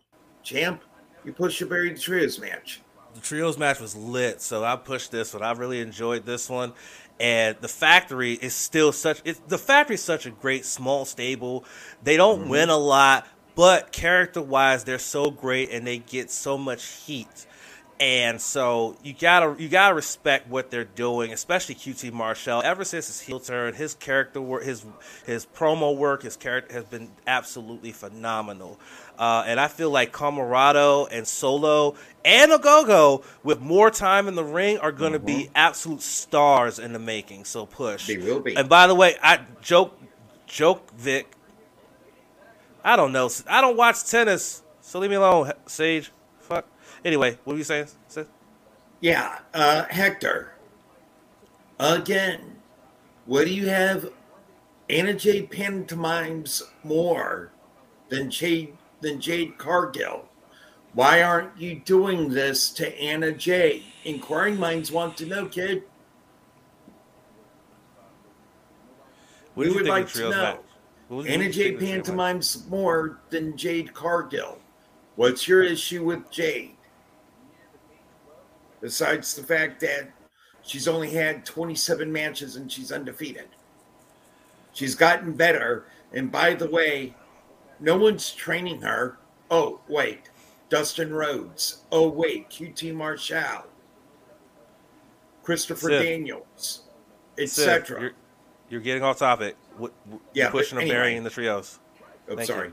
[0.42, 0.82] Champ,
[1.24, 2.80] you pushed your buried trios match.
[3.14, 5.42] the trios match was lit, so I pushed this one.
[5.42, 6.72] I really enjoyed this one,
[7.20, 9.20] and the factory is still such.
[9.24, 11.64] It, the factory is such a great small stable.
[12.02, 12.50] They don't mm-hmm.
[12.50, 13.26] win a lot,
[13.58, 17.44] but character wise, they're so great, and they get so much heat.
[17.98, 22.62] And so you gotta you gotta respect what they're doing, especially QT Marshall.
[22.64, 24.86] Ever since his heel turn, his character work, his
[25.26, 28.78] his promo work, his character has been absolutely phenomenal.
[29.18, 34.44] Uh, and I feel like Comoroto and Solo and Ogogo, with more time in the
[34.44, 37.44] ring, are going to be absolute stars in the making.
[37.44, 38.06] So push.
[38.06, 38.56] They will be.
[38.56, 40.00] And by the way, I joke,
[40.46, 41.34] joke Vic.
[42.88, 43.28] I don't know.
[43.46, 46.10] I don't watch tennis, so leave me alone, Sage.
[46.40, 46.64] Fuck.
[47.04, 47.88] Anyway, what were you saying?
[49.02, 50.54] Yeah, uh, Hector.
[51.78, 52.56] Again,
[53.26, 54.08] what do you have?
[54.88, 57.52] Anna Jade pantomimes more
[58.08, 60.26] than Jade than Jade Cargill.
[60.94, 63.84] Why aren't you doing this to Anna Jade?
[64.04, 65.82] Inquiring minds want to know, kid.
[69.52, 70.60] What We would like to know.
[71.08, 74.58] What Anna think Jade of the pantomimes more than Jade Cargill.
[75.16, 76.76] What's your issue with Jade?
[78.80, 80.10] Besides the fact that
[80.62, 83.48] she's only had 27 matches and she's undefeated.
[84.72, 85.86] She's gotten better.
[86.12, 87.14] And by the way,
[87.80, 89.18] no one's training her.
[89.50, 90.30] Oh, wait.
[90.68, 91.82] Dustin Rhodes.
[91.90, 92.50] Oh, wait.
[92.50, 93.64] QT Marshall.
[95.42, 96.02] Christopher Sid.
[96.02, 96.82] Daniels,
[97.38, 98.00] etc.
[98.00, 98.12] You're,
[98.68, 99.56] you're getting off topic.
[99.78, 99.92] What,
[100.34, 101.16] Yeah, pushing burying anyway.
[101.16, 101.78] in the trios.
[102.28, 102.72] Oh, Thank sorry.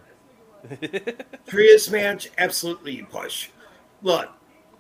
[1.48, 3.50] Trios match, absolutely you push.
[4.02, 4.30] Look,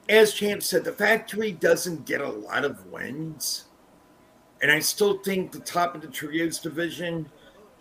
[0.09, 3.65] as Champ said, the factory doesn't get a lot of wins.
[4.61, 7.29] And I still think the top of the trios division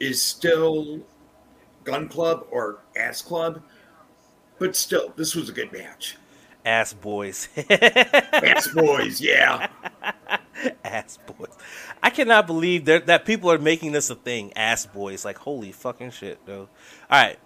[0.01, 1.01] is still
[1.85, 3.63] Gunn Club or Ass Club.
[4.59, 6.17] But still, this was a good match.
[6.65, 7.49] Ass boys.
[7.71, 9.69] Ass boys, yeah.
[10.85, 11.57] ass boys.
[12.03, 14.53] I cannot believe that that people are making this a thing.
[14.55, 15.25] Ass boys.
[15.25, 16.69] Like holy fucking shit, though.
[17.11, 17.39] All right.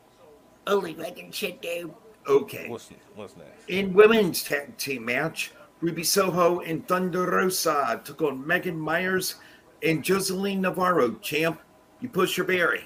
[0.66, 1.92] Holy fucking shit, dude.
[2.26, 2.68] Okay.
[2.68, 3.68] What's what's next?
[3.68, 9.36] In women's tag team match, Ruby Soho and Thunder Rosa took on Megan Myers
[9.82, 11.12] and Joseline Navarro.
[11.16, 11.60] Champ,
[12.00, 12.84] you push your berry.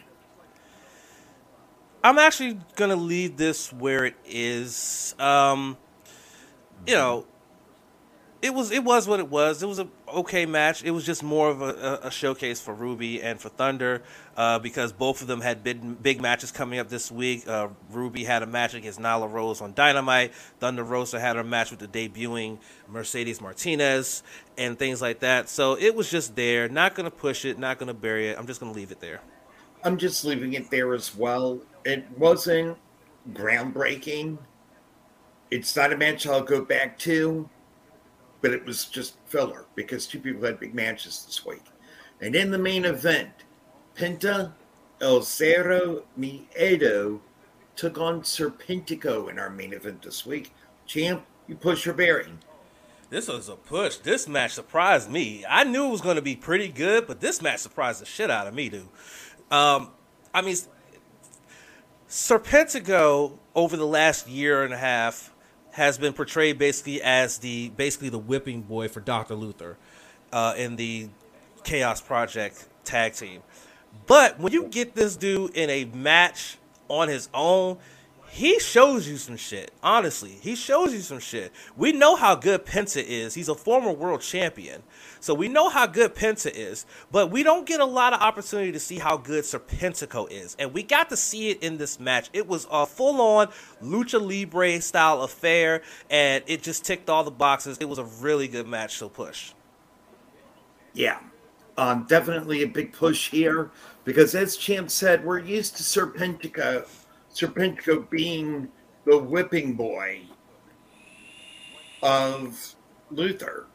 [2.05, 5.15] I'm actually gonna leave this where it is.
[5.19, 5.77] Um,
[6.87, 7.27] you know,
[8.43, 9.63] it was it was what it was.
[9.63, 10.83] It was a okay match.
[10.83, 14.03] It was just more of a, a, showcase for Ruby and for Thunder
[14.37, 17.47] uh, because both of them had big big matches coming up this week.
[17.47, 20.35] Uh, Ruby had a match against Nyla Rose on Dynamite.
[20.59, 22.59] Thunder Rosa had a match with the debuting
[22.89, 24.25] Mercedes Martinez
[24.59, 25.49] and things like that.
[25.49, 26.69] So it was just there.
[26.69, 27.61] Not gonna push it.
[27.61, 28.37] Not gonna bury it.
[28.37, 29.21] I'm just gonna leave it there.
[29.85, 31.61] I'm just leaving it there as well.
[31.85, 32.77] It wasn't
[33.33, 34.39] groundbreaking.
[35.53, 37.49] It's not a match I'll go back to,
[38.43, 41.65] but it was just filler because two people had big matches this week.
[42.21, 43.31] And in the main event,
[43.97, 44.53] Penta
[45.01, 47.21] El Zero Miedo
[47.75, 50.53] took on Serpentico in our main event this week.
[50.87, 52.39] Champ, you push your bearing.
[53.11, 53.97] This was a push.
[53.97, 55.45] This match surprised me.
[55.49, 58.31] I knew it was going to be pretty good, but this match surprised the shit
[58.31, 58.89] out of me, dude.
[59.51, 59.91] Um,
[60.33, 60.57] I mean,
[62.09, 65.32] Serpentico over the last year and a half
[65.73, 69.77] has been portrayed basically as the basically the whipping boy for Doctor Luther
[70.33, 71.09] uh, in the
[71.65, 73.43] Chaos Project tag team.
[74.07, 76.57] But when you get this dude in a match
[76.89, 77.79] on his own,
[78.33, 79.71] he shows you some shit.
[79.83, 81.53] Honestly, he shows you some shit.
[81.77, 83.35] We know how good Penta is.
[83.35, 84.83] He's a former world champion.
[85.21, 88.73] So we know how good Penta is, but we don't get a lot of opportunity
[88.73, 90.57] to see how good Serpentico is.
[90.59, 92.31] And we got to see it in this match.
[92.33, 93.49] It was a full on
[93.83, 97.77] lucha libre style affair, and it just ticked all the boxes.
[97.83, 99.53] It was a really good match, so push.
[100.95, 101.19] Yeah,
[101.77, 103.71] um, definitely a big push here
[104.07, 106.87] because, as Champ said, we're used to Serpentico,
[107.35, 108.69] Serpentico being
[109.05, 110.23] the whipping boy
[112.03, 112.75] of
[113.11, 113.67] Luther.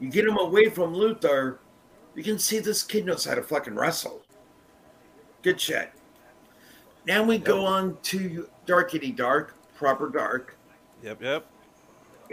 [0.00, 1.60] You get him away from Luther,
[2.14, 4.22] you can see this kid knows how to fucking wrestle.
[5.42, 5.90] Good shit.
[7.06, 10.56] Now we go on to Darkity Dark, proper dark.
[11.02, 11.46] Yep, yep.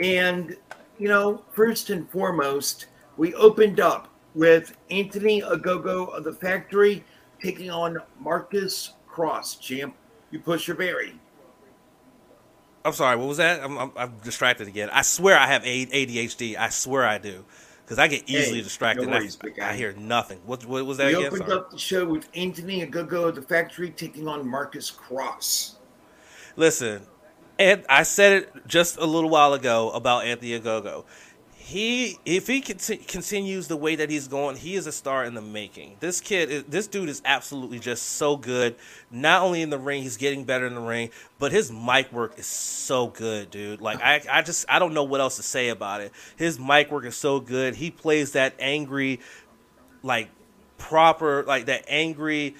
[0.01, 0.57] And,
[0.97, 7.03] you know, first and foremost, we opened up with Anthony Ogogo of the Factory
[7.41, 9.95] taking on Marcus Cross, champ.
[10.33, 11.13] You push your berry.
[12.83, 13.15] I'm sorry.
[13.17, 13.63] What was that?
[13.63, 14.89] I'm, I'm, I'm distracted again.
[14.91, 16.57] I swear I have ADHD.
[16.57, 17.45] I swear I do
[17.85, 19.05] because I get easily Hey, distracted.
[19.05, 20.39] no worries, big I, I hear nothing.
[20.47, 21.27] What, what was that We again?
[21.27, 21.59] opened Sorry.
[21.59, 25.75] up the show with Anthony Ogogo of the Factory taking on Marcus Cross.
[26.55, 27.05] Listen,
[27.59, 31.05] and I said it just a little while ago about Anthony Ogogo.
[31.65, 35.33] He, if he conti- continues the way that he's going, he is a star in
[35.33, 35.95] the making.
[36.01, 38.75] This kid, is, this dude is absolutely just so good.
[39.09, 41.09] Not only in the ring, he's getting better in the ring,
[41.39, 43.79] but his mic work is so good, dude.
[43.79, 46.11] Like I, I just, I don't know what else to say about it.
[46.35, 47.75] His mic work is so good.
[47.75, 49.21] He plays that angry,
[50.03, 50.27] like
[50.77, 52.55] proper, like that angry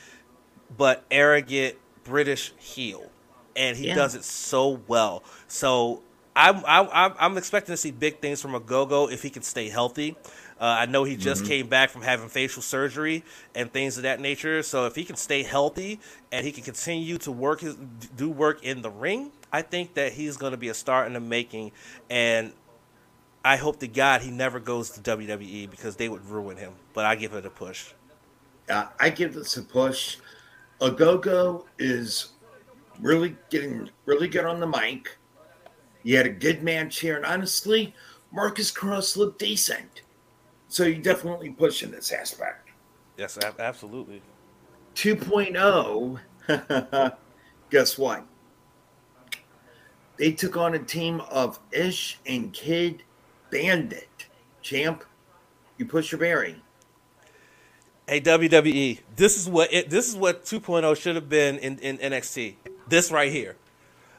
[0.78, 1.76] but arrogant
[2.06, 3.12] British heel,
[3.54, 3.96] and he Yeah.
[3.96, 5.24] does it so well.
[5.50, 6.04] So
[6.36, 9.70] I'm I'm I'm- I'm expecting to see big things from Ogogo if he can stay
[9.70, 10.16] healthy.
[10.60, 13.24] Uh, I know he just came back from having facial surgery
[13.54, 14.64] and things of that nature.
[14.64, 16.00] So if he can stay healthy
[16.32, 17.76] and he can continue to work his
[18.16, 21.14] do work in the ring, I think that he's going to be a star in
[21.14, 21.72] the making.
[22.10, 22.54] And
[23.44, 26.74] I hope to God he never goes to WWE because they would ruin him.
[26.94, 27.92] But I give it a push.
[28.70, 30.18] Uh, I give this a push.
[30.80, 32.30] Ogogo is
[33.02, 35.18] really getting really good on the mic.
[36.04, 37.96] You had a good match here, and honestly,
[38.32, 40.02] Marcus Cross looked decent.
[40.68, 42.70] So you definitely push in this aspect.
[43.18, 44.22] Yes, ab- absolutely.
[44.96, 46.20] 2.0,
[47.70, 48.26] guess what?
[50.18, 53.04] They took on a team of Ish and Kid
[53.50, 54.28] Bandit.
[54.62, 55.04] Champ,
[55.78, 56.62] you push your berry.
[58.08, 61.98] Hey WWE, this is what it, this is what 2.0 should have been in, in
[61.98, 62.56] NXT.
[62.88, 63.56] This right here.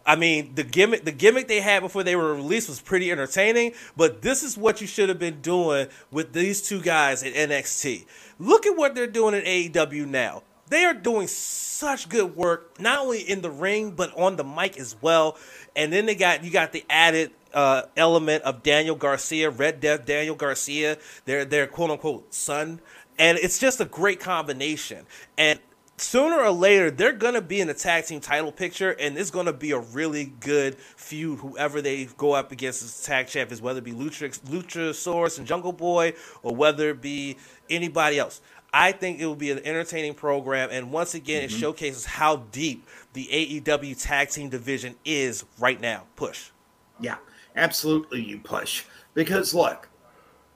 [0.06, 3.72] I mean, the gimmick the gimmick they had before they were released was pretty entertaining,
[3.97, 8.06] but this is what you should have been doing with these two guys at NXT.
[8.39, 10.43] Look at what they're doing at AEW now.
[10.68, 14.78] They are doing such good work, not only in the ring but on the mic
[14.78, 15.36] as well.
[15.74, 20.05] And then they got you got the added uh, element of Daniel Garcia, Red Death
[20.05, 22.81] Daniel Garcia, their their quote unquote son,
[23.18, 25.06] and it's just a great combination.
[25.39, 25.60] And
[25.97, 29.53] sooner or later, they're gonna be in the tag team title picture, and it's gonna
[29.53, 31.41] be a really good feud.
[31.41, 35.73] Whoever they go up against as tag champions, whether it be Lucha, Luchasaurus and Jungle
[35.73, 37.37] Boy, or whether it be
[37.71, 38.41] anybody else.
[38.73, 41.61] I think it will be an entertaining program, and once again, it mm-hmm.
[41.61, 43.29] showcases how deep the
[43.62, 46.05] AEW tag team division is right now.
[46.16, 46.51] Push.
[46.99, 47.19] Yeah,
[47.55, 48.85] absolutely, you push.
[49.15, 49.89] Because look,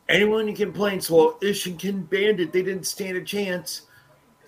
[0.08, 3.82] anyone who complains, well, Ish and Kid Bandit, they didn't stand a chance.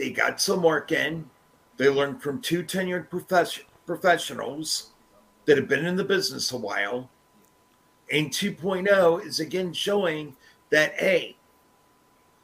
[0.01, 1.28] They got some work in.
[1.77, 4.93] They learned from two tenured profes- professionals
[5.44, 7.10] that have been in the business a while.
[8.10, 10.35] And 2.0 is again showing
[10.70, 11.36] that, A,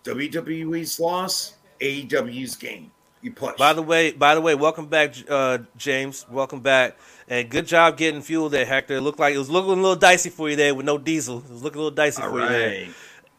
[0.05, 2.91] WWE's loss, AEW's gain.
[3.23, 3.57] You push.
[3.57, 6.27] By the way, by the way, welcome back, uh, James.
[6.31, 8.97] Welcome back, and good job getting fuel there, Hector.
[8.97, 11.39] It looked like it was looking a little dicey for you there with no diesel.
[11.39, 12.89] It was looking a little dicey All for you there.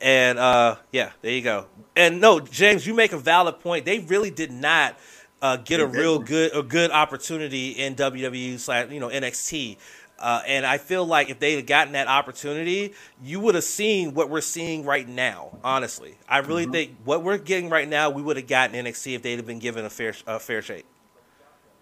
[0.02, 1.68] And uh, yeah, there you go.
[1.96, 3.86] And no, James, you make a valid point.
[3.86, 4.98] They really did not
[5.42, 9.78] uh, get a real good a good opportunity in WWE slash you know NXT.
[10.20, 14.16] Uh, and I feel like if they had gotten that opportunity, you would have seen
[14.16, 15.60] what we're seeing right now.
[15.64, 16.72] Honestly, I really Mm-hmm.
[16.72, 19.60] think what we're getting right now, we would have gotten NXT if they'd have been
[19.60, 20.86] given a fair a fair shake.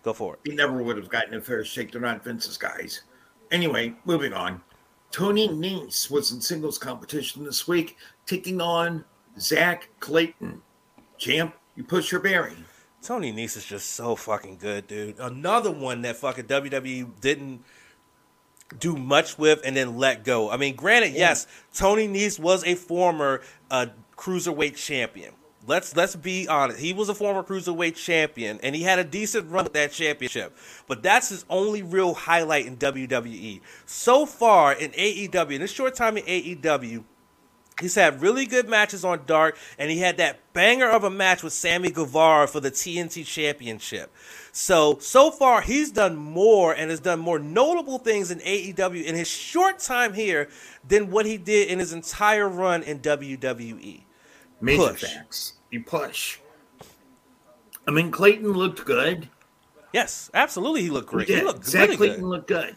[0.04, 0.40] Go for it.
[0.46, 1.92] He never would have gotten a fair shake.
[1.92, 3.04] They're not Vince's guys.
[3.52, 4.62] Anyway, moving on.
[5.16, 9.06] Tony Nese was in singles competition this week, taking on
[9.40, 10.62] Zach Clayton.
[11.18, 12.52] Champ, you push your berry.
[13.02, 15.18] Tony Nese is just so fucking good, dude.
[15.18, 17.64] Another one that fucking WWE didn't
[18.78, 20.52] do much with and then let go.
[20.52, 23.86] I mean, granted, yes, Tony Nese was a former uh,
[24.18, 25.32] cruiserweight champion.
[25.68, 26.80] Let's let's be honest.
[26.80, 30.56] He was a former cruiserweight champion, and he had a decent run with that championship.
[30.88, 35.52] But that's his only real highlight in WWE so far in AEW.
[35.52, 37.04] In his short time in AEW,
[37.82, 41.44] He's had really good matches on Dark, and he had that banger of a match
[41.44, 44.14] with Sammy Guevara for the TNT Championship.
[44.54, 49.16] So, so far, he's done more and has done more notable things in AEW in
[49.16, 50.48] his short time here
[50.88, 54.04] than what he did in his entire run in WWE.
[54.62, 55.04] Major Push.
[55.04, 55.54] facts.
[55.72, 56.40] You push.
[57.88, 59.30] I mean, Clayton looked good.
[59.94, 60.82] Yes, absolutely.
[60.84, 61.28] He looked great.
[61.28, 62.28] He He, looked Zach really Clayton good.
[62.28, 62.76] looked good.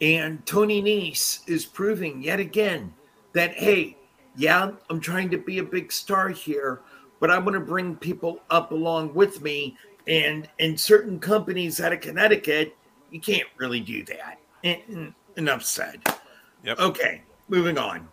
[0.00, 2.92] And Tony Nese is proving yet again
[3.32, 3.96] that, hey,
[4.36, 6.80] yeah, I'm trying to be a big star here,
[7.20, 9.76] but I want to bring people up along with me.
[10.06, 12.76] And in certain companies out of Connecticut,
[13.10, 14.38] you can't really do that.
[14.64, 16.00] En- Enough said.
[16.64, 16.78] Yep.
[16.80, 18.08] Okay, moving on.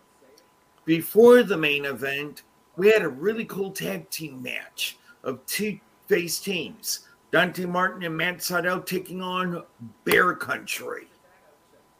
[0.85, 2.43] Before the main event,
[2.77, 7.07] we had a really cool tag team match of two face teams.
[7.31, 9.64] Dante Martin and Matt Sydal taking on
[10.03, 11.07] Bear Country.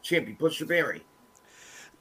[0.02, 1.02] Champion Pusher Berry.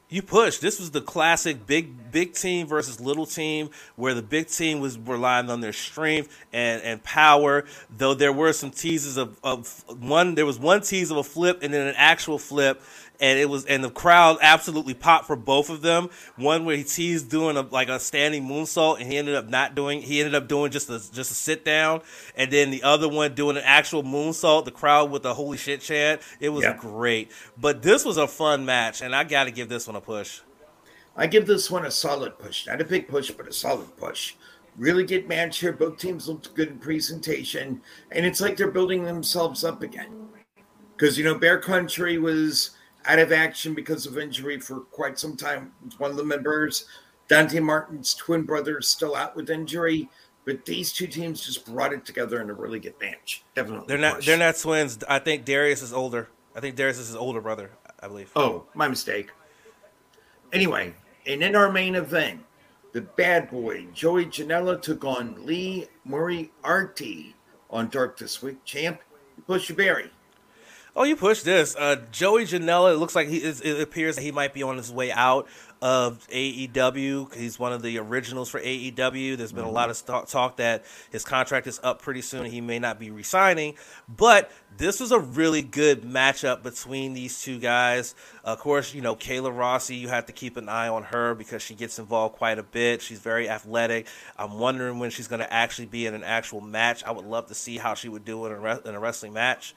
[0.08, 0.60] You push.
[0.60, 5.00] This was the classic big big team versus little team, where the big team was
[5.00, 7.66] relying on their strength and, and power.
[7.90, 11.60] Though there were some teases of, of one, there was one tease of a flip
[11.64, 12.84] and then an actual flip,
[13.20, 16.10] and it was and the crowd absolutely popped for both of them.
[16.36, 19.76] One where he teased doing a, like a standing moonsault, and he ended up not
[19.76, 20.02] doing.
[20.02, 22.02] He ended up doing just a just a sit down,
[22.36, 24.66] and then the other one doing an actual moonsault.
[24.66, 26.22] The crowd with the holy shit chant.
[26.40, 26.78] It was Yeah.
[26.78, 27.32] great.
[27.58, 30.42] But this was a fun match, and I got to give this one a push.
[31.16, 32.68] I give this one a solid push.
[32.68, 34.36] Not a big push, but a solid push.
[34.76, 35.72] Really good match here.
[35.72, 37.82] Both teams looked good in presentation,
[38.12, 40.28] and it's like they're building themselves up again.
[40.98, 42.72] Because, you know, Bear Country was
[43.08, 45.72] out of action because of injury for quite some time.
[45.98, 46.86] One of the members,
[47.28, 50.10] Dante Martin's twin brother, is still out with injury.
[50.46, 53.44] But these two teams just brought it together in a really good match.
[53.56, 53.88] Definitely.
[53.88, 54.18] They're not.
[54.18, 54.26] push.
[54.28, 55.00] They're not twins.
[55.10, 56.30] I think Darius is older.
[56.56, 57.72] I think Darius is his older brother.
[58.00, 58.32] I believe.
[58.36, 59.32] Oh, my mistake.
[60.54, 60.94] Anyway,
[61.26, 62.42] and in our main event,
[62.94, 67.36] the bad boy Joey Janela took on Lee Moriarty
[67.70, 68.64] on Dark This Week.
[68.64, 69.02] Champ,
[69.50, 70.12] Pusha Berry.
[70.98, 71.76] Oh, you push this.
[71.76, 72.94] Uh, Joey Janela.
[72.94, 73.60] It looks like he is.
[73.60, 75.46] It appears that he might be on his way out
[75.82, 77.36] of AEW.
[77.36, 79.36] He's one of the originals for AEW.
[79.36, 82.46] There's been a lot of talk that his contract is up pretty soon.
[82.46, 83.76] and He may not be resigning,
[84.08, 88.16] but this was a really good matchup between these two guys.
[88.46, 89.96] Of course, you know Kayla Rossi.
[89.98, 93.02] You have to keep an eye on her because she gets involved quite a bit.
[93.02, 94.08] She's very athletic.
[94.38, 97.04] I'm wondering when she's going to actually be in an actual match.
[97.04, 99.34] I would love to see how she would do in a, re- in a wrestling
[99.34, 99.76] match.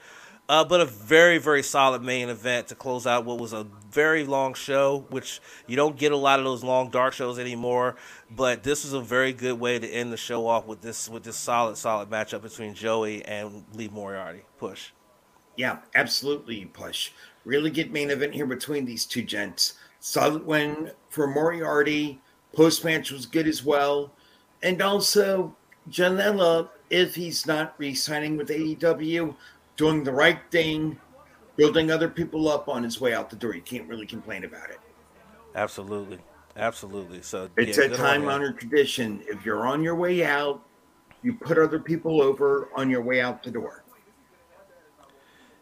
[0.49, 4.25] Uh, but a very, very solid main event to close out what was a very
[4.25, 7.97] long show, which you don't get a lot of those long dark shows anymore.
[8.31, 11.23] But this was a very good way to end the show off with this with
[11.23, 14.43] this solid, solid matchup between Joey and Lee Moriarty.
[14.59, 14.93] Push.
[15.57, 17.11] Yeah, absolutely, Push.
[17.45, 19.75] Really good main event here between these two gents.
[20.01, 22.21] Solid win for Moriarty.
[22.55, 24.13] Post match was good as well.
[24.63, 25.55] And also,
[25.91, 29.35] Janela, if he's not re signing with AEW,
[29.79, 30.99] doing the right thing,
[31.57, 33.55] building other people up on his way out the door.
[33.55, 34.81] You can't really complain about it.
[35.55, 36.19] Absolutely,
[36.57, 37.23] absolutely.
[37.23, 39.23] So It's yeah, a time honored tradition.
[39.27, 40.63] If you're on your way out,
[41.23, 43.85] you put other people over on your way out the door.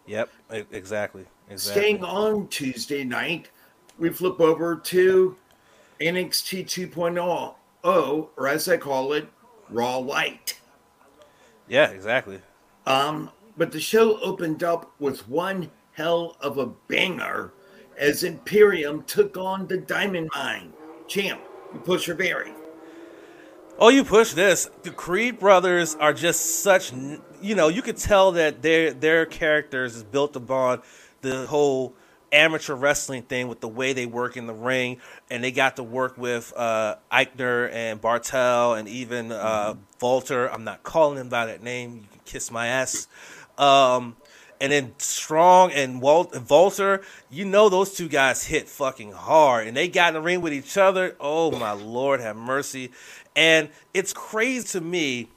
[0.06, 1.82] Yep, exactly, exactly.
[1.82, 3.50] Staying on Tuesday night,
[3.98, 5.36] we flip over to
[6.00, 9.28] NXT 2.0, oh, or as I call it,
[9.68, 10.60] Raw Light.
[11.68, 12.40] Yeah, exactly.
[12.86, 17.52] Um, but the show opened up with one hell of a banger
[17.98, 20.72] as Imperium took on the Diamond Mine.
[21.08, 21.40] Champ,
[21.72, 22.52] you push your berry.
[23.78, 24.70] Oh, you push this.
[24.82, 26.92] The Creed brothers are just such,
[27.42, 30.82] you know, you could tell that their their characters is built upon
[31.20, 31.94] the whole
[32.32, 34.98] amateur wrestling thing with the way they work in the ring,
[35.30, 40.50] and they got to work with uh, Aichner and Barthel and even uh, Walter.
[40.50, 41.96] I'm not calling him by that name.
[41.96, 43.08] You can kiss my ass.
[43.58, 44.16] Um,
[44.60, 49.76] and then Strong and Walt Volter, you know those two guys hit fucking hard, and
[49.76, 51.16] they got in the ring with each other.
[51.20, 52.90] Oh my lord, have mercy!
[53.34, 55.28] And it's crazy to me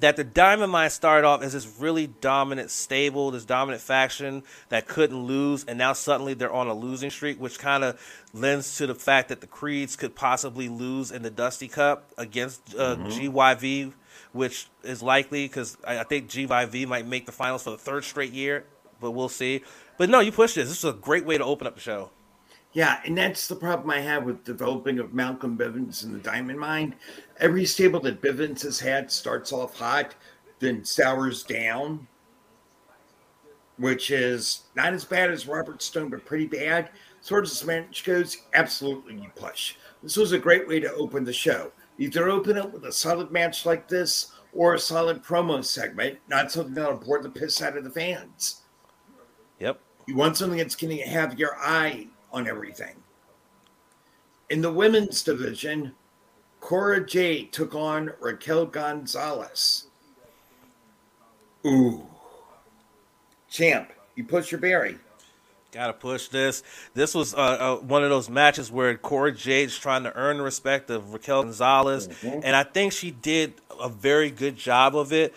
[0.00, 4.88] that the Diamond Mine started off as this really dominant stable, this dominant faction that
[4.88, 8.00] couldn't lose, and now suddenly they're on a losing streak, which kind of
[8.32, 12.74] lends to the fact that the Creeds could possibly lose in the Dusty Cup against
[12.76, 13.92] uh, GYV,
[14.32, 18.04] which is likely because I, I think GYV might make the finals for the third
[18.04, 18.64] straight year,
[19.00, 19.62] but we'll see.
[19.98, 20.68] But no, you push this.
[20.68, 22.10] This is a great way to open up the show.
[22.72, 26.58] Yeah, and that's the problem I have with developing of Malcolm Bivens and the Diamond
[26.58, 26.94] Mine.
[27.38, 30.14] Every stable that Bivens has had starts off hot,
[30.58, 32.06] then sours down,
[33.76, 36.88] which is not as bad as Robert Stone, but pretty bad.
[37.20, 37.62] As far as
[38.02, 39.74] goes, absolutely you push.
[40.02, 41.72] This was a great way to open the show.
[41.98, 46.50] Either open it with a solid match like this or a solid promo segment, not
[46.50, 48.62] something that'll bore the piss out of the fans.
[49.60, 49.80] Yep.
[50.06, 52.96] You want something that's going to have your eye on everything.
[54.50, 55.92] In the women's division,
[56.60, 59.86] Cora Jade took on Raquel Gonzalez.
[61.66, 62.06] Ooh.
[63.48, 64.98] Champ, you push your berry.
[65.72, 66.62] Gotta push this.
[66.92, 70.42] This was uh, uh, one of those matches where Cora Jade's trying to earn the
[70.42, 72.40] respect of Raquel Gonzalez, mm-hmm.
[72.44, 75.34] and I think she did a very good job of it.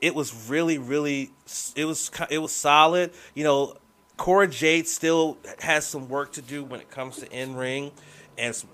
[0.00, 1.32] It was really, really,
[1.76, 3.12] it was it was solid.
[3.34, 3.76] You know,
[4.16, 7.92] Cora Jade still has some work to do when it comes to in ring
[8.38, 8.70] and some,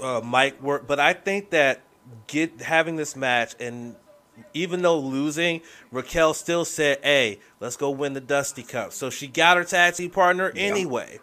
[0.00, 1.82] uh, mic work, but I think that
[2.26, 3.94] get having this match and
[4.56, 5.60] even though losing,
[5.90, 9.94] Raquel still said, "Hey, let's go win the Dusty Cup." So she got her tag
[9.94, 11.20] team partner anyway,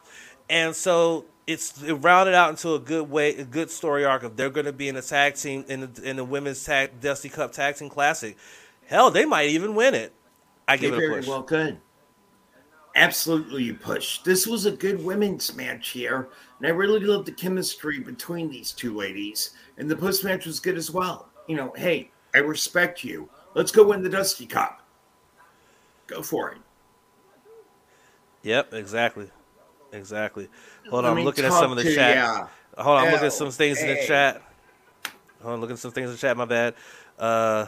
[0.50, 4.38] and so it's it rounded out into a good way, a good story arc of
[4.38, 7.30] they're going to be in a tag team in the, in the women's tag Dusty
[7.30, 8.38] Cup Tag Team Classic.
[8.86, 10.14] Hell, they might even win it.
[10.68, 11.28] I give it a push.
[11.28, 11.80] Well, good.
[12.96, 14.20] Absolutely, you push.
[14.20, 16.30] This was a good women's match here,
[16.60, 19.52] and I really loved the chemistry between these two ladies.
[19.78, 21.30] And the post match was good as well.
[21.48, 23.30] You know, hey, I respect you.
[23.54, 24.82] Let's go win the Dusty Cup.
[26.08, 26.58] Go for it.
[28.44, 29.30] Yep, exactly.
[29.92, 30.50] Exactly.
[30.90, 32.16] Hold on, I'm looking at some of the chat.
[32.16, 32.48] Yeah.
[32.78, 34.42] Hold on, I'm looking at some things in the chat.
[35.42, 36.76] Hold on, looking at some things in the chat, my bad.
[37.18, 37.68] Uh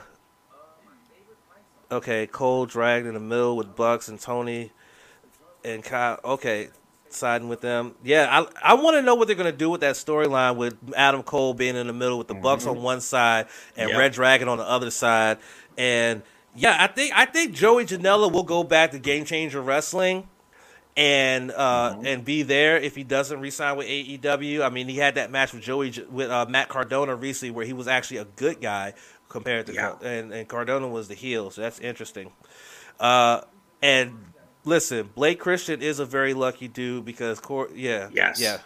[1.92, 4.72] Okay, Cole dragged in the middle with Bucks and Tony
[5.64, 6.20] and Kyle.
[6.26, 6.70] Okay,
[7.16, 7.96] siding with them.
[8.04, 11.24] Yeah, I I want to know what they're gonna do with that storyline with Adam
[11.24, 12.78] Cole being in the middle with the Bucks mm-hmm.
[12.78, 13.98] on one side and yep.
[13.98, 15.38] Red Dragon on the other side.
[15.78, 16.22] And
[16.56, 20.28] yeah, I think I think Joey Janela will go back to Game Changer Wrestling
[20.98, 22.06] and uh, mm-hmm.
[22.06, 24.62] and be there if he doesn't resign with AEW.
[24.62, 27.74] I mean, he had that match with Joey with uh, Matt Cardona recently where he
[27.74, 28.94] was actually a good guy
[29.28, 29.96] compared to yeah.
[30.02, 31.52] and and Cardona was the heel.
[31.52, 32.32] So that's interesting.
[33.00, 33.42] Uh,
[33.82, 34.18] and
[34.66, 38.60] listen, Blake Christian is a very lucky dude because, Cor- yeah, yes, yeah.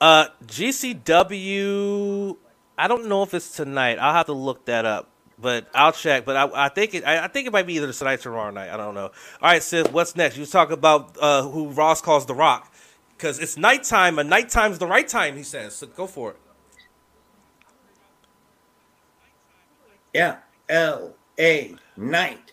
[0.00, 2.36] Uh, GCW,
[2.76, 3.98] I don't know if it's tonight.
[3.98, 5.08] I'll have to look that up,
[5.38, 6.26] but I'll check.
[6.26, 8.50] But I, I think it, I, I, think it might be either tonight or tomorrow
[8.50, 8.68] night.
[8.68, 9.06] I don't know.
[9.06, 9.12] All
[9.42, 10.36] right, Sid, what's next?
[10.36, 12.70] You talk about uh, who Ross calls the Rock
[13.16, 15.36] because it's nighttime, and nighttime's the right time.
[15.36, 16.36] He says, so go for it.
[20.12, 20.36] Yeah,
[20.68, 22.52] L A night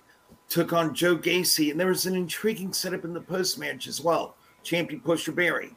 [0.54, 4.00] took on Joe Gacy, and there was an intriguing setup in the post match as
[4.00, 4.36] well.
[4.62, 5.72] Champion Pusher Berry.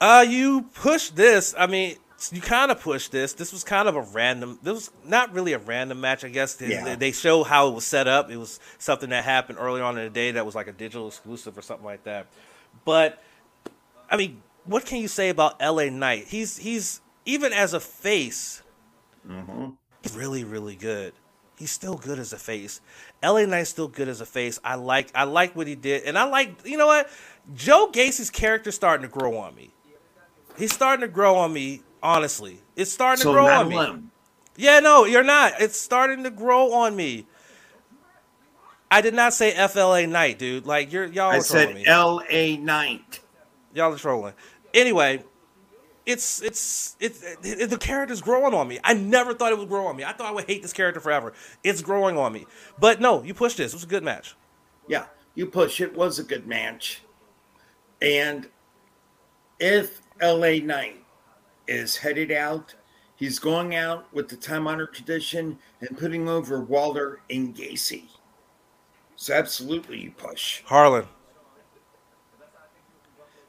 [0.00, 1.52] Uh, you push this.
[1.58, 1.96] I mean,
[2.30, 3.32] you kind of pushed this.
[3.32, 4.60] This was kind of a random.
[4.62, 6.54] This was not really a random match, I guess.
[6.54, 6.94] They, yeah.
[6.94, 8.30] they show how it was set up.
[8.30, 11.08] It was something that happened early on in the day that was like a digital
[11.08, 12.28] exclusive or something like that.
[12.84, 13.20] But
[14.08, 16.28] I mean, what can you say about LA Knight?
[16.28, 18.62] He's he's even as a face,
[19.28, 19.70] mm-hmm.
[20.16, 21.14] really really good
[21.58, 22.80] he's still good as a face.
[23.22, 24.58] LA Knight's still good as a face.
[24.64, 27.08] I like I like what he did, and I like you know what
[27.54, 29.70] Joe Gacy's character starting to grow on me.
[30.58, 31.82] He's starting to grow on me.
[32.02, 33.96] Honestly, it's starting so to grow on alone.
[33.96, 34.02] me.
[34.56, 35.54] Yeah, no, you're not.
[35.60, 37.26] It's starting to grow on me.
[38.90, 40.66] I did not say FLA Knight, dude.
[40.66, 41.32] Like you're y'all.
[41.32, 43.20] I said LA Knight.
[43.74, 44.34] Y'all are trolling.
[44.72, 45.24] Anyway,
[46.06, 48.78] it's it's it's it, the character's growing on me.
[48.84, 50.04] I never thought it would grow on me.
[50.04, 51.32] I thought I would hate this character forever.
[51.64, 52.46] It's growing on me.
[52.78, 53.72] But no, you pushed this.
[53.72, 54.36] It was a good match.
[54.88, 55.80] Yeah, you push.
[55.80, 57.02] It was a good match.
[58.00, 58.48] And
[59.58, 61.02] if LA Knight
[61.66, 62.74] is headed out,
[63.16, 68.04] he's going out with the time honored tradition and putting over Waller and Gacy.
[69.16, 70.62] So absolutely you push.
[70.66, 71.08] Harland.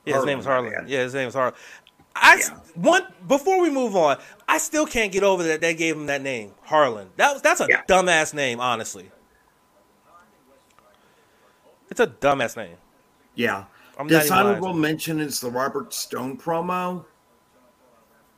[0.06, 0.90] Yeah, his name is Harland.
[0.90, 1.58] Yeah, his name is Harland.
[2.22, 2.60] I yeah.
[2.76, 4.18] one before we move on,
[4.48, 7.12] I still can't get over that they gave him that name, Harland.
[7.18, 7.84] That was that's a yeah.
[7.88, 9.12] dumbass name, honestly.
[11.90, 12.78] It's a dumbass name.
[13.36, 13.66] Yeah.
[13.98, 17.06] I'm Dishonorable mention is the Robert Stone promo.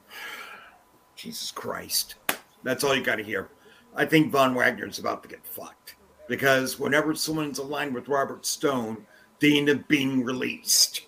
[1.15, 2.15] Jesus Christ.
[2.63, 3.49] That's all you got to hear.
[3.95, 5.95] I think Von Wagner's about to get fucked
[6.27, 9.05] because whenever someone's aligned with Robert Stone,
[9.39, 11.07] they end up being released.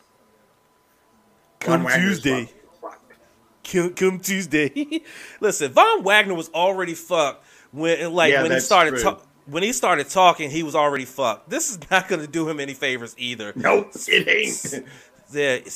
[1.60, 2.52] Come Tuesday
[3.72, 5.04] come, come Tuesday.
[5.40, 9.74] Listen, Von Wagner was already fucked when like yeah, when he started ta- when he
[9.74, 11.50] started talking, he was already fucked.
[11.50, 13.54] This is not going to do him any favors either.
[13.56, 14.74] Nope, it ain't.
[14.74, 14.82] Yeah.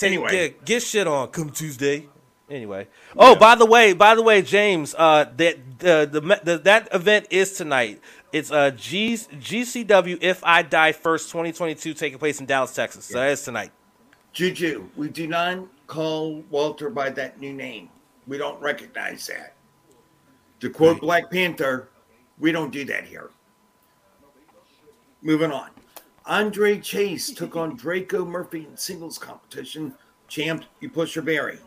[0.02, 1.30] Anyway, get, get shit on.
[1.30, 2.10] Come Tuesday.
[2.50, 2.90] Anyway.
[3.16, 3.40] Oh, yeah.
[3.40, 7.54] by the way, by the way, James, uh, that uh, the, the that event is
[7.54, 8.02] tonight.
[8.34, 13.06] It's uh G, GCW If I Die First 2022 taking place in Dallas, Texas.
[13.06, 13.72] So it's tonight.
[14.34, 17.90] Juju, we do not call Walter by that new name.
[18.28, 19.54] We don't recognize that.
[20.62, 21.02] To quote right.
[21.02, 21.90] Black Panther,
[22.40, 23.30] we don't do that here.
[25.22, 25.70] Moving on.
[26.26, 29.94] Andre Chase took on Draco Murphy in singles competition.
[30.28, 31.60] Champ, you push your berry.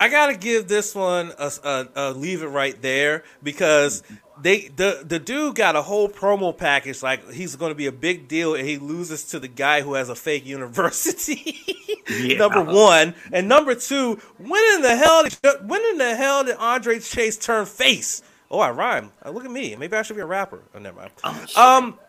[0.00, 4.02] I gotta give this one a, a, a leave it right there because
[4.40, 7.92] they the the dude got a whole promo package like he's going to be a
[7.92, 11.56] big deal and he loses to the guy who has a fake university.
[12.10, 12.38] Yeah.
[12.38, 16.56] number one and number two, when in the hell did, when in the hell did
[16.56, 18.20] Andre Chase turn face?
[18.50, 19.12] Oh, I rhyme.
[19.24, 19.76] Look at me.
[19.76, 20.60] Maybe I should be a rapper.
[20.74, 21.56] Oh, never mind.
[21.56, 22.00] Um,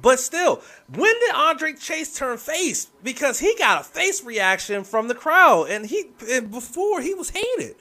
[0.00, 2.86] but still, when did Andre Chase turn face?
[3.02, 7.30] Because he got a face reaction from the crowd, and he and before he was
[7.30, 7.76] hated.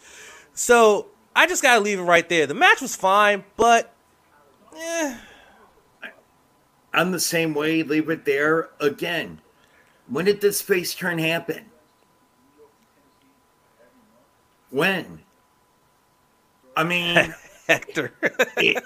[0.54, 2.46] So I just gotta leave it right there.
[2.46, 3.94] The match was fine, but
[4.76, 5.18] eh,
[6.94, 7.84] I'm the same way.
[7.84, 8.70] Leave it there.
[8.80, 9.40] Again,
[10.08, 11.66] when did this face turn happen?
[14.70, 15.22] When?
[16.76, 17.34] I mean,
[17.68, 18.14] Hector.
[18.58, 18.84] it,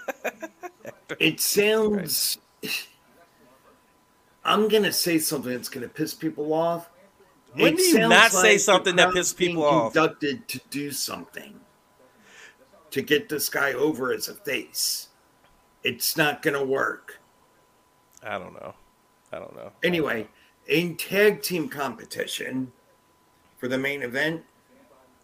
[1.20, 2.38] it sounds.
[4.46, 6.90] I'm gonna say something that's gonna piss people off.
[7.54, 9.94] When It do you not say something that pisses people off?
[9.94, 11.60] Conducted to do something
[12.92, 15.10] to get this guy over as a face.
[15.84, 17.20] It's not gonna work.
[18.22, 18.76] I don't know.
[19.34, 19.72] I don't know.
[19.84, 20.28] Anyway,
[20.68, 22.72] in tag team competition
[23.58, 24.44] for the main event,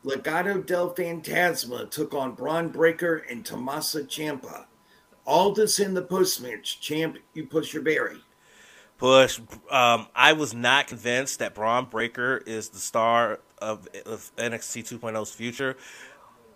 [0.03, 4.65] Legado del Fantasma took on Bron Breakker and Tommaso Ciampa.
[5.25, 6.81] All this in the post match.
[6.81, 8.19] Champ, you push your berry.
[9.01, 9.39] Push.
[9.71, 15.31] Um, I was not convinced that Bron Breakker is the star of, of NXT 2.0's
[15.33, 15.75] future.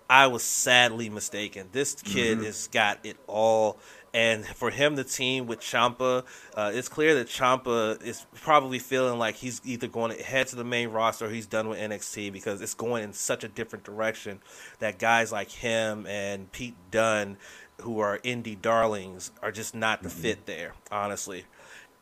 [0.08, 1.70] I was sadly mistaken.
[1.72, 3.80] This kid has got it all.
[4.14, 6.24] And for him to team with Ciampa,
[6.54, 10.56] uh, it's clear that Ciampa is probably feeling like he's either going to head to
[10.56, 13.84] the main roster or he's done with NXT because it's going in such a different
[13.84, 14.40] direction
[14.78, 17.38] that guys like him and Pete Dunne,
[17.82, 21.46] who are indie darlings, are just not the fit there, honestly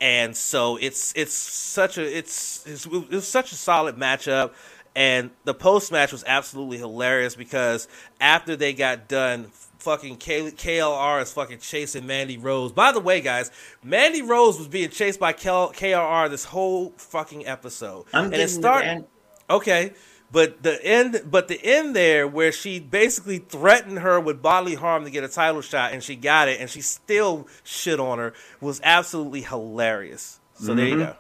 [0.03, 4.51] and so it's it's such a it's, it's it was such a solid matchup
[4.97, 7.87] and the post match was absolutely hilarious because
[8.19, 9.45] after they got done
[9.79, 12.71] fucking K- KLR is fucking chasing Mandy Rose.
[12.71, 13.49] By the way, guys,
[13.83, 18.05] Mandy Rose was being chased by K- KLR this whole fucking episode.
[18.13, 19.05] I'm and it started
[19.49, 19.93] Okay.
[20.33, 25.03] But the end, but the end there, where she basically threatened her with bodily harm
[25.03, 28.33] to get a title shot, and she got it, and she still shit on her,
[28.59, 30.39] was absolutely hilarious.
[30.55, 31.03] So there you mm-hmm.
[31.03, 31.15] go.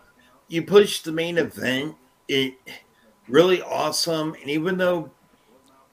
[0.47, 1.95] you pushed the main event.
[2.27, 2.55] It
[3.27, 4.33] really awesome.
[4.33, 5.11] And even though,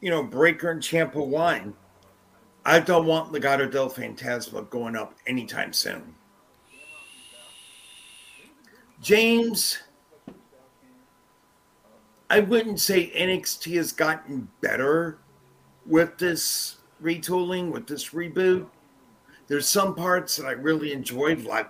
[0.00, 1.74] you know, Breakker and Ciampa won,
[2.64, 6.14] I don't want Legado del Fantasma going up anytime soon.
[9.02, 9.78] James,
[12.30, 15.18] I wouldn't say NXT has gotten better
[15.84, 18.68] with this retooling, with this reboot.
[19.48, 21.68] There's some parts that I really enjoyed, like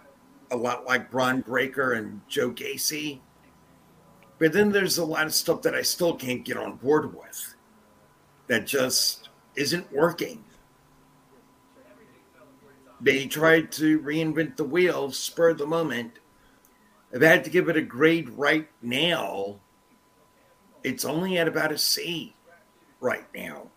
[0.50, 3.20] a lot like Bron Breakker and Joe Gacy.
[4.38, 7.54] But then there's a lot of stuff that I still can't get on board with
[8.48, 10.44] that just isn't working.
[13.00, 16.18] They tried to reinvent the wheel, spur the moment.
[17.14, 19.60] I've had to give it a grade right now.
[20.85, 22.35] It's only at about a C
[23.01, 23.69] right now.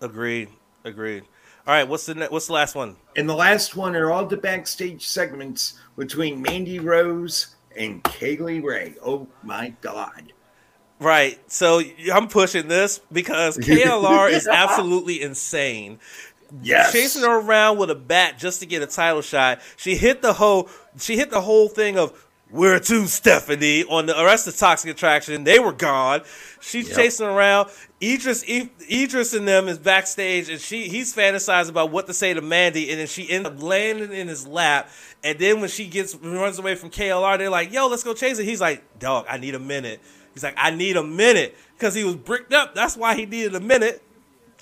[0.00, 0.48] Agreed.
[0.84, 1.24] Agreed.
[1.66, 1.86] All right.
[1.86, 2.96] What's the ne- what's the last one?
[3.16, 8.60] And the last one are all the backstage segments between Mandy Rose and Kay Lee
[8.60, 8.94] Ray.
[9.04, 10.32] Oh my God.
[10.98, 11.38] Right.
[11.50, 15.98] So I'm pushing this because KLR is absolutely insane.
[16.62, 16.92] Yes.
[16.92, 19.60] Chasing her around with a bat just to get a title shot.
[19.76, 20.68] She hit the whole
[20.98, 25.44] she hit the whole thing of where to Stephanie on the rest of Toxic Attraction.
[25.44, 26.22] They were gone.
[26.60, 26.96] She's Yep.
[26.96, 27.70] chasing around.
[28.02, 28.44] Idris
[28.90, 32.90] Idris and them is backstage and she he's fantasizing about what to say to Mandy
[32.90, 34.90] and then she ends up landing in his lap.
[35.22, 38.38] And then when she gets runs away from KLR, they're like, yo, let's go chase
[38.38, 38.44] it.
[38.44, 40.00] He's like, dog, I need a minute.
[40.34, 41.56] He's like, I need a minute.
[41.76, 42.74] Because he was bricked up.
[42.74, 44.02] That's why he needed a minute.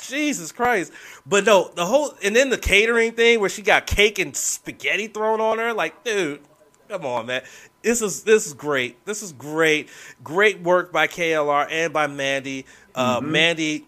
[0.07, 0.93] Jesus Christ.
[1.27, 5.09] But no, the whole and then the catering thing where she got cake and spaghetti
[5.09, 6.41] thrown on her, like, dude,
[6.89, 7.43] come on, man.
[7.83, 9.05] This is this is great.
[9.05, 9.89] This is great.
[10.23, 12.67] Great work by KLR and by Mandy.
[12.95, 13.87] Uh Mandy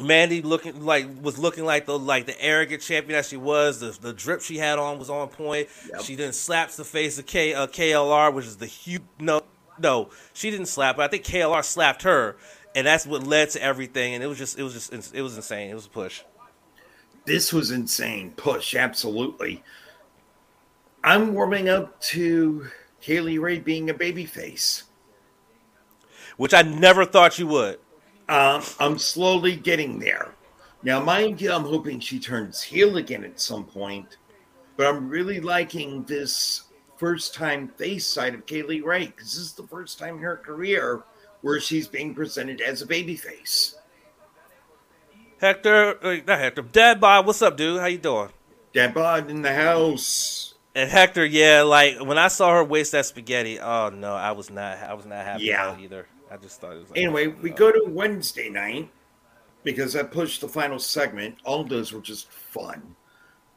[0.00, 3.80] Mandy looking like was looking like the like the arrogant champion that she was.
[3.80, 5.68] The the drip she had on was on point.
[5.90, 6.02] Yep.
[6.02, 9.42] She then slaps the face of K uh, KLR, which is the huge no
[9.78, 12.36] no she didn't slap, but I think KLR slapped her,
[12.76, 14.14] and that's what led to everything.
[14.14, 15.70] And it was just it was just it was insane.
[15.70, 16.22] It was a push.
[17.24, 18.32] This was insane.
[18.36, 19.62] Push, absolutely.
[21.04, 22.66] I'm warming up to
[23.00, 24.82] Kay Lee Ray being a babyface.
[26.36, 27.78] which I never thought you would.
[28.28, 30.34] Um, I'm slowly getting there.
[30.82, 34.18] Now, mind you, I'm hoping she turns heel again at some point,
[34.76, 36.62] but I'm really liking this
[36.96, 40.22] first time face side of Kay Lee Ray because this is the first time in
[40.22, 41.02] her career
[41.40, 43.74] where she's being presented as a babyface.
[45.40, 47.80] Hector, uh, not Hector, Dad Bod, what's up, dude?
[47.80, 48.28] How you doing?
[48.72, 50.47] Dad Bod in the house.
[50.78, 54.48] And Hector, yeah, like when I saw her waste that spaghetti, oh no, I was
[54.48, 55.76] not, I was not happy Yeah.
[55.76, 56.06] either.
[56.30, 58.88] I just thought it was like, Anyway, oh, we go to Wednesday night
[59.64, 61.34] because I pushed the final segment.
[61.44, 62.94] All those were just fun.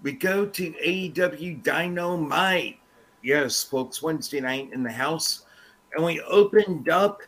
[0.01, 2.79] We go to AEW Dynamite.
[3.21, 5.45] Yes, folks, Wednesday night in the house.
[5.93, 7.21] And we opened up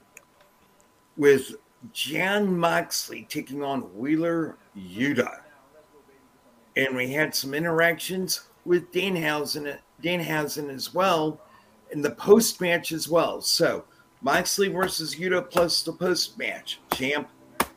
[1.18, 1.53] with
[1.91, 5.41] Jon Moxley taking on Wheeler Yuta.
[6.76, 11.39] And we had some interactions with Danhausen, Danhausen as well
[11.91, 13.41] in the post match as well.
[13.41, 13.85] So
[14.21, 16.80] Moxley versus Yuta plus the post match.
[16.93, 17.30] Champ,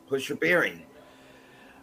[0.07, 0.83] Pusher bearing.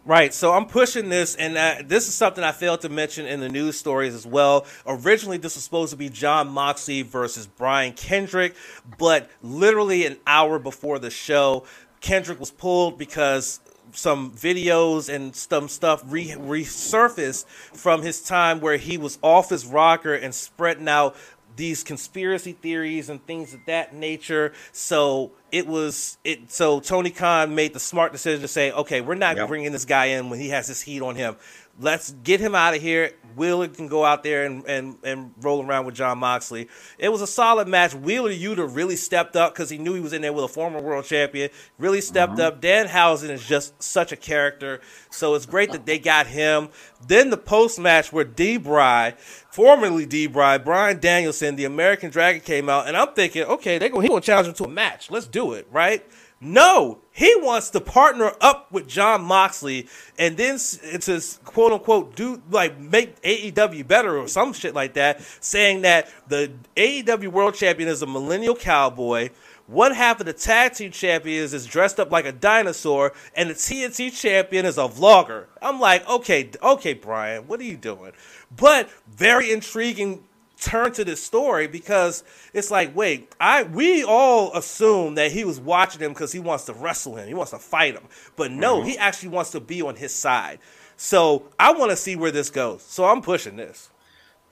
[0.07, 3.39] Right, so I'm pushing this, and uh, this is something I failed to mention in
[3.39, 4.67] the news stories as well.
[4.85, 8.55] Originally, this was supposed to be Jon Moxley versus Brian Kendrick,
[8.99, 11.65] but literally an hour before the show,
[12.01, 13.59] Kendrick was pulled because
[13.95, 19.65] some videos and some stuff re- resurfaced from his time where he was off his
[19.65, 21.15] rocker and spreading out
[21.55, 24.51] these conspiracy theories and things of that nature.
[24.73, 26.51] So it was it.
[26.51, 29.47] So Tony Khan made the smart decision to say, okay, we're not Yep.
[29.47, 31.37] bringing this guy in when he has this heat on him.
[31.79, 33.11] Let's get him out of here.
[33.35, 36.69] Wheeler can go out there and, and, and roll around with Jon Moxley.
[36.97, 37.93] It was a solid match.
[37.93, 40.81] Wheeler Yuta really stepped up because he knew he was in there with a former
[40.81, 41.49] world champion.
[41.77, 42.47] Really stepped uh-huh.
[42.47, 42.61] up.
[42.61, 44.79] Dan Danhausen is just such a character.
[45.09, 46.69] So it's great that they got him.
[47.07, 48.57] Then the post match where D.
[48.57, 49.15] Bry,
[49.51, 50.27] formerly D.
[50.27, 54.07] Bry, Bryan Danielson, the American Dragon came out, and I'm thinking, okay, they go, he
[54.07, 55.11] gonna challenge him to a match.
[55.11, 56.05] Let's do it, right?
[56.45, 59.87] No, he wants to partner up with Jon Moxley
[60.19, 65.21] and then to quote unquote do like make AEW better or some shit like that,
[65.39, 69.31] saying that the AEW World Champion is a millennial cowboy.
[69.65, 73.55] One half of the tag team champions is dressed up like a dinosaur, and the
[73.55, 75.45] TNT champion is a vlogger.
[75.63, 78.11] I'm like, okay, okay, Brian, what are you doing?
[78.55, 80.25] But very intriguing
[80.65, 82.23] turn to this story because
[82.53, 86.65] it's like, wait, I we all assume that he was watching him because he wants
[86.65, 88.03] to wrestle him, he wants to fight him,
[88.35, 88.89] but no, mm-hmm.
[88.89, 90.59] he actually wants to be on his side.
[90.97, 92.81] So I want to see where this goes.
[92.81, 93.89] So I'm pushing this.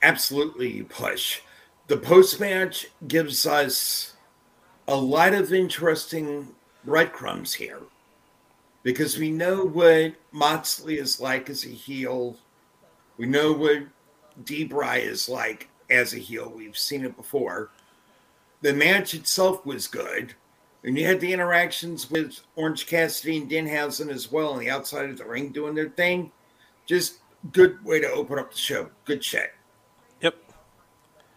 [0.02, 1.40] Absolutely push.
[1.86, 4.14] The post match gives us
[4.86, 6.54] a lot of interesting
[6.84, 7.80] breadcrumbs here
[8.82, 12.36] because we know what Moxley is like as a heel.
[13.16, 13.84] We know what
[14.44, 14.64] D.
[14.64, 16.52] Bry is like as a heel.
[16.54, 17.70] We've seen it before.
[18.62, 20.34] The match itself was good.
[20.84, 25.08] And you had the interactions with Orange Cassidy and Danhausen as well on the outside
[25.08, 26.30] of the ring doing their thing.
[26.86, 27.20] Just
[27.52, 28.90] good way to open up the show.
[29.04, 29.52] Good shit.
[30.20, 30.36] Yep.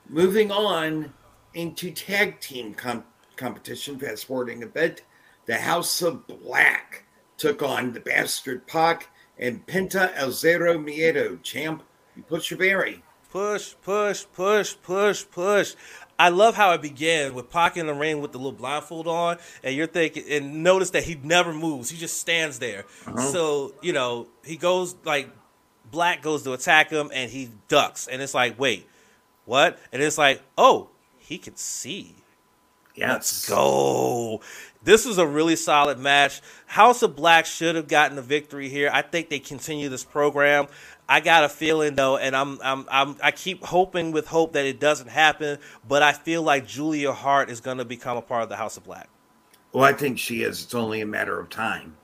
[0.10, 1.14] Moving on
[1.53, 3.06] into tag team com-
[3.38, 5.03] competition, fast forwarding a bit,
[5.45, 7.06] the House of Black
[7.38, 9.10] took on the Bastard Pac
[9.40, 11.41] and Penta El Zero Miedo.
[11.41, 11.84] Champ,
[12.15, 13.03] you your berry.
[13.32, 15.76] Push, push, push, push, push.
[16.20, 19.38] I love how it began with Pac in the ring with the little blindfold on,
[19.64, 21.90] and you're thinking, and notice that he never moves.
[21.90, 22.86] He just stands there.
[23.06, 23.22] Uh-huh.
[23.32, 25.30] So, you know, he goes like,
[25.91, 28.08] Black goes to attack him, and he ducks.
[28.08, 28.88] And it's like, wait,
[29.45, 29.78] what?
[29.91, 32.16] And it's like, oh, he can see.
[32.95, 33.48] Yes.
[33.48, 34.41] Go.
[34.84, 36.41] This was a really solid match.
[36.66, 38.90] House of Black should have gotten the victory here.
[38.94, 40.68] I think they continue this program.
[41.10, 44.66] I got a feeling though, and I'm, I'm, I'm I keep hoping with hope that
[44.66, 45.60] it doesn't happen.
[45.88, 48.78] But I feel like Julia Hart is going to become a part of the House
[48.78, 49.10] of Black.
[49.74, 50.64] Well, I think she is.
[50.64, 51.98] It's only a matter of time.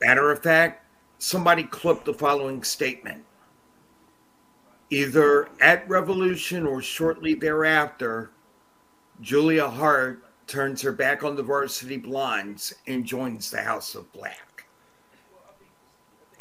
[0.00, 0.86] Matter of fact,
[1.18, 3.24] somebody clipped the following statement.
[4.90, 8.30] Either at Revolution or shortly thereafter,
[9.20, 14.66] Julia Hart turns her back on the Varsity Blondes and joins the House of Black.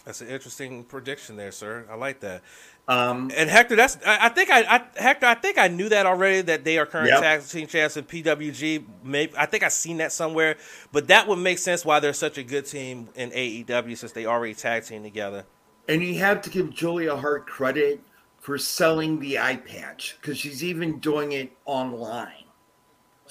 [0.06, 1.86] That's an interesting prediction there, sir.
[1.90, 2.42] I like that.
[2.90, 6.06] Um, And Hector, that's I, I think I, I Hector, I think I knew that
[6.06, 7.22] already that they are current Yep.
[7.22, 8.84] tag team champs in PWG.
[9.06, 10.58] Maybe I think I seen that somewhere,
[10.92, 14.26] but that would make sense why they're such a good team in AEW since they
[14.26, 15.46] already tag team together.
[15.88, 18.02] and you have to give Julia Hart credit
[18.42, 22.43] for selling the eye patch because she's even doing it online.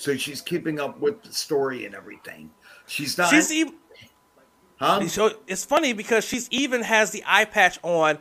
[0.03, 2.51] So she's keeping up with the story and everything.
[2.89, 3.31] She's not.
[3.31, 3.75] She's even
[4.81, 5.07] huh?
[5.07, 8.19] so it's funny because she's even has the eye patch on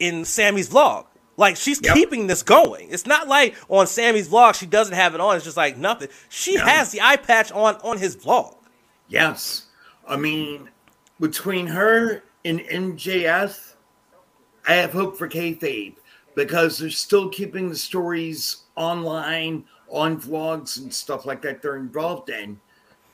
[0.00, 1.06] in Sammy's vlog.
[1.36, 1.94] Like she's Yep.
[1.94, 2.88] keeping this going.
[2.90, 5.36] It's not like on Sammy's vlog she doesn't have it on.
[5.36, 6.08] It's just like nothing.
[6.30, 6.64] She No.
[6.64, 8.56] has the eye patch on on his vlog.
[9.06, 9.66] Yes.
[10.08, 10.68] I mean,
[11.20, 13.74] between her and MJF,
[14.66, 15.94] I have hope for kayfabe
[16.34, 22.30] because they're still keeping the stories online, on vlogs and stuff like that they're involved
[22.30, 22.60] in.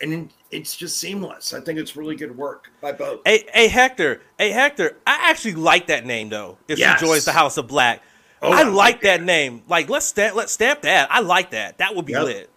[0.02, 1.54] and it's just seamless.
[1.54, 3.20] I think it's really good work by both.
[3.24, 6.58] Hey, hey Hector, hey Hector, I actually like that name though.
[6.68, 7.00] If Yes.
[7.00, 8.02] she joins the House of Black,
[8.42, 9.62] Oh, I I like like that name.
[9.68, 11.10] Like let's stamp, let's stamp that.
[11.10, 11.78] I like that.
[11.78, 12.24] That would be Yep.
[12.24, 12.50] lit.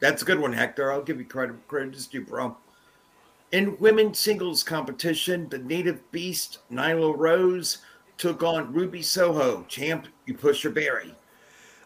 [0.00, 0.92] That's a good one, Hector.
[0.92, 1.66] I'll give you credit.
[1.68, 2.56] Credit is due, bro.
[3.50, 7.78] In women's singles competition, the native beast Nyla Rose
[8.18, 9.64] took on Ruby Soho.
[9.68, 11.14] Champ, you push your berry.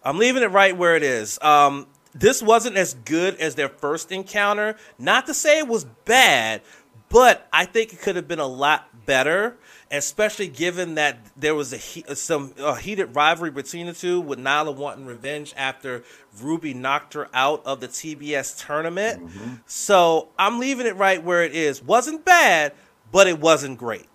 [0.05, 1.39] I'm leaving it right where it is.
[1.43, 4.77] Um, this wasn't as good as their first encounter.
[4.99, 6.63] Not to say it was bad,
[7.09, 9.57] but I think it could have been a lot better,
[9.91, 14.39] especially given that there was a he- some uh, heated rivalry between the two, with
[14.39, 16.05] Nyla wanting revenge after
[16.41, 19.31] Ruby knocked her out of the TBS tournament.
[19.67, 21.83] So I'm leaving it right where it is.
[21.83, 22.73] Wasn't bad,
[23.11, 24.07] but it wasn't great.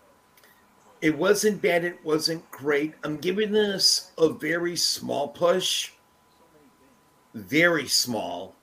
[1.01, 1.83] It wasn't bad.
[1.83, 2.93] It wasn't great.
[3.03, 5.91] I'm giving this a very small push.
[7.33, 8.55] Very small.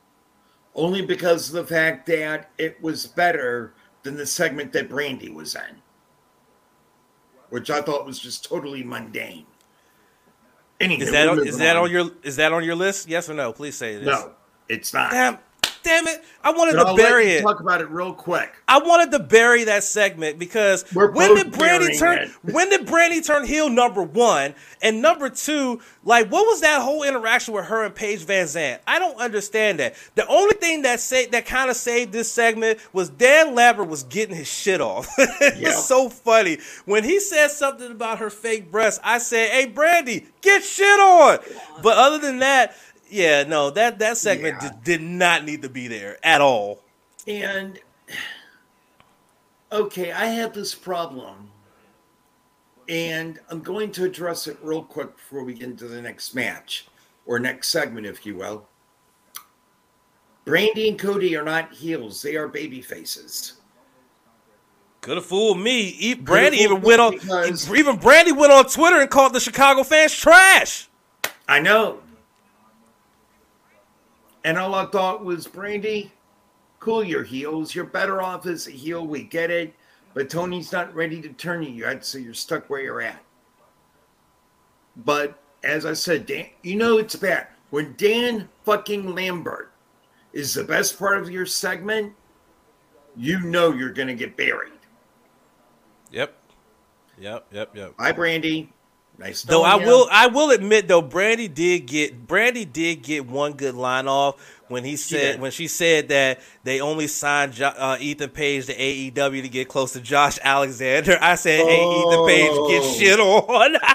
[0.74, 5.54] Only because of the fact that it was better than the segment that Brandi was
[5.54, 5.80] in,
[7.50, 9.46] which I thought was just totally mundane.
[10.80, 13.08] Anywho, Is that on, is that on your is that on your list?
[13.08, 13.52] Yes or no?
[13.52, 14.06] Please say it is.
[14.06, 14.32] No,
[14.68, 15.12] it's not.
[15.12, 15.38] Damn,
[15.84, 16.24] damn it!
[16.42, 17.42] I wanted But to I'll bury it.
[17.42, 18.52] Talk about it real quick.
[18.66, 22.18] I wanted to bury that segment because We're when did Brandi turn?
[22.18, 22.30] it.
[22.52, 23.68] When did Brandi turn heel?
[23.70, 28.24] Number one and number two, like what was that whole interaction with her and Paige
[28.24, 28.80] VanZant?
[28.86, 29.94] I don't understand that.
[30.16, 34.02] The only thing that say that kind of saved this segment was Dan Lambert was
[34.04, 35.08] getting his shit off.
[35.18, 35.68] it Yeah.
[35.68, 39.00] was so funny when he said something about her fake breasts.
[39.04, 41.38] I said, "Hey, Brandi, get shit on."
[41.82, 42.74] But other than that.
[43.08, 44.72] Yeah, no, that, that segment Yeah.
[44.82, 46.82] did not need to be there at all.
[47.26, 47.78] And
[49.72, 51.50] okay, I have this problem,
[52.88, 56.86] and I'm going to address it real quick before we get into the next match
[57.26, 58.66] or next segment, if you will.
[60.46, 63.54] Brandi and Cody are not heels; they are baby faces.
[65.00, 66.14] Could have fooled me.
[66.16, 67.14] Brandi even went on.
[67.14, 70.88] Even Brandi went on Twitter and called the Chicago fans trash.
[71.48, 72.00] I know.
[74.44, 76.10] And all I thought was, Brandi,
[76.78, 77.74] cool your heels.
[77.74, 79.06] You're better off as a heel.
[79.06, 79.74] We get it.
[80.12, 83.20] But Tony's not ready to turn you yet, so you're stuck where you're at.
[84.96, 87.48] But as I said, Dan, you know it's bad.
[87.70, 89.72] When Dan fucking Lambert
[90.32, 92.12] is the best part of your segment,
[93.16, 94.72] you know you're going to get buried.
[96.12, 96.36] Yep.
[97.18, 97.46] Yep.
[97.50, 97.76] Yep.
[97.76, 97.96] Yep.
[97.96, 98.68] Bye, Brandi.
[99.16, 103.52] Nice Though I will, I will admit though, Brandi did get Brandi did get one
[103.52, 105.40] good line off when he said did.
[105.40, 109.68] when she said that they only signed jo- uh, Ethan Page to AEW to get
[109.68, 111.16] close to Josh Alexander.
[111.20, 112.68] I said, "Hey, Ethan Page, Oh.
[112.68, 113.76] get shit on."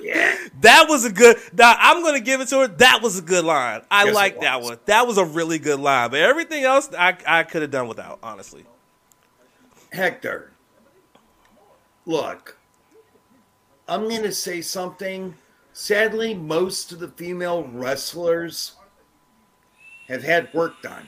[0.00, 0.36] Yeah.
[0.60, 1.36] That was a good.
[1.52, 2.68] Now I'm gonna give it to her.
[2.68, 3.82] That was a good line.
[3.90, 4.78] I like that one.
[4.86, 6.10] That was a really good line.
[6.10, 8.20] But everything else, I I could have done without.
[8.22, 8.64] Honestly,
[9.92, 10.52] Hector,
[12.06, 12.56] look,
[13.90, 15.34] I'm going to say something.
[15.72, 18.72] Sadly, most of the female wrestlers
[20.08, 21.06] have had work done.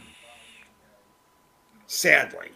[1.87, 2.51] Sadly,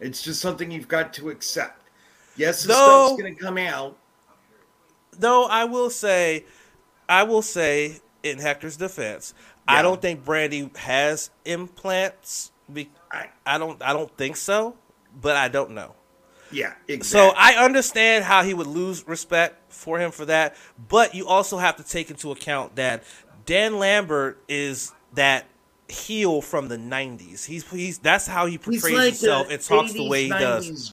[0.00, 1.88] it's just something you've got to accept.
[2.36, 3.96] Yes, the Though- stuff's going to come out.
[5.18, 6.44] though I will say,
[7.08, 9.34] I will say in Hector's defense,
[9.68, 12.52] I don't think Brandi has implants.
[12.72, 13.80] Be- I, I don't.
[13.82, 14.76] I don't think so.
[15.20, 15.94] But I don't know.
[16.52, 17.04] Yeah, exactly.
[17.04, 20.56] So I understand how he would lose respect for him for that,
[20.88, 23.04] but you also have to take into account that
[23.46, 25.46] Dan Lambert is that
[25.88, 27.44] heel from the '90s.
[27.44, 30.92] He's he's that's how he portrays like himself and talks the way he does.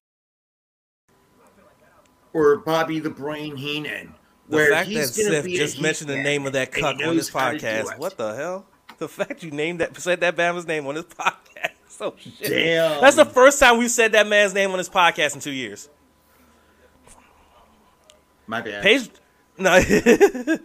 [2.33, 4.13] Or Bobby the Brain Heenan.
[4.49, 6.73] The where fact that he's gonna Seth be a just mentioned the name of that
[6.73, 7.97] and cuck on knows this how to do podcast.
[7.97, 8.65] What the hell?
[8.97, 11.46] The fact you named that said that Bama's name on this podcast.
[11.97, 12.49] So oh, shit.
[12.49, 13.01] Damn.
[13.01, 15.89] That's the first time we've said that man's name on this podcast in two years.
[18.45, 18.83] My bad.
[18.83, 19.09] Page,
[19.57, 19.79] no.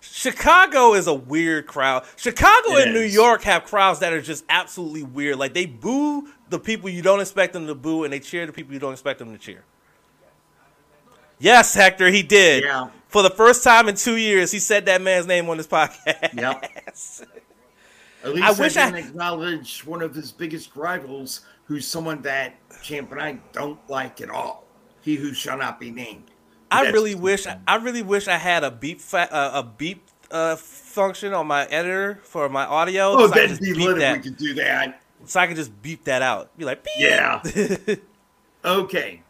[0.00, 2.04] Chicago is a weird crowd.
[2.16, 3.00] Chicago It and New.
[3.00, 5.38] York have crowds that are just absolutely weird.
[5.38, 8.52] Like they boo the people you don't expect them to boo, and they cheer the
[8.52, 9.64] people you don't expect them to cheer.
[11.38, 12.64] Yes, Hector, he did.
[12.64, 12.88] Yeah.
[13.08, 16.34] For the first time in two years, he said that man's name on this podcast.
[16.34, 17.32] Yep.
[18.26, 22.20] At least I I, wish I- didn't acknowledge one of his biggest rivals, who's someone
[22.22, 24.64] that Champ and I don't like at all.
[25.00, 26.30] He who shall not be named.
[26.70, 30.02] I That's- really wish I really wish I had a beep fa- uh, a beep
[30.32, 33.12] uh, function on my editor for my audio.
[33.12, 35.00] Oh, so, I that'd be beep lit if that, we could do that.
[35.26, 36.56] so I could just beep that out.
[36.58, 36.94] Be like, beep.
[36.98, 37.40] Yeah.
[38.64, 39.22] Okay.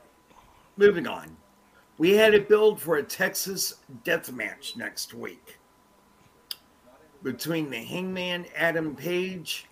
[0.78, 1.36] Moving on.
[1.98, 3.74] We had a build for a Texas
[4.04, 5.55] death match next week
[7.26, 9.66] between the Hangman Adam Page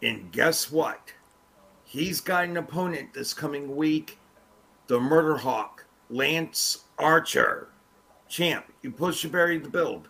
[0.00, 1.12] And guess what?
[1.82, 4.20] He's got an opponent this coming week,
[4.86, 7.70] the Murder Hawk, Lance Archer.
[8.28, 10.06] Champ, you push to bury the build.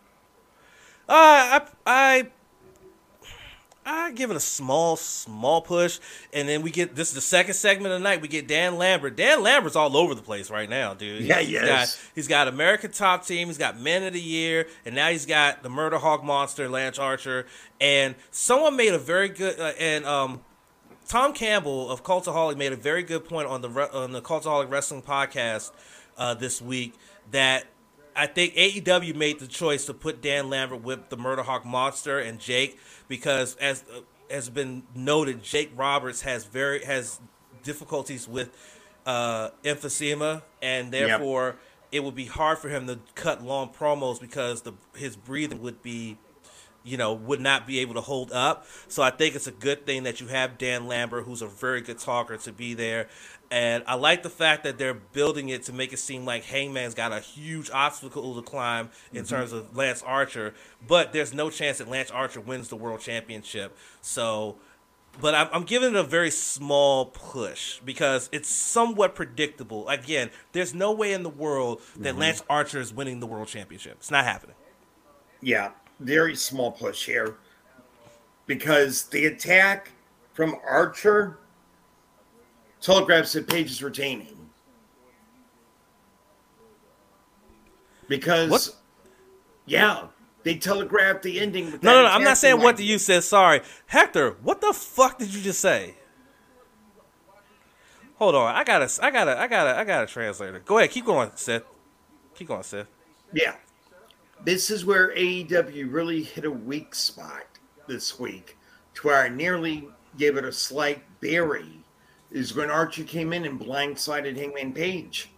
[1.09, 2.31] Uh, I I
[3.89, 5.99] I give it a small, small push,
[6.35, 8.21] and then we get this is the second segment of the night.
[8.21, 9.17] We get Dan Lambert.
[9.17, 11.23] Dan Lambert's all over the place right now, dude.
[11.23, 11.67] Yeah, he's yes.
[11.67, 13.49] got he's got American Top Team.
[13.49, 16.99] He's got Men of the Year, and now he's got the Murder Hawk Monster, Lance
[16.99, 17.47] Archer.
[17.81, 20.41] And someone made a very good uh, and um.
[21.07, 25.01] Tom Campbell of Cultaholic made a very good point on the on the Cultaholic Wrestling
[25.01, 25.73] podcast
[26.19, 26.93] uh, this week
[27.31, 27.65] that
[28.19, 32.19] I think AEW made the choice to put Dan Lambert with the Murder Hawk Monster
[32.19, 32.77] and Jake
[33.07, 37.21] because, as uh, has been noted, Jake Roberts has very has
[37.63, 38.51] difficulties with
[39.07, 41.57] uh, emphysema, and therefore
[41.93, 45.81] it would be hard for him to cut long promos because the his breathing would
[45.81, 46.19] be
[46.85, 48.67] you know, would not be able to hold up.
[48.89, 51.83] So I think it's a good thing that you have Dan Lambert, who's a very
[51.83, 53.09] good talker, to be there.
[53.51, 56.95] And I like the fact that they're building it to make it seem like Hangman's
[56.95, 59.35] got a huge obstacle to climb in Mm-hmm.
[59.35, 60.55] terms of Lance Archer,
[60.87, 63.77] but there's no chance that Lance Archer wins the world championship.
[64.03, 64.57] So,
[65.21, 69.89] but I'm, I'm giving it a very small push because it's somewhat predictable.
[69.89, 72.21] Again, there's no way in the world that Mm-hmm.
[72.21, 73.95] Lance Archer is winning the world championship.
[73.99, 74.57] It's not happening.
[75.41, 77.37] Yeah, very small push here.
[78.47, 79.93] Because the attack
[80.33, 81.39] from Archer
[82.81, 84.35] telegraphs that Page is retaining.
[88.09, 88.75] Because, What?
[89.67, 90.07] yeah,
[90.43, 91.71] they telegraphed the ending.
[91.71, 92.09] No, no, no.
[92.09, 93.23] I'm not saying what the you said.
[93.25, 94.37] Sorry, Hector.
[94.43, 95.95] What the fuck did you just say?
[98.17, 98.55] Hold on.
[98.55, 98.89] I gotta.
[99.05, 99.39] I gotta.
[99.39, 99.79] I gotta.
[99.79, 100.61] I gotta translator.
[100.61, 100.91] Go ahead.
[100.91, 101.65] Keep going, Seth.
[102.35, 102.87] Keep going, Seth.
[103.33, 103.57] Yeah.
[104.45, 107.45] This is where AEW really hit a weak spot
[107.89, 108.57] this week,
[108.95, 111.78] to where I nearly gave it a slight bury,
[112.31, 115.31] is when Archer came in and blindsided Hangman Page.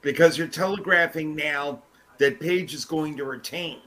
[0.00, 1.82] Because you're telegraphing now
[2.18, 3.78] that Page is going to retain.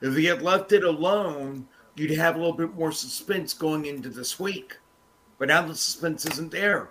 [0.00, 1.66] If he had left it alone,
[1.96, 4.76] you'd have a little bit more suspense going into this week.
[5.38, 6.88] But now the suspense isn't there.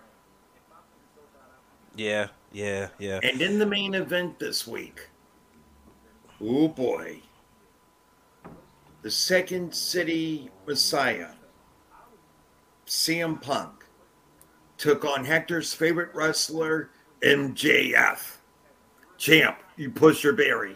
[1.95, 2.27] Yeah.
[2.51, 2.89] Yeah.
[2.99, 3.19] Yeah.
[3.23, 5.07] And in the main event this week,
[6.41, 7.19] oh boy,
[9.01, 11.29] the Second City Messiah,
[12.87, 13.85] CM Punk,
[14.77, 16.89] took on Hector's favorite wrestler,
[17.21, 18.37] MJF.
[19.17, 20.75] Champ, you push your berry.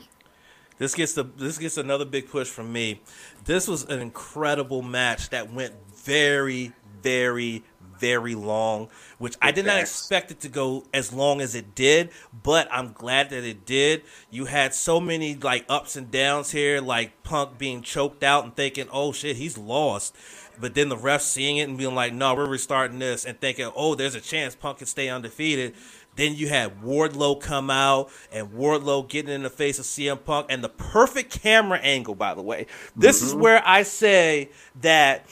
[0.77, 3.01] This gets the this gets another big push from me.
[3.45, 6.73] This was an incredible match that went very,
[7.03, 7.63] very,
[7.99, 8.89] very long,
[9.19, 12.09] which I did not expect it to go as long as it did,
[12.43, 14.01] but I'm glad that it did.
[14.31, 18.55] You had so many like ups and downs here, like Punk being choked out and
[18.55, 20.15] thinking, "Oh shit, he's lost."
[20.61, 23.71] But then the refs seeing it and being like, "No, we're restarting this," and thinking,
[23.75, 25.73] "Oh, there's a chance Punk can stay undefeated."
[26.15, 30.47] Then you had Wardlow come out and Wardlow getting in the face of CM Punk
[30.49, 32.67] and the perfect camera angle, by the way.
[32.95, 33.41] This is mm-hmm.
[33.41, 34.49] where I say
[34.81, 35.25] that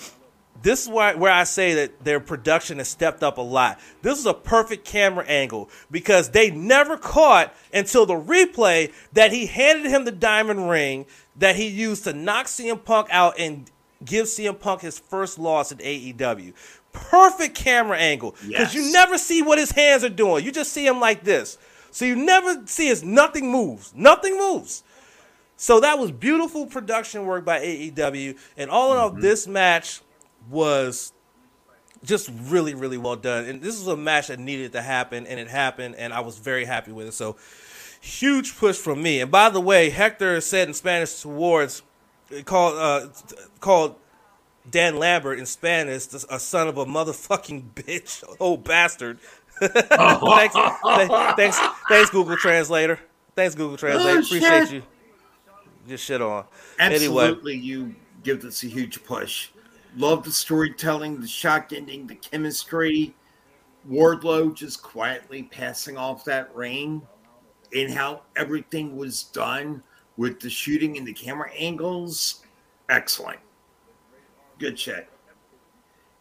[0.61, 3.79] this is why where I say that their production has stepped up a lot.
[4.01, 9.45] This is a perfect camera angle because they never caught until the replay that he
[9.45, 13.69] handed him the diamond ring that he used to knock CM Punk out and
[14.03, 16.53] give CM Punk his first loss in AEW.
[16.91, 20.43] Perfect camera angle because you never see what his hands are doing.
[20.43, 21.57] You just see him like this.
[21.91, 23.93] So you never see his nothing moves.
[23.95, 24.83] Nothing moves.
[25.55, 28.37] So that was beautiful production work by AEW.
[28.57, 29.21] And all in all, mm-hmm.
[29.21, 30.01] this match
[30.49, 31.11] was
[32.03, 33.45] just really, really well done.
[33.45, 36.37] And this was a match that needed to happen, and it happened, and I was
[36.37, 37.13] very happy with it.
[37.13, 37.35] So
[37.99, 39.19] huge push from me.
[39.19, 41.81] And by the way, Hector said in Spanish towards
[42.45, 43.07] called uh,
[43.59, 43.95] called
[44.69, 49.19] Dan Lambert in Spanish a son of a motherfucking bitch, oh bastard.
[49.59, 52.97] thanks, th- thanks, thanks, Google Translator.
[53.35, 54.19] Thanks, Google Translator.
[54.19, 54.71] Oh, Appreciate shit.
[54.71, 54.83] you.
[55.87, 56.45] Just shit on.
[56.79, 59.49] Anyway, Absolutely, you give this a huge push.
[59.97, 63.13] Love the storytelling, the shock ending, the chemistry.
[63.89, 67.01] Wardlow just quietly passing off that ring,
[67.75, 69.83] and how everything was done
[70.19, 72.41] with the shooting and the camera angles.
[72.89, 73.39] Excellent.
[74.59, 75.07] Good shit.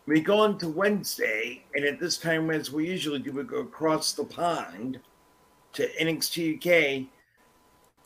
[0.07, 3.57] We go on to Wednesday, and at this time, as we usually do, we go
[3.57, 5.01] across the pond
[5.73, 6.59] to NXT
[7.03, 7.09] UK.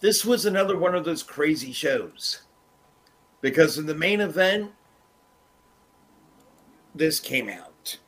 [0.00, 2.40] This was another one of those crazy shows
[3.42, 4.72] because in the main event,
[6.94, 7.98] this came out,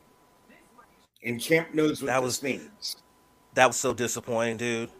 [1.22, 2.96] and Champ knows what That this was- means.
[3.52, 4.90] that was so disappointing, dude.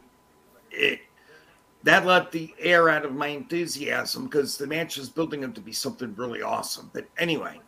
[0.71, 1.01] It,
[1.85, 5.61] that let the air out of my enthusiasm because the match is building up to
[5.61, 6.91] be something really awesome.
[6.93, 7.61] But anyway,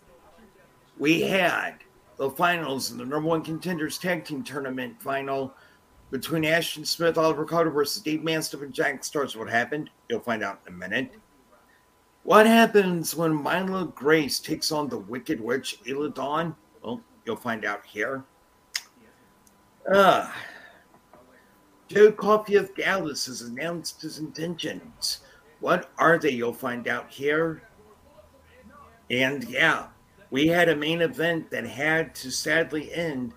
[0.99, 1.77] we had
[2.17, 5.55] the finals in the number one contenders tag team tournament final
[6.11, 9.37] between Ashton Smith, Oliver Carter versus Dave Mastiff and Jack Starz.
[9.37, 9.91] What happened?
[10.09, 11.13] You'll find out in a minute.
[12.23, 16.57] What happens when Myla Grace takes on the Wicked Witch Isla Dawn?
[16.83, 18.25] Well, you'll find out here.
[19.93, 20.31] Uh,
[21.89, 25.21] Joe Coffey of Gallus has announced his intentions.
[25.61, 26.31] What are they?
[26.31, 27.63] You'll find out here.
[29.09, 29.87] And yeah,
[30.31, 33.35] we had a main event that had to sadly end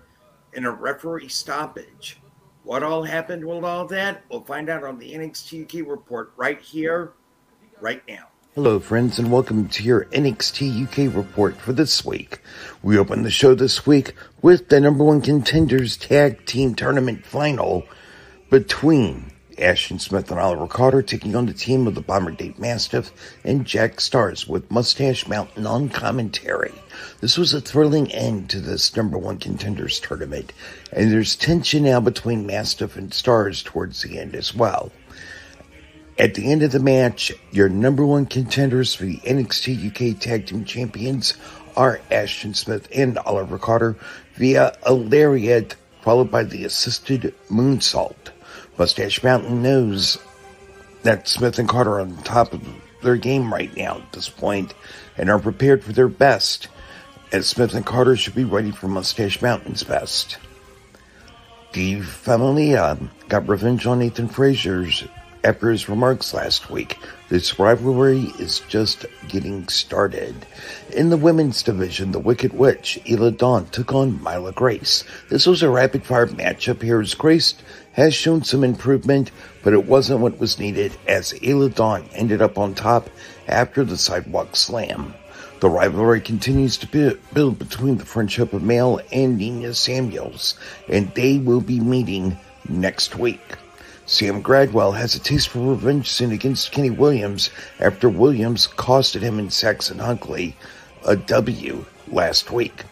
[0.52, 2.18] in a referee stoppage.
[2.64, 4.24] What all happened with all that?
[4.28, 7.12] We'll find out on the NXT UK report right here,
[7.80, 8.26] right now.
[8.56, 12.40] Hello, friends, and welcome to your NXT UK report for this week.
[12.82, 17.86] We open the show this week with the number one contenders tag team tournament final
[18.50, 23.12] between Ashton Smith and Oliver Carter taking on the team of the Bomber Dave Mastiff
[23.44, 26.72] and Jack Starz with Mustache Mountain on commentary.
[27.20, 30.52] This was a thrilling end to this number one contenders tournament,
[30.92, 34.90] and there's tension now between Mastiff and Stars towards the end as well.
[36.18, 40.46] At the end of the match, your number one contenders for the NXT UK Tag
[40.46, 41.34] Team Champions
[41.76, 43.96] are Ashton Smith and Oliver Carter
[44.34, 48.32] via a lariat, followed by the assisted moonsault.
[48.80, 50.16] Mustache Mountain knows
[51.02, 52.66] that Smith and Carter are on top of
[53.02, 54.72] their game right now at this point
[55.18, 56.68] and are prepared for their best,
[57.30, 60.38] as Smith and Carter should be ready for Mustache Mountain's best.
[61.74, 62.96] The Familia uh,
[63.28, 65.04] got revenge on Nathan Frazer's
[65.42, 66.98] after his remarks last week,
[67.28, 70.34] this rivalry is just getting started.
[70.92, 75.04] In the women's division, the Wicked Witch, Isla Dawn, took on Myla Grace.
[75.28, 77.54] This was a rapid fire matchup here as Grace
[77.92, 79.30] has shown some improvement,
[79.62, 83.08] but it wasn't what was needed as Isla Dawn ended up on top
[83.48, 85.14] after the sidewalk slam.
[85.60, 90.58] The rivalry continues to build between the Friendship of Male and Nina Samuels,
[90.88, 92.38] and they will be meeting
[92.68, 93.56] next week.
[94.10, 99.38] Sam Gradwell has a taste for revenge sin against Kenny Williams after Williams costed him
[99.38, 100.56] in Saxon Huxley
[101.06, 102.82] a W last week.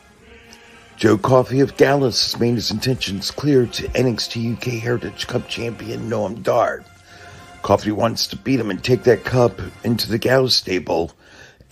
[0.97, 6.09] Joe Coffey of Gallus has made his intentions clear to NXT UK Heritage Cup champion
[6.09, 6.85] Noam Dar.
[7.62, 11.11] Coffey wants to beat him and take that cup into the Gallus stable.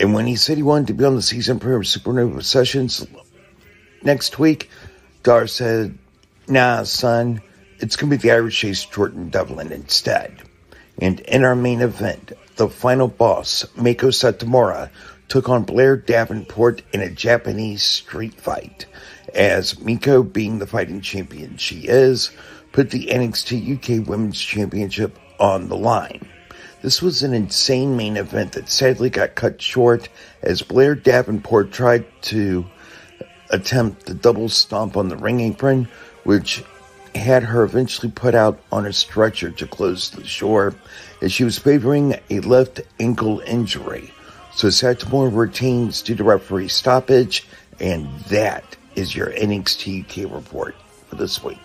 [0.00, 3.06] And when he said he wanted to be on the season premiere of Supernova Sessions
[4.02, 4.70] next week,
[5.22, 5.96] Dar said,
[6.48, 7.40] Nah, son,
[7.78, 10.42] it's going to be the Irish Ace Jordan Devlin instead.
[11.00, 14.90] And in our main event, the final boss, Meiko Satomura,
[15.28, 18.86] took on Blair Davenport in a Japanese street fight.
[19.34, 22.30] As Meiko, being the fighting champion she is,
[22.72, 26.26] put the NXT UK Women's Championship on the line.
[26.82, 30.08] This was an insane main event that sadly got cut short
[30.42, 32.64] as Blair Davenport tried to
[33.50, 35.88] attempt the double stomp on the ring apron,
[36.24, 36.62] which
[37.16, 40.74] had her eventually put out on a stretcher to close the shore
[41.20, 44.12] as she was favoring a left ankle injury.
[44.54, 47.46] So Satomura retains due to referee stoppage,
[47.78, 50.74] and that is your NXT UK report
[51.08, 51.64] for this week.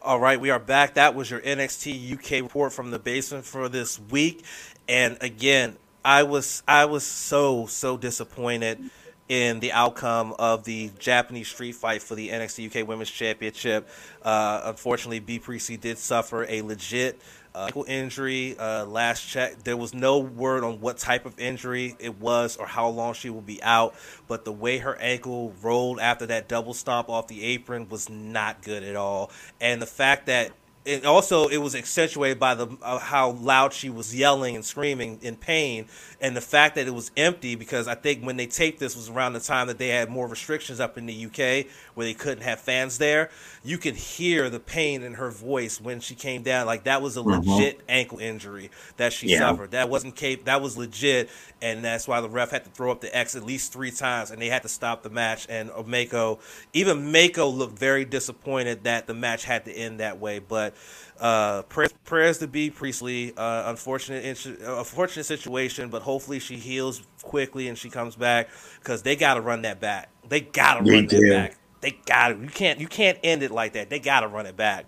[0.00, 0.94] All right, we are back.
[0.94, 4.44] That was your NXT UK report from the basement for this week.
[4.86, 8.90] And again, I was I was so so disappointed
[9.28, 13.88] in the outcome of the Japanese street fight for the NXT UK Women's Championship.
[14.22, 17.18] Uh, unfortunately, Bea Priestley did suffer a legit
[17.54, 18.56] uh, ankle injury.
[18.58, 22.66] Uh, last check, there was no word on what type of injury it was or
[22.66, 23.94] how long she will be out.
[24.28, 28.62] But the way her ankle rolled after that double stomp off the apron was not
[28.62, 29.30] good at all.
[29.60, 30.50] And the fact that
[30.86, 35.18] and also it was accentuated by the uh, how loud she was yelling and screaming
[35.22, 35.86] in pain
[36.20, 39.08] and the fact that it was empty because I think when they taped this was
[39.08, 42.42] around the time that they had more restrictions up in the UK where they couldn't
[42.42, 43.30] have fans there.
[43.62, 46.66] You could hear the pain in her voice when she came down.
[46.66, 47.48] Like that was a mm-hmm.
[47.50, 49.38] legit ankle injury that she yeah.
[49.38, 49.70] suffered.
[49.72, 50.44] That wasn't cape.
[50.44, 51.30] That was legit,
[51.62, 54.30] and that's why the ref had to throw up the X at least three times,
[54.30, 55.46] and they had to stop the match.
[55.48, 56.40] And Mako,
[56.72, 60.40] even Mako looked very disappointed that the match had to end that way.
[60.40, 60.73] But
[61.20, 63.32] uh, prayers, prayers to Bea Priestley.
[63.36, 68.48] Uh, unfortunate, unfortunate situation, but hopefully she heals quickly and she comes back
[68.80, 70.10] because they got to run that back.
[70.28, 71.56] They got to run that back.
[71.80, 72.36] They got to.
[72.36, 72.80] You can't.
[72.80, 73.90] You can't end it like that.
[73.90, 74.86] They got to run it back.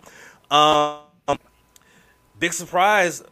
[0.50, 1.38] Um,
[2.38, 3.22] big surprise.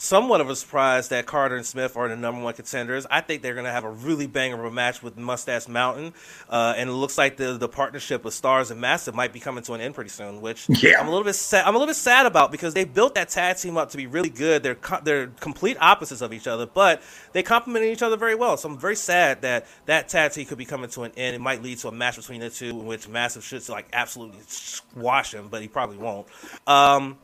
[0.00, 3.04] Somewhat of a surprise that Carter and Smith are the number one contenders.
[3.10, 6.14] I think they're going to have a really banger of a match with Mustache Mountain,
[6.48, 9.64] uh, and it looks like the the partnership with Starz and Massive might be coming
[9.64, 10.40] to an end pretty soon.
[10.40, 11.00] Which Yeah.
[11.00, 11.64] I'm a little bit sad.
[11.64, 14.06] I'm a little bit sad about because they built that tag team up to be
[14.06, 14.62] really good.
[14.62, 17.02] They're co- they're complete opposites of each other, but
[17.32, 18.56] they complement each other very well.
[18.56, 21.34] So I'm very sad that that tag team could be coming to an end.
[21.34, 24.38] It might lead to a match between the two, in which Massive should like absolutely
[24.46, 26.28] squash him, but he probably won't.
[26.68, 27.18] Um,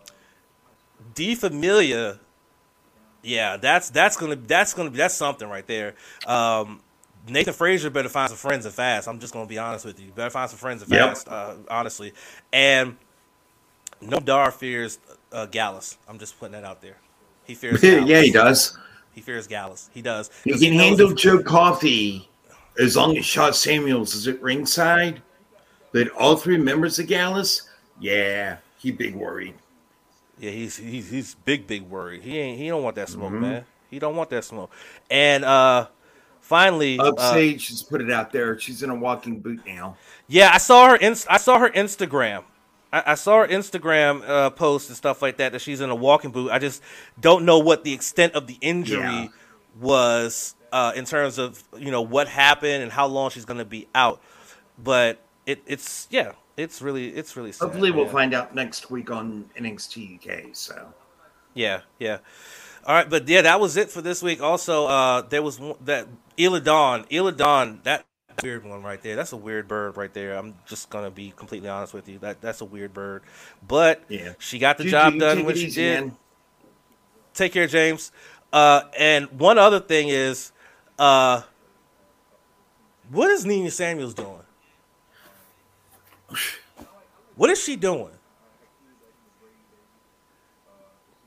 [1.14, 2.18] D Familia
[3.24, 5.94] yeah, that's that's gonna that's gonna be that's something right there.
[6.26, 6.80] Um,
[7.28, 9.08] Nathan Frazer better find some friends and fast.
[9.08, 10.10] I'm just gonna be honest with you.
[10.12, 11.08] Better find some friends and Yep.
[11.08, 11.28] fast.
[11.28, 12.12] Uh, honestly,
[12.52, 12.96] and
[14.02, 14.98] Noam Dar fears
[15.32, 15.96] uh, Gallus.
[16.08, 16.96] I'm just putting that out there.
[17.44, 17.80] He fears.
[17.80, 18.08] Gallus.
[18.08, 18.78] yeah, he does.
[19.14, 19.90] He fears Gallus.
[19.94, 20.30] He does.
[20.44, 22.28] He can knows handle Joe Coffey
[22.78, 25.22] as long as Sha Samuels is at ringside.
[25.92, 27.68] But all three members of Gallus,
[28.00, 29.54] yeah, he big worried.
[30.38, 32.22] Yeah, he's he's he's big big worried.
[32.22, 33.18] He ain't he don't want that Mm-hmm.
[33.20, 33.64] smoke, man.
[33.90, 34.70] He don't want that smoke.
[35.10, 35.86] And uh
[36.40, 38.58] finally, uh, Upstage just put it out there.
[38.58, 39.96] She's in a walking boot now.
[40.26, 40.96] Yeah, I saw her.
[40.96, 42.44] Inst- I saw her Instagram.
[42.92, 45.52] I, I saw her Instagram uh, post and stuff like that.
[45.52, 46.50] That she's in a walking boot.
[46.50, 46.82] I just
[47.20, 49.28] don't know what the extent of the injury Yeah.
[49.80, 53.64] was uh, in terms of you know what happened and how long she's going to
[53.64, 54.20] be out.
[54.82, 57.52] But it, it's yeah, it's really it's really.
[57.52, 58.12] Sad, Hopefully, we'll man.
[58.12, 60.54] find out next week on NXT UK.
[60.54, 60.92] So,
[61.54, 62.18] Yeah, yeah.
[62.86, 64.42] All right, but yeah, that was it for this week.
[64.42, 66.06] Also, uh, there was one, that
[66.38, 68.04] Isla Dawn, Eladon, that
[68.42, 69.16] weird one right there.
[69.16, 70.34] That's a weird bird right there.
[70.36, 72.18] I'm just gonna be completely honest with you.
[72.18, 73.22] That that's a weird bird,
[73.66, 74.34] but Yeah.
[74.38, 76.00] she got the Juju, job done take when she did.
[76.04, 76.16] man.
[77.32, 78.12] Take care, James.
[78.52, 80.52] Uh, and one other thing is,
[80.98, 81.42] uh,
[83.10, 84.43] what is Nina Samuels doing?
[87.36, 88.10] What is she doing?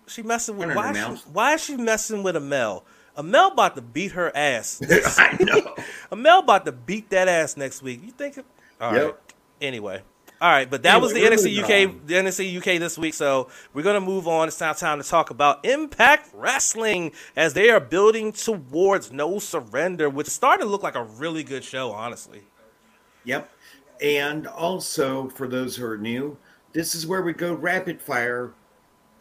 [0.07, 0.91] She messing with why?
[0.91, 2.83] Is she, why is she messing with Amale?
[3.17, 4.81] Amale about to beat her ass.
[5.17, 5.75] I know.
[6.11, 8.01] Amale about to beat that ass next week.
[8.03, 8.37] You think?
[8.79, 9.03] All right.
[9.03, 9.31] Yep.
[9.61, 10.01] Anyway.
[10.39, 12.01] All right, but that was the NXT UK, on.
[12.05, 13.15] the NXT UK this week.
[13.15, 14.47] So we're gonna move on.
[14.47, 20.11] It's now time to talk about Impact Wrestling as they are building towards No Surrender,
[20.11, 22.43] which started to look like a really good show, honestly.
[23.23, 23.49] Yep.
[24.01, 26.37] And also, for those who are new,
[26.73, 28.53] this is where we go rapid fire,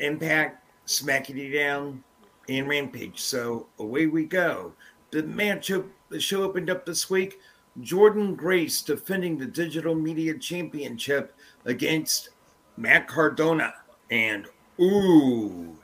[0.00, 2.04] impact, smacking you down,
[2.48, 3.20] and rampage.
[3.20, 4.72] So away we go.
[5.10, 7.40] The match, op- the show opened up this week.
[7.80, 11.34] Jordynne Grace defending the Digital Media Championship
[11.64, 12.30] against
[12.76, 13.74] Matt Cardona.
[14.10, 14.46] And
[14.80, 15.76] ooh,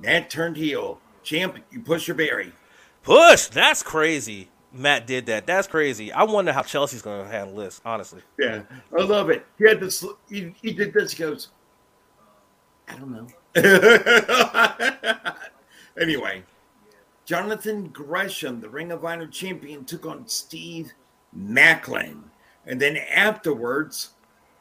[0.00, 1.00] that turned heel.
[1.22, 2.52] Champ, you push your berry.
[3.02, 3.46] Push.
[3.46, 4.50] That's crazy.
[4.74, 5.46] Matt did that.
[5.46, 6.12] That's crazy.
[6.12, 7.80] I wonder how Chelsea's gonna handle this.
[7.84, 8.22] Honestly.
[8.38, 8.62] Yeah,
[8.96, 9.46] I love it.
[9.58, 10.04] He had this.
[10.28, 11.12] He, he did this.
[11.12, 11.48] He goes,
[12.88, 13.28] I don't know.
[16.00, 16.42] anyway,
[17.24, 20.92] Jonathan Gresham, the Ring of Honor champion, took on Steve
[21.36, 22.24] Maclin,
[22.66, 24.10] and then afterwards,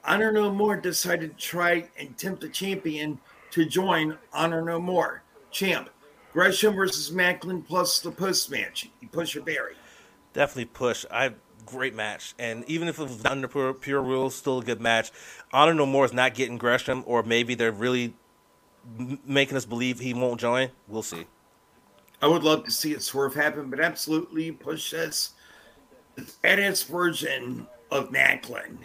[0.05, 3.19] Honor No More decided to try and tempt the champion
[3.51, 5.23] to join Honor No More.
[5.51, 5.89] Champ,
[6.31, 8.89] Gresham versus Maclin plus the post match.
[9.01, 9.75] You push your berry.
[10.33, 11.05] Definitely push.
[11.11, 11.33] I
[11.65, 15.11] great match, and even if it was under pure, pure rules, still a good match.
[15.51, 18.13] Honor No More is not getting Gresham, or maybe they're really
[18.99, 20.69] m- making us believe he won't join.
[20.87, 21.25] We'll see.
[22.21, 25.31] I would love to see it swerve happen, but absolutely push this
[26.17, 28.77] badass version of Maclin.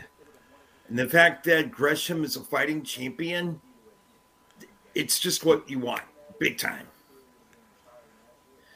[0.88, 3.60] And the fact that Gresham is a fighting champion,
[4.94, 6.02] it's just what you want,
[6.38, 6.86] big time.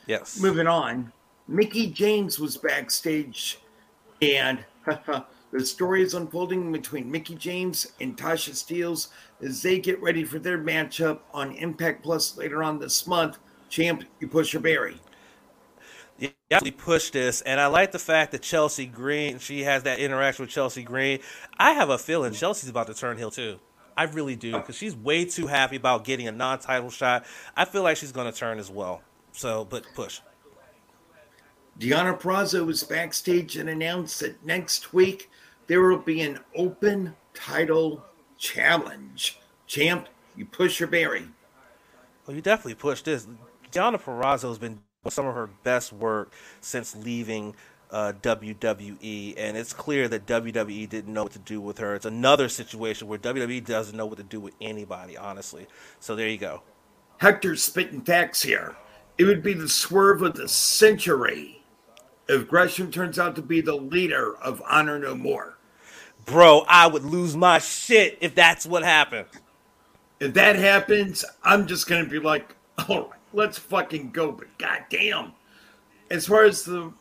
[0.07, 0.41] Yes.
[0.41, 1.13] Moving on,
[1.53, 3.59] Mickie James was backstage,
[4.23, 9.09] and the story is unfolding between Mickie James and Tasha Steelz
[9.43, 13.39] as they get ready for their matchup on Impact Plus later on this month.
[13.69, 14.99] Champ, you push your berry.
[16.19, 19.99] Yeah, actually push this, and I like the fact that Chelsea Green, she has that
[19.99, 21.19] interaction with Chelsea Green.
[21.59, 23.61] I have a feeling Chelsea's about to turn heel too.
[23.95, 27.27] I really do, because she's way too happy about getting a non-title shot.
[27.55, 29.03] I feel like she's going to turn as well.
[29.33, 30.21] So, but push.
[31.79, 35.31] Deonna Purrazzo was backstage and announced that next week
[35.67, 38.05] there will be an open title
[38.39, 39.39] challenge.
[39.67, 41.29] Champ, you push your berry.
[42.27, 43.27] Well, you definitely push this.
[43.71, 47.55] Deonna Purrazzo has been doing some of her best work since leaving
[47.91, 51.95] uh, WWE, and it's clear that WWE didn't know what to do with her.
[51.95, 55.67] It's another situation where WWE doesn't know what to do with anybody, honestly.
[56.01, 56.63] So there you go.
[57.19, 58.77] Hector's spitting facts here.
[59.19, 61.62] It would be the swerve of the century
[62.33, 65.59] if Gresham turns out to be the leader of Honor No More.
[66.25, 69.27] Bro, I would lose my shit if that's what happened.
[70.21, 72.55] If that happens, I'm just going to be like,
[72.89, 74.33] All right, let's fucking go.
[74.33, 75.33] But goddamn,
[76.11, 76.93] as far as the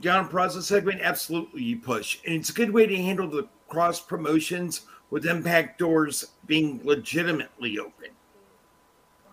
[0.00, 4.00] down process segment, absolutely you push, and it's a good way to handle the cross
[4.00, 8.10] promotions with Impact doors being legitimately open.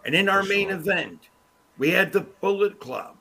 [0.06, 1.30] And in our main event,
[1.78, 3.18] we had the Bullet Club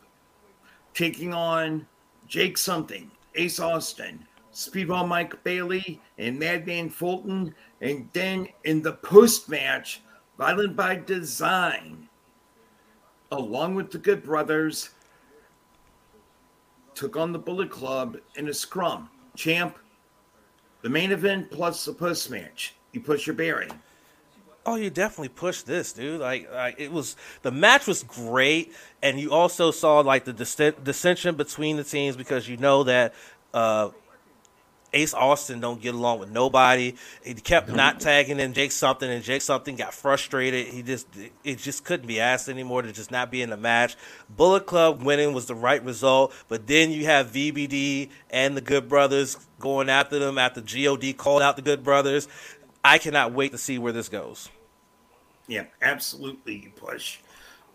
[0.95, 1.87] taking on
[2.31, 4.25] Jake Something, Ace Austin,
[4.55, 7.53] Speedball Mike Bailey, and Madman Fulton.
[7.81, 10.01] And then in the post match,
[10.39, 12.09] Violent by Design,
[13.33, 14.91] along with the Good Brothers,
[16.95, 19.11] took on the Bullet Club in a scrum.
[19.35, 19.77] Champ,
[20.83, 22.75] the main event plus the post match.
[22.93, 23.73] You push your bearing.
[24.67, 26.21] Oh, you definitely pushed this, dude.
[26.21, 28.73] Like, like it was the match was great,
[29.03, 33.15] and you also saw like the dissension between the teams because you know that
[33.55, 33.91] uh,
[34.93, 36.95] Ace Austin don't get along with nobody.
[37.25, 40.67] He kept not tagging in Jake something, and Jake something got frustrated.
[40.67, 41.07] He just
[41.45, 43.97] it just couldn't be asked anymore to just not be in the match.
[44.29, 48.89] Bullet Club winning was the right result, but then you have VBD and the Good
[48.89, 52.29] Brothers going after them after God called out the Good Brothers.
[52.85, 54.49] I cannot wait to see where this goes.
[55.47, 57.19] Yeah, absolutely, push.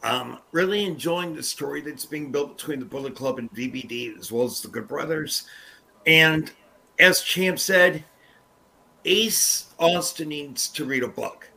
[0.04, 4.32] Um, really enjoying the story that's being built between the Bullet Club and VBD as
[4.32, 5.48] well as the Good Brothers.
[6.06, 6.52] And
[7.00, 8.06] as Champ said,
[9.04, 11.50] Ace Austin needs to read a book.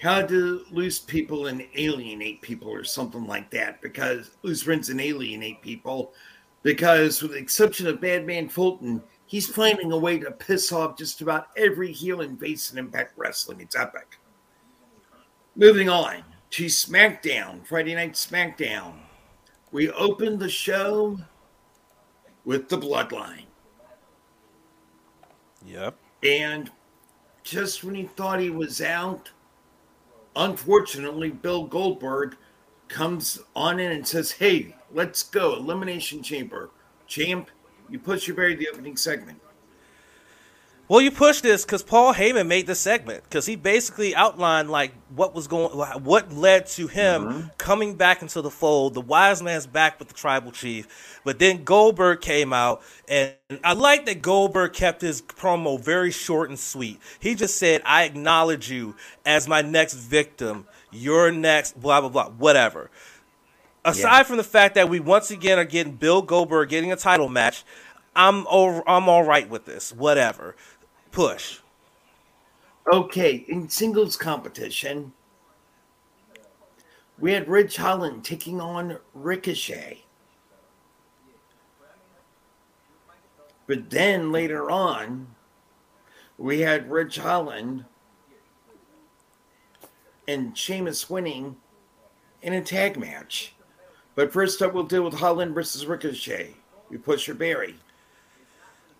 [0.00, 5.00] How to lose people and alienate people, or something like that, because lose friends and
[5.00, 6.12] alienate people.
[6.62, 11.20] Because, with the exception of Madman Fulton, he's finding a way to piss off just
[11.20, 13.60] about every heel in face and Impact Wrestling.
[13.60, 14.18] It's epic.
[15.56, 18.94] Moving on to SmackDown, Friday Night SmackDown.
[19.70, 21.18] We opened the show
[22.44, 23.46] with the Bloodline.
[25.64, 25.96] Yep.
[26.22, 26.70] And
[27.42, 29.30] just when he thought he was out,
[30.36, 32.36] unfortunately, Bill Goldberg
[32.88, 35.56] comes on in and says, Hey, let's go.
[35.56, 36.70] Elimination Chamber.
[37.06, 37.50] Champ,
[37.92, 39.38] you push your very the opening segment.
[40.88, 44.92] Well, you push this because Paul Heyman made the segment because he basically outlined like
[45.14, 45.70] what was going,
[46.02, 47.46] what led to him mm-hmm.
[47.56, 48.94] coming back into the fold.
[48.94, 53.32] The wise man's back with the tribal chief, but then Goldberg came out, and
[53.62, 56.98] I like that Goldberg kept his promo very short and sweet.
[57.20, 60.66] He just said, "I acknowledge you as my next victim.
[60.90, 62.90] Your next blah blah blah, whatever."
[63.84, 64.22] Aside yeah.
[64.22, 67.64] from the fact that we once again are getting Bill Goldberg getting a title match,
[68.14, 69.92] I'm over, I'm all right with this.
[69.92, 70.54] Whatever.
[71.10, 71.58] Push.
[72.92, 75.12] Okay, in singles competition,
[77.18, 80.04] we had Ridge Holland taking on Ricochet.
[83.66, 85.28] But then later on,
[86.36, 87.84] we had Ridge Holland
[90.26, 91.56] and Sheamus winning
[92.42, 93.54] in a tag match.
[94.14, 96.54] But first up, we'll deal with Holland versus Ricochet.
[96.90, 97.76] We push your Barry.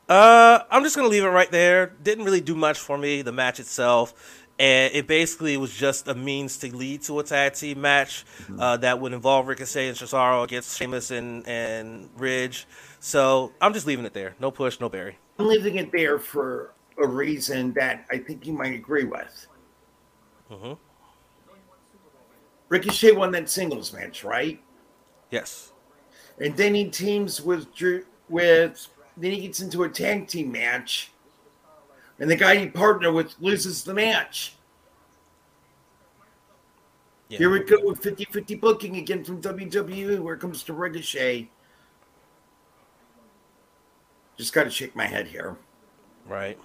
[0.08, 1.94] Uh, I'm just gonna leave it right there.
[2.02, 3.22] Didn't really do much for me.
[3.22, 7.54] The match itself, and it basically was just a means to lead to a tag
[7.54, 8.60] team match mm-hmm.
[8.60, 12.66] uh, that would involve Ricochet and Cesaro against Sheamus and and Ridge.
[13.00, 14.34] So I'm just leaving it there.
[14.40, 15.18] No push, no Barry.
[15.38, 16.72] I'm leaving it there for
[17.02, 19.46] a reason that I think you might agree with.
[20.50, 20.72] Mm-hmm.
[22.68, 24.60] Ricochet won that singles match, right?
[25.32, 25.72] Yes.
[26.38, 31.10] And then he teams with Drew with then he gets into a tag team match,
[32.20, 34.54] and the guy he partnered with loses the match.
[37.28, 37.38] Yeah.
[37.38, 40.20] Here we go with 50 50 booking again from WWE.
[40.20, 41.50] Where it comes to Ricochet.
[44.36, 45.56] Just got to shake my head here.
[46.26, 46.58] Right.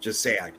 [0.00, 0.54] Just sad.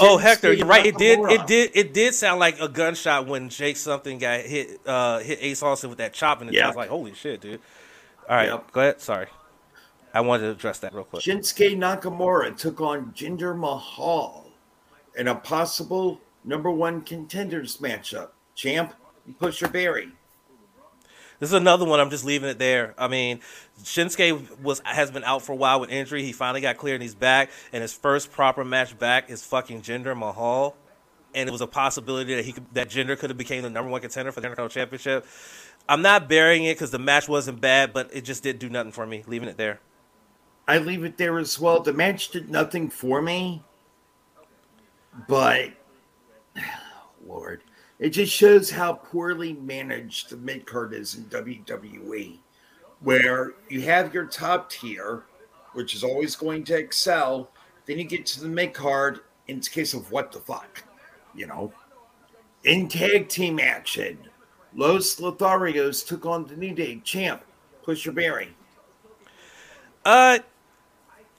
[0.00, 0.84] Oh Hector, you're right.
[0.86, 1.18] It did.
[1.20, 1.70] It did.
[1.74, 4.80] It did sound like a gunshot when Jake something got hit.
[4.86, 6.66] Uh, hit Ace Austin with that chop, and it yeah.
[6.66, 7.60] was like, "Holy shit, dude!"
[8.28, 8.70] All right, yep.
[8.72, 9.00] go ahead.
[9.00, 9.26] Sorry.
[10.14, 11.22] I wanted to address that real quick.
[11.22, 14.50] Shinsuke Nakamura took on Jinder Mahal
[15.16, 18.28] in a possible number one contenders matchup.
[18.54, 18.94] Champ,
[19.38, 20.12] push your Barry.
[21.42, 21.98] This is another one.
[21.98, 22.94] I'm just leaving it there.
[22.96, 23.40] I mean,
[23.82, 26.22] Shinsuke was has been out for a while with injury.
[26.22, 27.50] He finally got cleared and he's back.
[27.72, 30.76] And his first proper match back is fucking Jinder Mahal.
[31.34, 33.90] And it was a possibility that he could, that Jinder could have became the number
[33.90, 35.26] one contender for the Intercontinental Championship.
[35.88, 38.92] I'm not burying it because the match wasn't bad, but it just did do nothing
[38.92, 39.24] for me.
[39.26, 39.80] Leaving it there.
[40.68, 41.80] I leave it there as well.
[41.80, 43.64] The match did nothing for me,
[45.26, 45.70] but
[47.26, 47.64] Lord,
[48.02, 52.38] it just shows how poorly managed the mid card is in WWE,
[52.98, 55.22] where you have your top tier,
[55.74, 57.48] which is always going to excel.
[57.86, 60.82] Then you get to the mid card, in case of what the fuck,
[61.32, 61.72] you know,
[62.64, 64.18] in tag team action
[64.74, 67.44] Los Lotharios took on the New Day champ,
[67.84, 68.56] Pusher Barry.
[70.04, 70.40] Uh,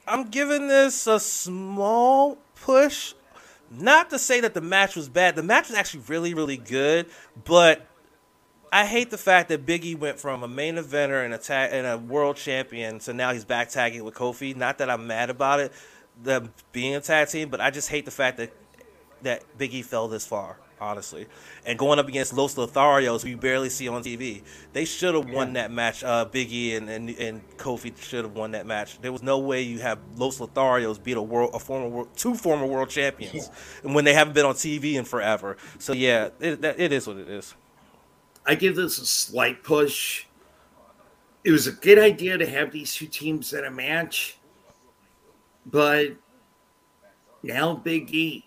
[0.08, 3.16] I'm giving this a small push.
[3.76, 5.36] Not to say that the match was bad.
[5.36, 7.08] The match was actually really, really good,
[7.44, 7.88] but
[8.72, 11.98] I hate the fact that Biggie went from a main eventer and a and a
[11.98, 14.56] world champion to now he's back tagging with Kofi.
[14.56, 15.72] Not that I'm mad about it,
[16.22, 18.52] them being a tag team, but I just hate the fact that
[19.22, 21.28] that Biggie fell this far honestly.
[21.66, 24.44] And going up against Los Lotharios, who you barely see on TV,
[24.74, 26.04] they should have won that match.
[26.04, 29.00] Uh, Biggie and, and and Kofi should have won that match.
[29.02, 32.36] There was no way you have Los Lotharios beat a world, a former world, two
[32.36, 33.50] former world champions,
[33.84, 35.58] and when they haven't been on TV in forever.
[35.80, 37.56] So yeah, it, it is what it is.
[38.46, 40.26] I give this a slight push.
[41.44, 44.38] It was a good idea to have these two teams in a match,
[45.66, 46.12] but
[47.42, 48.46] now Big E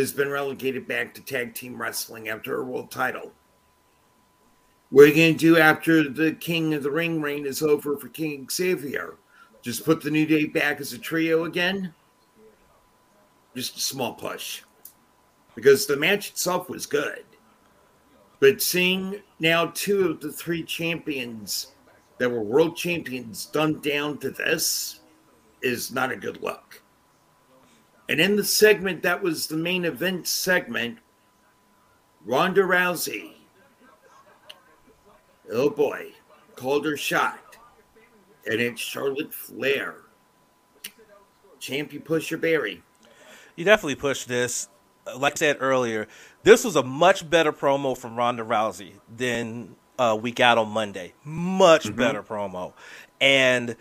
[0.00, 3.32] has been relegated back to tag team wrestling after a world title.
[4.90, 7.96] What are you going to do after the King of the Ring reign is over
[7.96, 9.16] for King Xavier?
[9.62, 11.94] Just put the New Day back as a trio again?
[13.54, 14.62] Just a small push.
[15.54, 17.24] Because the match itself was good.
[18.40, 21.68] But seeing now two of the three champions
[22.18, 25.00] that were world champions done down to this
[25.62, 26.81] is not a good look.
[28.12, 30.98] And in the segment that was the main event segment,
[32.26, 33.36] Ronda Rousey,
[35.50, 36.12] oh boy,
[36.54, 37.56] called her shot.
[38.44, 39.94] And it's Charlotte Flair.
[41.58, 42.82] Champ, you push your berry.
[43.56, 44.68] You definitely push this.
[45.16, 46.06] Like I said earlier,
[46.42, 51.14] this was a much better promo from Ronda Rousey than uh, we got on Monday.
[51.24, 51.96] Much mm-hmm.
[51.96, 52.74] better promo.
[53.22, 53.74] And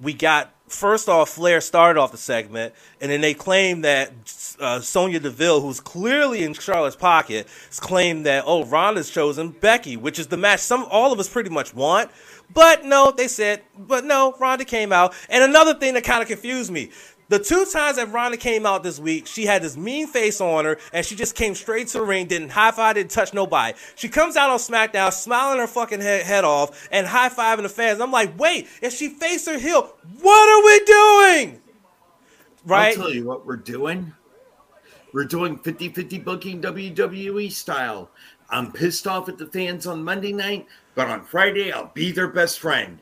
[0.00, 4.12] we got first off, Flair started off the segment, and then they claim that
[4.58, 7.48] uh, Sonya Deville, who's clearly in Charlotte's pocket,
[7.80, 11.50] claimed that oh Ronda's chosen Becky, which is the match some all of us pretty
[11.50, 12.10] much want.
[12.52, 15.14] But no, they said, but no, Ronda came out.
[15.28, 16.90] And another thing that kind of confused me.
[17.30, 20.64] The two times that Ronda came out this week, she had this mean face on
[20.64, 23.78] her, and she just came straight to the ring, didn't high five, didn't touch nobody.
[23.94, 27.68] She comes out on SmackDown, smiling her fucking head, head off, and high fiving the
[27.68, 28.00] fans.
[28.00, 31.62] I'm like, wait, if she face her heel, what are we doing?
[32.66, 32.98] Right?
[32.98, 34.12] I'll tell you what we're doing.
[35.14, 38.10] We're doing 50 50 booking WWE style.
[38.48, 40.66] I'm pissed off at the fans on Monday night,
[40.96, 42.98] but on Friday, I'll be their best friend.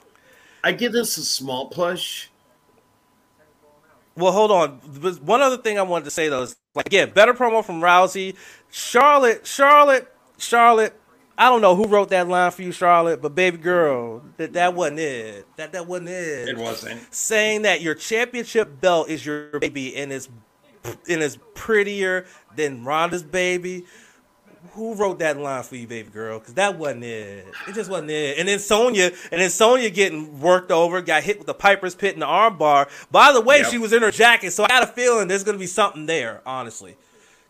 [0.62, 2.28] I give this a small push
[4.18, 4.70] well, hold on.
[5.22, 8.36] One other thing I wanted to say though is like again, better promo from Rousey.
[8.70, 10.94] Charlotte, Charlotte, Charlotte.
[11.36, 14.74] I don't know who wrote that line for you, Charlotte, but baby girl, that that
[14.74, 15.46] wasn't it.
[15.56, 16.48] That that wasn't it.
[16.48, 20.28] It wasn't saying that your championship belt is your baby and it's
[21.08, 22.26] and is prettier
[22.56, 23.84] than Ronda's baby
[24.72, 26.38] who wrote that line for you, baby girl?
[26.38, 27.46] Because that wasn't it.
[27.66, 28.38] It just wasn't it.
[28.38, 32.14] And then Sonya, and then Sonya getting worked over, got hit with the Piper's Pit
[32.14, 32.88] in the armbar.
[33.10, 33.70] By the way, yep.
[33.70, 36.06] she was in her jacket, so I got a feeling there's going to be something
[36.06, 36.96] there, honestly.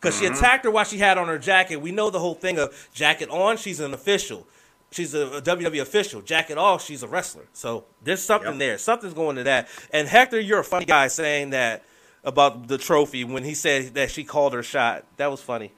[0.00, 0.34] Because mm-hmm.
[0.34, 1.76] she attacked her while she had on her jacket.
[1.76, 4.46] We know the whole thing of jacket on, she's an official.
[4.90, 6.22] She's a, a WWE official.
[6.22, 7.46] Jacket off, she's a wrestler.
[7.52, 8.58] So there's something yep.
[8.58, 8.78] there.
[8.78, 9.68] Something's going to that.
[9.92, 11.84] And Hector, you're a funny guy saying that
[12.24, 15.04] about the trophy when he said that she called her shot.
[15.16, 15.72] That was funny.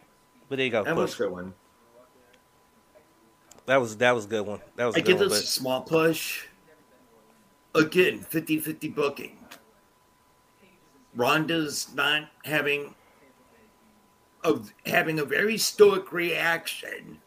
[0.50, 0.82] But there you go.
[0.82, 1.02] That push.
[1.02, 1.54] was a good one.
[3.66, 4.60] That was that was a good one.
[4.74, 4.96] That was.
[4.96, 5.38] I give this but...
[5.38, 6.46] a small push.
[7.72, 9.38] Again, 50-50 booking.
[11.14, 12.96] Ronda's not having
[14.42, 17.18] of having a very stoic reaction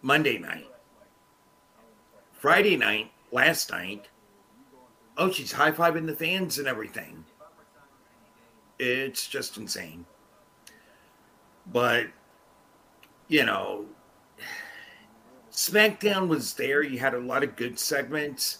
[0.00, 0.70] Monday night.
[2.32, 4.08] Friday night, last night,
[5.18, 7.22] oh, she's high fiving the fans and everything.
[8.78, 10.06] It's just insane.
[11.72, 12.06] But,
[13.28, 13.86] you know,
[15.50, 16.82] SmackDown was there.
[16.82, 18.58] You had a lot of good segments.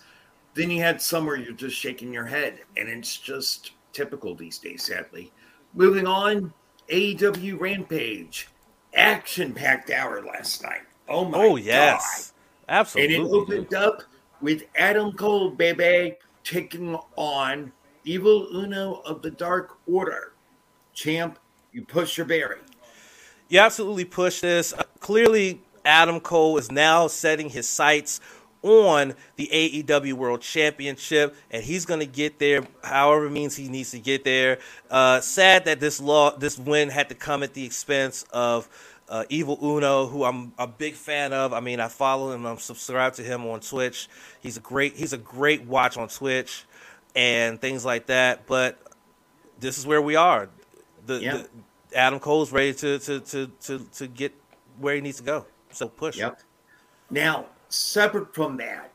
[0.55, 4.59] Then you had some where you're just shaking your head, and it's just typical these
[4.59, 5.31] days, sadly.
[5.75, 6.52] Moving on,
[6.89, 8.49] AEW Rampage,
[8.94, 10.83] action packed hour last night.
[11.09, 12.33] Oh my Oh yes,
[12.68, 12.75] God.
[12.75, 13.17] absolutely.
[13.17, 14.02] And it opened up
[14.41, 17.73] with Adam Cole, baby, taking on
[18.05, 20.33] Evil Uno of the Dark Order.
[20.94, 21.39] Champ,
[21.73, 22.57] you push your berry
[23.49, 24.73] you absolutely push this.
[24.73, 28.20] Uh, clearly, Adam Cole is now setting his sights
[28.62, 33.92] on the AEW World Championship, and he's going to get there however means he needs
[33.92, 34.58] to get there.
[34.91, 38.68] Uh, sad that this law, this win had to come at the expense of
[39.08, 41.52] uh, Evil Uno, who I'm a big fan of.
[41.52, 42.44] I mean, I follow him.
[42.44, 44.08] I'm subscribed to him on Twitch.
[44.41, 46.65] He's a great, he's a great watch on Twitch
[47.15, 48.47] and things like that.
[48.47, 48.78] But
[49.60, 50.49] this is where we are.
[51.07, 51.33] The, yeah.
[51.36, 51.49] the
[51.97, 54.34] Adam Cole's ready to to to to, to get
[54.78, 55.47] where he needs to go.
[55.70, 56.18] So push.
[56.18, 56.41] Yep.
[57.10, 58.92] Now, separate from that,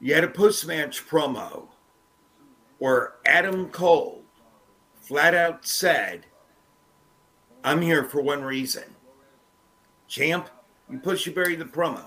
[0.00, 1.68] you had a post match promo
[2.78, 4.22] where Adam Cole
[5.00, 6.26] flat out said,
[7.62, 8.84] I'm here for one reason.
[10.08, 10.48] Champ,
[10.90, 12.04] you push, you bury the promo.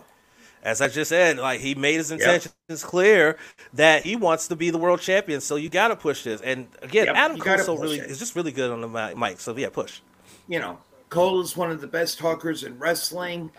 [0.63, 2.79] As I just said, like he made his intentions yep.
[2.79, 3.37] clear
[3.73, 5.39] that he wants to be the world champion.
[5.39, 6.41] So you got to push this.
[6.41, 9.39] And again, yep, Adam Cole so really is just really good on the mic.
[9.39, 10.01] So yeah, push.
[10.47, 13.51] You know, Cole is one of the best talkers in wrestling.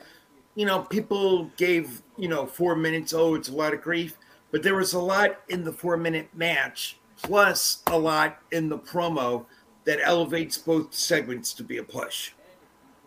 [0.54, 3.12] You know, people gave you know four minutes.
[3.12, 4.18] Oh, it's a lot of grief,
[4.50, 8.78] but there was a lot in the four minute match, plus a lot in the
[8.78, 9.46] promo
[9.84, 12.32] that elevates both segments to be a push.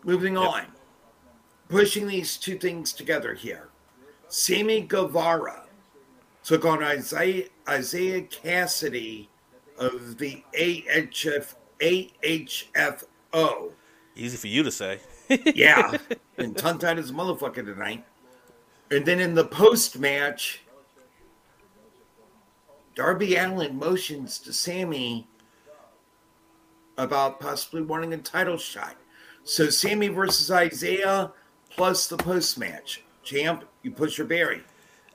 [0.03, 0.49] Moving yep.
[0.49, 0.65] on,
[1.67, 3.69] pushing these two things together here.
[4.29, 5.63] Sammy Guevara
[6.43, 9.27] took on Isaiah, Isiah Kassidy
[9.77, 13.71] of the AHF, AHF, AHFO.
[14.15, 14.99] Easy for you to say.
[15.55, 15.97] yeah,
[16.37, 18.05] and tongue tied as a motherfucker tonight.
[18.91, 20.61] And then in the post match,
[22.95, 25.27] Darby Allin motions to Sammy
[26.97, 28.95] about possibly wanting a title shot.
[29.43, 31.31] So Sammy versus Isaiah
[31.69, 33.03] plus the post match.
[33.23, 34.63] Champ, you push your berry.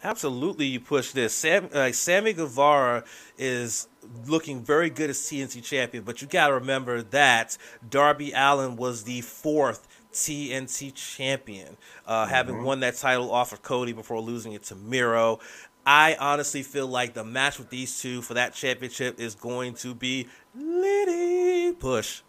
[0.04, 1.34] Absolutely, you push this.
[1.34, 3.04] Sam, uh, Sammy Guevara
[3.38, 3.88] is
[4.26, 7.56] looking very good as TNT champion, but you got to remember that
[7.88, 12.30] Darby Allin was the fourth TNT champion, uh, mm-hmm.
[12.30, 15.40] having won that title off of Cody before losing it to Miro.
[15.86, 19.94] I honestly feel like the match with these two for that championship is going to
[19.94, 22.20] be litty push.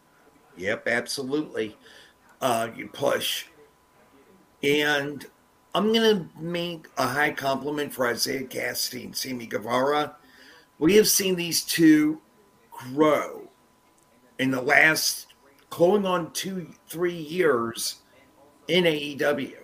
[0.55, 1.77] Yep, absolutely.
[2.39, 3.47] Uh, you push.
[4.63, 5.25] And
[5.75, 10.15] I'm going to make a high compliment for Isiah Kassidy and Sammy Guevara.
[10.79, 12.21] We have seen these two
[12.71, 13.49] grow
[14.39, 15.27] in the last
[15.69, 17.97] going on two, three years
[18.69, 19.57] in AEW.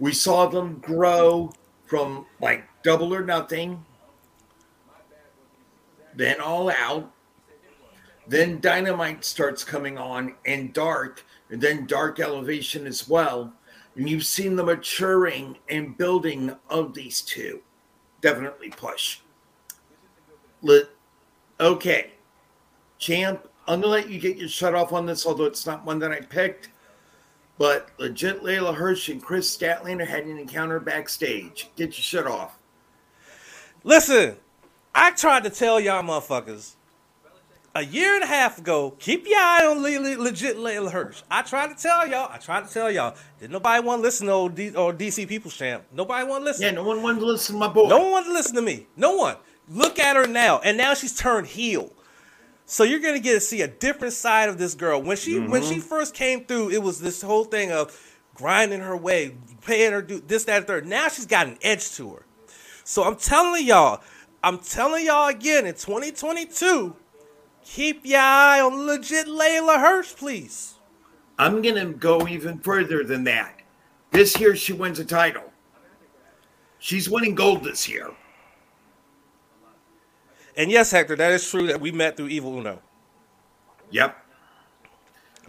[0.00, 1.52] We saw them grow
[1.84, 3.84] from like double or nothing,
[6.16, 7.12] then all out,
[8.26, 13.52] then Dynamite starts coming on and Dark, and then Dark Elevation as well
[13.96, 17.60] and you've seen the maturing and building of these two.
[18.20, 19.20] Definitely push.
[20.62, 20.84] Let,
[21.60, 22.12] okay,
[22.98, 25.98] champ, I'm gonna let you get your shut off on this, although it's not one
[25.98, 26.70] that I picked.
[27.58, 31.70] But legit, Leyla Hirsch and Kris Statlander had an encounter backstage.
[31.74, 32.58] Get your shut off.
[33.82, 34.36] Listen,
[34.94, 36.75] I tried to tell y'all motherfuckers
[37.76, 41.22] a year and a half ago, keep your eye on le- le- legit Leyla Hirsch.
[41.30, 42.30] I tried to tell y'all.
[42.32, 43.14] I tried to tell y'all.
[43.38, 45.84] Did nobody want to listen to old D- or DC People's Champ?
[45.92, 46.62] Nobody want to listen.
[46.62, 47.88] Yeah, no one wanted to listen to my boy.
[47.88, 48.86] No one wanted to listen to me.
[48.96, 49.36] No one.
[49.68, 51.92] Look at her now, and now she's turned heel.
[52.64, 55.02] So you're gonna get to see a different side of this girl.
[55.02, 55.50] When she mm-hmm.
[55.50, 57.96] when she first came through, it was this whole thing of
[58.34, 60.86] grinding her way, paying her do this, that, and third.
[60.86, 62.26] Now she's got an edge to her.
[62.84, 64.00] So I'm telling y'all,
[64.42, 66.94] I'm telling y'all again in 2022
[67.66, 70.74] Keep your eye on legit Leyla Hirsch, please.
[71.36, 73.60] I'm going to go even further than that.
[74.12, 75.52] This year, she wins a title.
[76.78, 78.10] She's winning gold this year.
[80.56, 82.80] And yes, Hector, that is true that we met through Evil Uno.
[83.90, 84.16] Yep.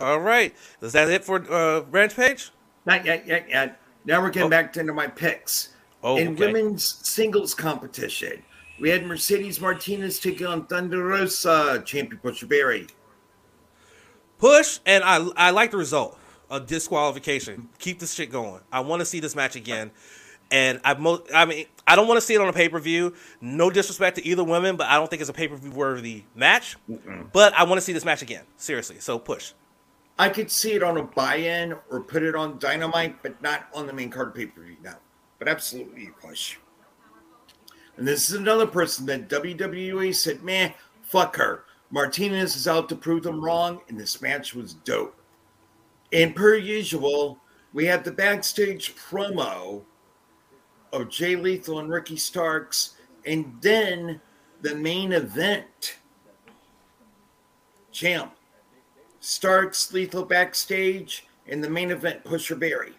[0.02, 0.56] All right.
[0.82, 2.52] Is that it for uh, Page?
[2.86, 3.80] Not yet, yet, yet.
[4.06, 4.50] Now we're getting oh.
[4.50, 5.70] back into my picks.
[6.04, 6.48] Oh, In okay.
[6.48, 8.44] women's singles competition,
[8.80, 12.88] we had Mercedes Martinez taking on Thunder Rosa, champion Pusher Berry.
[14.38, 16.20] Push, and I I like the result.
[16.50, 17.68] A disqualification.
[17.80, 18.62] Keep this shit going.
[18.72, 19.92] I want to see this match again.
[20.50, 22.80] And I mo- I mean, I don't want to see it on a pay per
[22.80, 23.14] view.
[23.42, 26.24] No disrespect to either women, but I don't think it's a pay per view worthy
[26.36, 26.78] match.
[26.90, 27.32] Mm-mm.
[27.34, 28.44] But I want to see this match again.
[28.56, 29.00] Seriously.
[29.00, 29.54] So push.
[30.20, 33.86] I could see it on a buy-in or put it on Dynamite, but not on
[33.86, 34.78] the main card pay per view.
[34.84, 34.94] No,
[35.40, 36.58] but absolutely push.
[37.98, 41.64] And this is another person that WWE said, man, fuck her.
[41.90, 45.20] Martinez is out to prove them wrong, and this match was dope.
[46.14, 47.40] And per usual,
[47.74, 49.82] we had the backstage promo
[50.94, 52.96] of Jay Lethal and Ricky Starks,
[53.26, 54.22] and then
[54.62, 55.98] the main event.
[57.92, 58.34] Champ,
[59.20, 62.94] Starks, Lethal backstage, and the main event, Pusher Berry.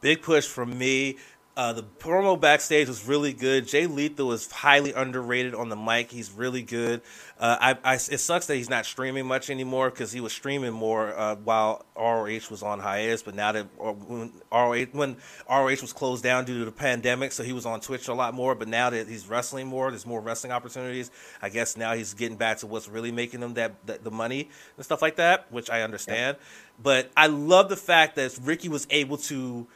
[0.00, 1.18] Big push from me.
[1.58, 3.66] Uh, the promo backstage was really good.
[3.66, 6.08] Jay Lethal is highly underrated on the mic.
[6.08, 7.02] He's really good.
[7.36, 10.70] Uh, I, I, it sucks that he's not streaming much anymore because he was streaming
[10.72, 13.24] more uh, while ROH was on hiatus.
[13.24, 15.16] But now that when ROH when
[15.50, 18.34] ROH was closed down due to the pandemic, so he was on Twitch a lot
[18.34, 18.54] more.
[18.54, 21.10] But now that he's wrestling more, there's more wrestling opportunities.
[21.42, 24.48] I guess now he's getting back to what's really making him that, that the money
[24.76, 26.36] and stuff like that, which I understand.
[26.38, 26.46] Yeah.
[26.80, 29.66] But I love the fact that Ricky was able to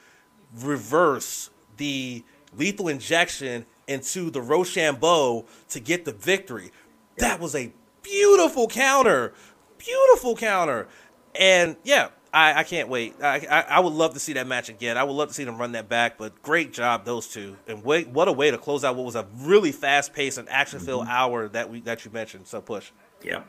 [0.61, 2.25] reverse the
[2.57, 6.71] lethal injection into the Roshambo to get the victory.
[7.19, 9.33] That was a beautiful counter.
[9.79, 10.89] Beautiful counter.
[11.35, 13.15] And yeah, I, I can't wait.
[13.23, 14.97] I, I, I would love to see that match again.
[14.97, 16.19] I would love to see them run that back.
[16.19, 17.57] But great job, those two.
[17.67, 20.49] And wait, what a way to close out what was a really fast paced and
[20.49, 21.13] action filled mm-hmm.
[21.13, 22.47] hour that we that you mentioned.
[22.47, 22.91] So push.
[23.23, 23.43] Yeah.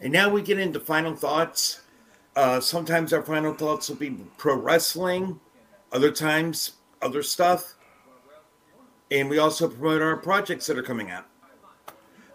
[0.00, 1.82] And now we get into final thoughts.
[2.34, 5.40] Uh, sometimes our final thoughts will be pro wrestling.
[5.92, 6.72] Other times
[7.02, 7.74] other stuff.
[9.10, 11.26] And we also promote our projects that are coming out.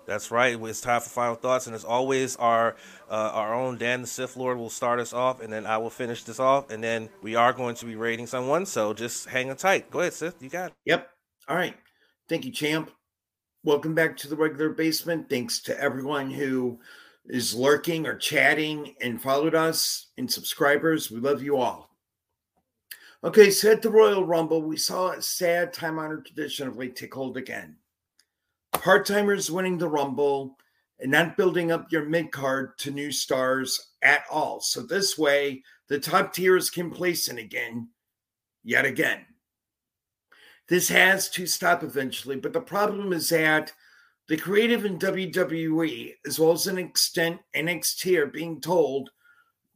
[0.05, 0.59] That's right.
[0.61, 2.75] It's time for final thoughts, and as always, our
[3.09, 5.89] uh, our own Dan the Sith Lord will start us off, and then I will
[5.89, 8.67] finish this off, and then we are going to be rating someone.
[8.67, 9.89] So just hang on tight.
[9.89, 10.41] Go ahead, Sith.
[10.43, 10.73] You got it.
[10.85, 11.09] Yep.
[11.47, 11.75] All right.
[12.29, 12.91] Thank you, champ.
[13.63, 15.27] Welcome back to the regular basement.
[15.27, 16.79] Thanks to everyone who
[17.25, 21.09] is lurking or chatting and followed us and subscribers.
[21.09, 21.84] We love you all.
[23.25, 26.95] Okay, so at the Royal Rumble, we saw a sad time honored tradition of late
[26.95, 27.75] take hold again.
[28.73, 30.59] Part timers winning the Rumble
[30.99, 34.59] and not building up your mid card to new stars at all.
[34.61, 37.89] So this way, the top tier is complacent again,
[38.63, 39.25] yet again.
[40.69, 43.73] This has to stop eventually, but the problem is that
[44.27, 49.09] the creative in WWE, as well as an extent NXT, are being told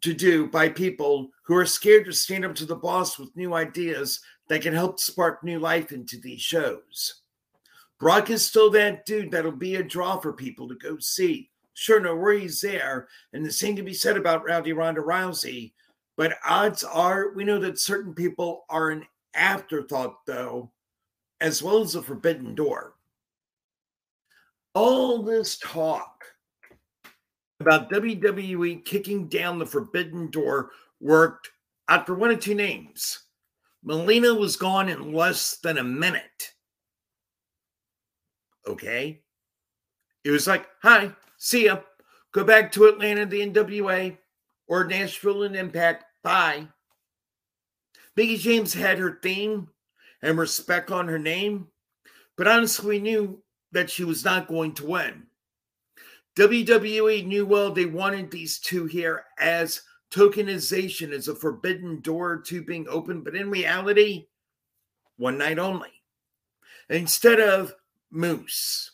[0.02, 3.54] to do by people who are scared to stand up to the boss with new
[3.54, 7.22] ideas that can help spark new life into these shows.
[8.00, 11.50] Brock is still that dude that'll be a draw for people to go see.
[11.74, 13.08] Sure, no worries there.
[13.34, 15.74] And the same can be said about Rowdy Ronda Rousey.
[16.18, 20.72] But odds are, we know that certain people are an afterthought, though,
[21.40, 22.96] as well as a forbidden door.
[24.74, 26.19] All this talk
[27.60, 30.72] about WWE kicking down the forbidden door
[31.02, 31.50] worked
[31.90, 33.20] out for one of two names.
[33.84, 36.54] Melina was gone in less than a minute.
[38.68, 39.22] Okay.
[40.24, 41.80] It was like, hi, see ya.
[42.34, 44.18] Go back to Atlanta, the NWA,
[44.68, 46.06] or Nashville and Impact.
[46.24, 46.68] Bye.
[48.16, 49.70] Mickie James had her theme
[50.22, 51.68] and respect on her name,
[52.38, 55.24] but honestly, we knew that she was not going to win.
[56.40, 62.64] WWE knew well they wanted these two here as tokenization as a forbidden door to
[62.64, 64.28] being open, but in reality,
[65.18, 65.92] one night only.
[66.90, 67.76] Instead of
[68.10, 68.92] Moose,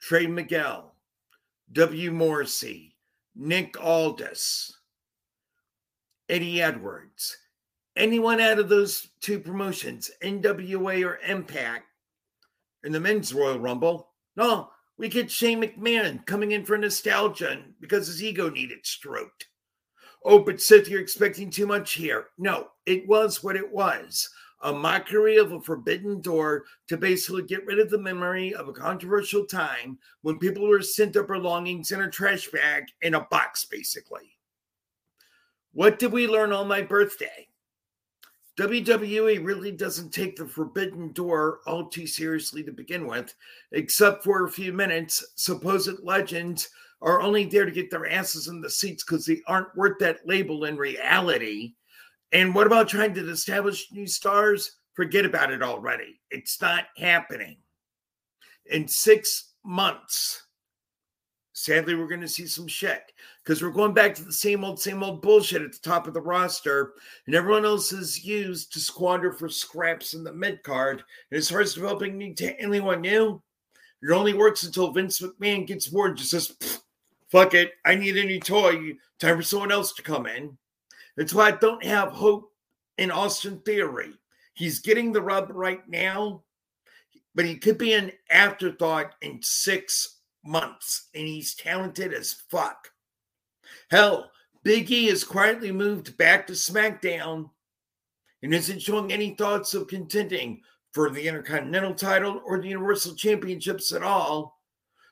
[0.00, 0.96] Trey Miguel,
[1.70, 2.10] W.
[2.10, 2.96] Morrissey,
[3.36, 4.76] Nick Aldis,
[6.28, 7.36] Eddie Edwards,
[7.94, 11.86] anyone out of those two promotions, NWA or Impact,
[12.82, 18.06] in the men's Royal Rumble, no, we get Shane McMahon coming in for nostalgia because
[18.06, 19.46] his ego needed stroked.
[20.26, 22.26] Oh, but Sith, you're expecting too much here.
[22.36, 24.28] No, it was what it was
[24.62, 28.74] a mockery of a forbidden door to basically get rid of the memory of a
[28.74, 33.64] controversial time when people were sent their belongings in a trash bag in a box,
[33.64, 34.36] basically.
[35.72, 37.48] What did we learn on my birthday?
[38.60, 43.34] WWE really doesn't take the forbidden door all too seriously to begin with,
[43.72, 45.24] except for a few minutes.
[45.36, 46.68] Supposed legends
[47.00, 50.26] are only there to get their asses in the seats because they aren't worth that
[50.26, 51.72] label in reality.
[52.32, 54.76] And what about trying to establish new stars?
[54.92, 56.20] Forget about it already.
[56.30, 57.56] It's not happening.
[58.66, 60.42] In six months,
[61.64, 63.12] sadly, we're going to see some shit
[63.44, 66.14] because we're going back to the same old, same old bullshit at the top of
[66.14, 66.94] the roster,
[67.26, 71.02] and everyone else is used to squander for scraps in the mid card.
[71.30, 73.42] And as far as developing anyone new,
[74.02, 76.80] it only works until Vince McMahon gets bored and just says,
[77.28, 78.94] fuck it, I need a new toy.
[79.18, 80.56] Time for someone else to come in.
[81.16, 82.52] That's why I don't have hope
[82.96, 84.12] in Austin Theory.
[84.54, 86.42] He's getting the rub right now,
[87.34, 92.88] but he could be an afterthought in six months, and he's talented as fuck.
[93.90, 94.30] Hell,
[94.62, 97.50] Big E has quietly moved back to SmackDown
[98.42, 100.60] and isn't showing any thoughts of contending
[100.92, 104.60] for the Intercontinental title or the Universal Championships at all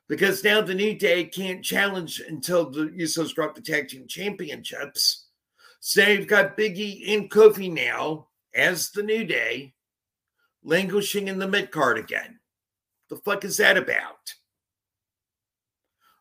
[0.09, 5.27] because now the New Day can't challenge until the Usos drop the Tag Team Championships.
[5.81, 9.75] So you've got Big E and Kofi now as the New Day.
[10.63, 12.39] languishing in the mid card again.
[13.09, 14.35] The fuck is that about?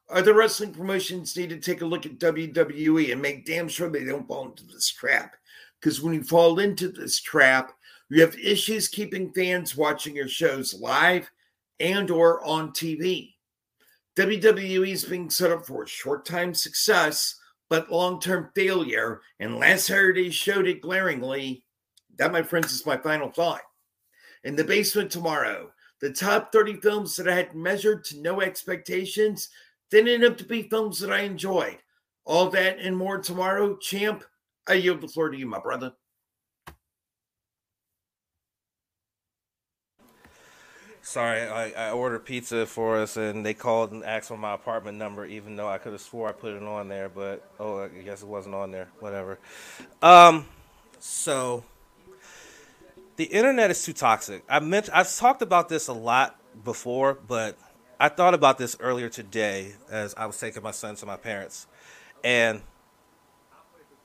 [0.10, 4.06] Other wrestling promotions need to take a look at WWE and make damn sure they
[4.06, 5.36] don't fall into this trap.
[5.80, 7.74] Because when you fall into this trap,
[8.10, 11.30] you have issues keeping fans watching your shows live
[11.80, 13.34] and or on TV.
[14.16, 17.36] WWE is being set up for short-time success,
[17.70, 21.64] but long-term failure, and last Saturday showed it glaringly.
[22.18, 23.62] That, my friends, is my final thought.
[24.44, 29.50] In the basement tomorrow, the top 30 films that I had measured to no expectations
[29.92, 31.78] then ended up to be films that I enjoyed.
[32.26, 34.24] All that and more tomorrow, champ.
[34.68, 35.94] I yield the floor to you, my brother.
[41.02, 44.98] Sorry, I, I ordered pizza for us, and they called and asked for my apartment
[44.98, 47.88] number, even though I could have swore I put it on there, but oh, I
[47.88, 48.90] guess it wasn't on there.
[49.00, 49.40] Whatever.
[50.02, 50.46] Um,
[51.00, 51.64] so
[53.16, 54.44] the internet is too toxic.
[54.50, 57.58] I meant I've talked about this a lot before, but
[58.00, 61.66] I thought about this earlier today as I was taking my son to my parents,
[62.24, 62.62] and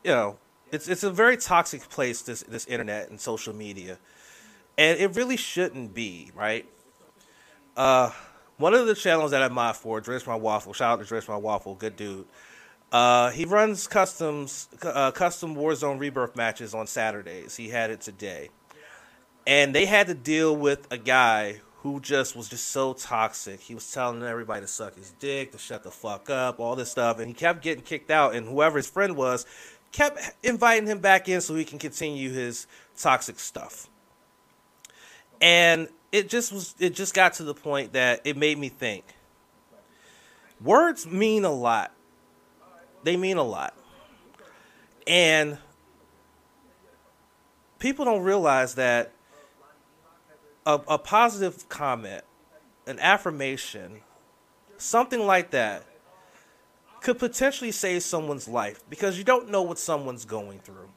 [0.03, 0.39] you know,
[0.71, 2.23] it's it's a very toxic place.
[2.23, 3.99] This this internet and social media,
[4.79, 6.67] and it really shouldn't be, right?
[7.77, 8.11] Uh,
[8.57, 10.73] one of the channels that I mod for, Dress My Waffle.
[10.73, 12.27] Shout out to Dress My Waffle, good dude.
[12.91, 17.57] Uh, he runs customs, uh, custom Warzone Rebirth matches on Saturdays.
[17.57, 18.49] He had it today,
[19.47, 23.61] and they had to deal with a guy who just was just so toxic.
[23.61, 26.93] He was telling everybody to suck his dick, to shut the fuck up, all this
[26.93, 28.37] stuff, and he kept getting kicked out.
[28.37, 29.47] And whoever his friend was
[29.91, 33.89] kept inviting him back in so he can continue his toxic stuff.
[35.41, 39.05] And it just was it just got to the point that it made me think.
[40.61, 41.93] Words mean a lot.
[43.03, 43.75] They mean a lot.
[45.09, 45.59] And
[47.81, 49.11] people don't realize that
[50.67, 52.25] a, a positive comment,
[52.87, 54.01] an affirmation,
[54.77, 55.85] something like that
[57.01, 60.89] could potentially save someone's life because you don't know what someone's going through.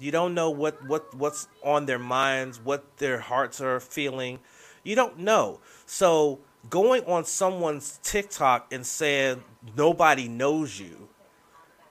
[0.00, 4.38] You don't know what, what what's on their minds, what their hearts are feeling.
[4.82, 5.60] You don't know.
[5.84, 6.38] So
[6.70, 9.44] going on someone's TikTok and saying
[9.76, 11.08] nobody knows you,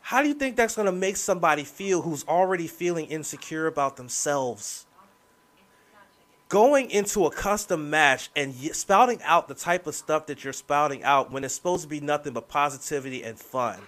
[0.02, 3.96] how do you think that's going to make somebody feel who's already feeling insecure about
[3.96, 4.88] themselves?
[6.50, 11.04] Going into a custom match and spouting out the type of stuff that you're spouting
[11.04, 13.80] out when it's supposed to be nothing but positivity and fun.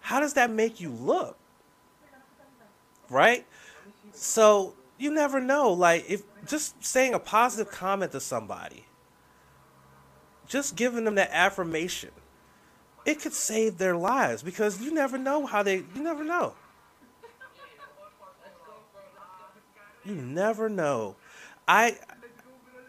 [0.00, 1.36] How does that make you look?
[3.10, 3.46] Right?
[4.12, 5.70] So you never know.
[5.72, 8.86] Like if just saying a positive comment to somebody,
[10.46, 12.10] just giving them that affirmation,
[13.04, 16.54] it could save their lives because you never know how they you never know.
[20.08, 21.16] You never know.
[21.66, 21.98] I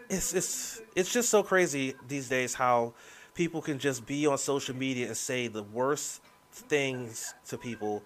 [0.09, 2.93] it's it's it's just so crazy these days how
[3.33, 6.21] people can just be on social media and say the worst
[6.53, 8.03] things to people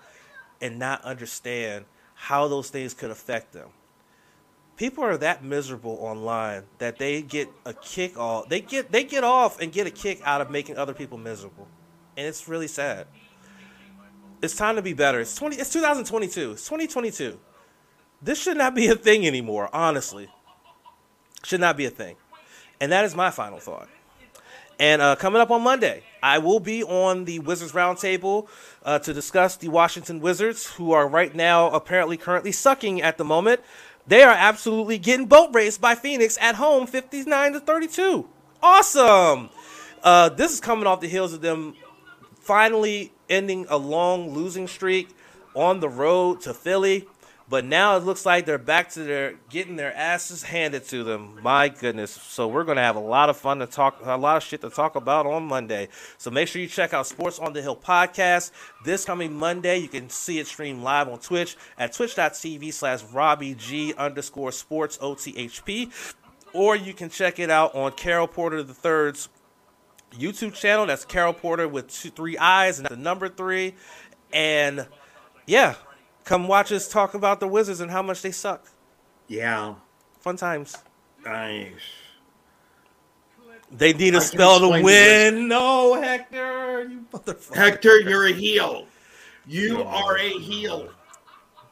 [0.61, 1.85] and not understand
[2.15, 3.69] how those things could affect them.
[4.77, 8.49] People are that miserable online that they get a kick off.
[8.49, 11.67] They get they get off and get a kick out of making other people miserable.
[12.17, 13.05] And it's really sad.
[14.41, 15.19] It's time to be better.
[15.19, 16.53] It's 20 it's 2022.
[16.53, 17.37] It's 2022
[18.23, 20.29] this should not be a thing anymore, honestly.
[21.43, 22.15] Should not be a thing.
[22.79, 23.89] And that is my final thought.
[24.79, 28.47] And uh, coming up on Monday, I will be on the Wizards Roundtable
[28.83, 33.23] uh, to discuss the Washington Wizards, who are right now apparently currently sucking at the
[33.23, 33.61] moment.
[34.07, 38.27] They are absolutely getting boat raced by Phoenix at home, 59 to 32.
[38.61, 39.49] Awesome!
[40.01, 41.75] Uh, this is coming off the heels of them
[42.39, 45.09] finally ending a long losing streak
[45.55, 47.07] on the road to Philly.
[47.49, 51.39] But now it looks like they're back to their getting their asses handed to them.
[51.41, 52.11] My goodness.
[52.11, 54.69] So we're gonna have a lot of fun to talk a lot of shit to
[54.69, 55.89] talk about on Monday.
[56.17, 58.51] So make sure you check out Sports on the Hill podcast.
[58.85, 63.55] This coming Monday, you can see it stream live on Twitch at twitch.tv slash Robbie
[63.55, 65.91] G underscore sports OTHP.
[66.53, 69.27] Or you can check it out on Carol Porter III's
[70.13, 70.85] YouTube channel.
[70.85, 73.75] That's Carol Porter with two three eyes and the number three.
[74.31, 74.87] And
[75.45, 75.75] yeah,
[76.23, 78.65] Come watch us talk about the Wizards and how much they suck.
[79.27, 79.75] Yeah.
[80.21, 80.77] Fun times.
[81.25, 81.71] Nice.
[83.71, 85.47] They need a spell to win.
[85.47, 87.55] No, Hector, you motherfucker.
[87.55, 88.85] Hector, you're a heel.
[89.47, 90.89] You oh, are a heel.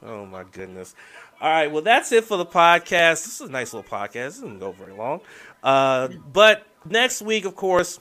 [0.01, 0.95] Oh my goodness.
[1.39, 3.23] All right, well that's it for the podcast.
[3.23, 4.39] This is a nice little podcast.
[4.39, 5.21] It doesn't go very long.
[5.63, 7.99] Uh, but next week, of course,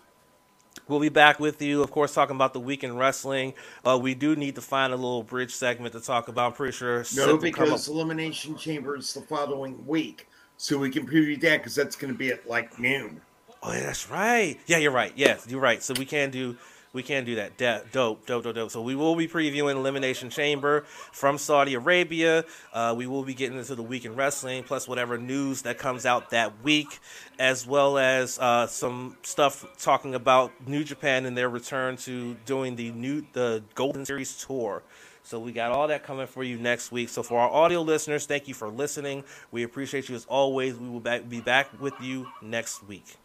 [0.91, 3.55] We'll be back with you, of course, talking about the week in wrestling.
[3.87, 6.47] Uh, we do need to find a little bridge segment to talk about.
[6.49, 7.05] I'm pretty sure.
[7.15, 10.27] No, because Elimination Chamber is the following week.
[10.57, 13.21] so we can preview that because that's going to be at like noon.
[13.63, 14.59] Oh, yeah, that's right.
[14.67, 15.13] Yeah, you're right.
[15.15, 15.83] Yes, you're right.
[15.83, 16.57] So we can do
[16.93, 17.57] we can do that.
[17.57, 18.71] De- dope, dope, dope, dope.
[18.71, 22.45] So we will be previewing Elimination Chamber from Saudi Arabia.
[22.73, 26.05] Uh, we will be getting into the week in wrestling, plus whatever news that comes
[26.05, 26.99] out that week,
[27.39, 32.75] as well as uh, some stuff talking about New Japan and their return to doing
[32.77, 34.83] the new the Golden Series tour.
[35.23, 37.09] So we got all that coming for you next week.
[37.09, 39.23] So for our audio listeners, thank you for listening.
[39.53, 40.77] We appreciate you as always.
[40.77, 43.17] We will be back with you next week.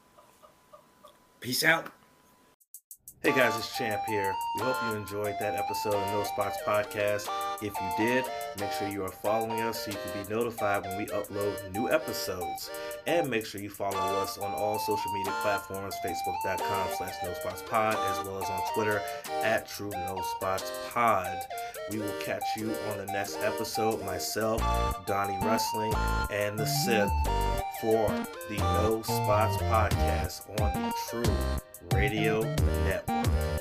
[1.39, 1.91] Peace out.
[3.25, 4.35] Hey guys, it's Champ here.
[4.53, 7.27] We hope you enjoyed that episode of No Spots Podcast.
[7.59, 8.23] If you did,
[8.59, 11.89] make sure you are following us so you can be notified when we upload new
[11.89, 12.69] episodes.
[13.07, 17.63] And make sure you follow us on all social media platforms, facebook.com slash no spots
[17.67, 19.01] pod, as well as on Twitter
[19.41, 21.35] at true no spots pod.
[21.89, 24.61] We will catch you on the next episode, myself,
[25.07, 25.95] Donnie Wrestling,
[26.29, 27.09] and the Sith
[27.81, 28.07] for
[28.49, 32.41] the No Spots Podcast on the True Radio
[32.85, 33.45] Network.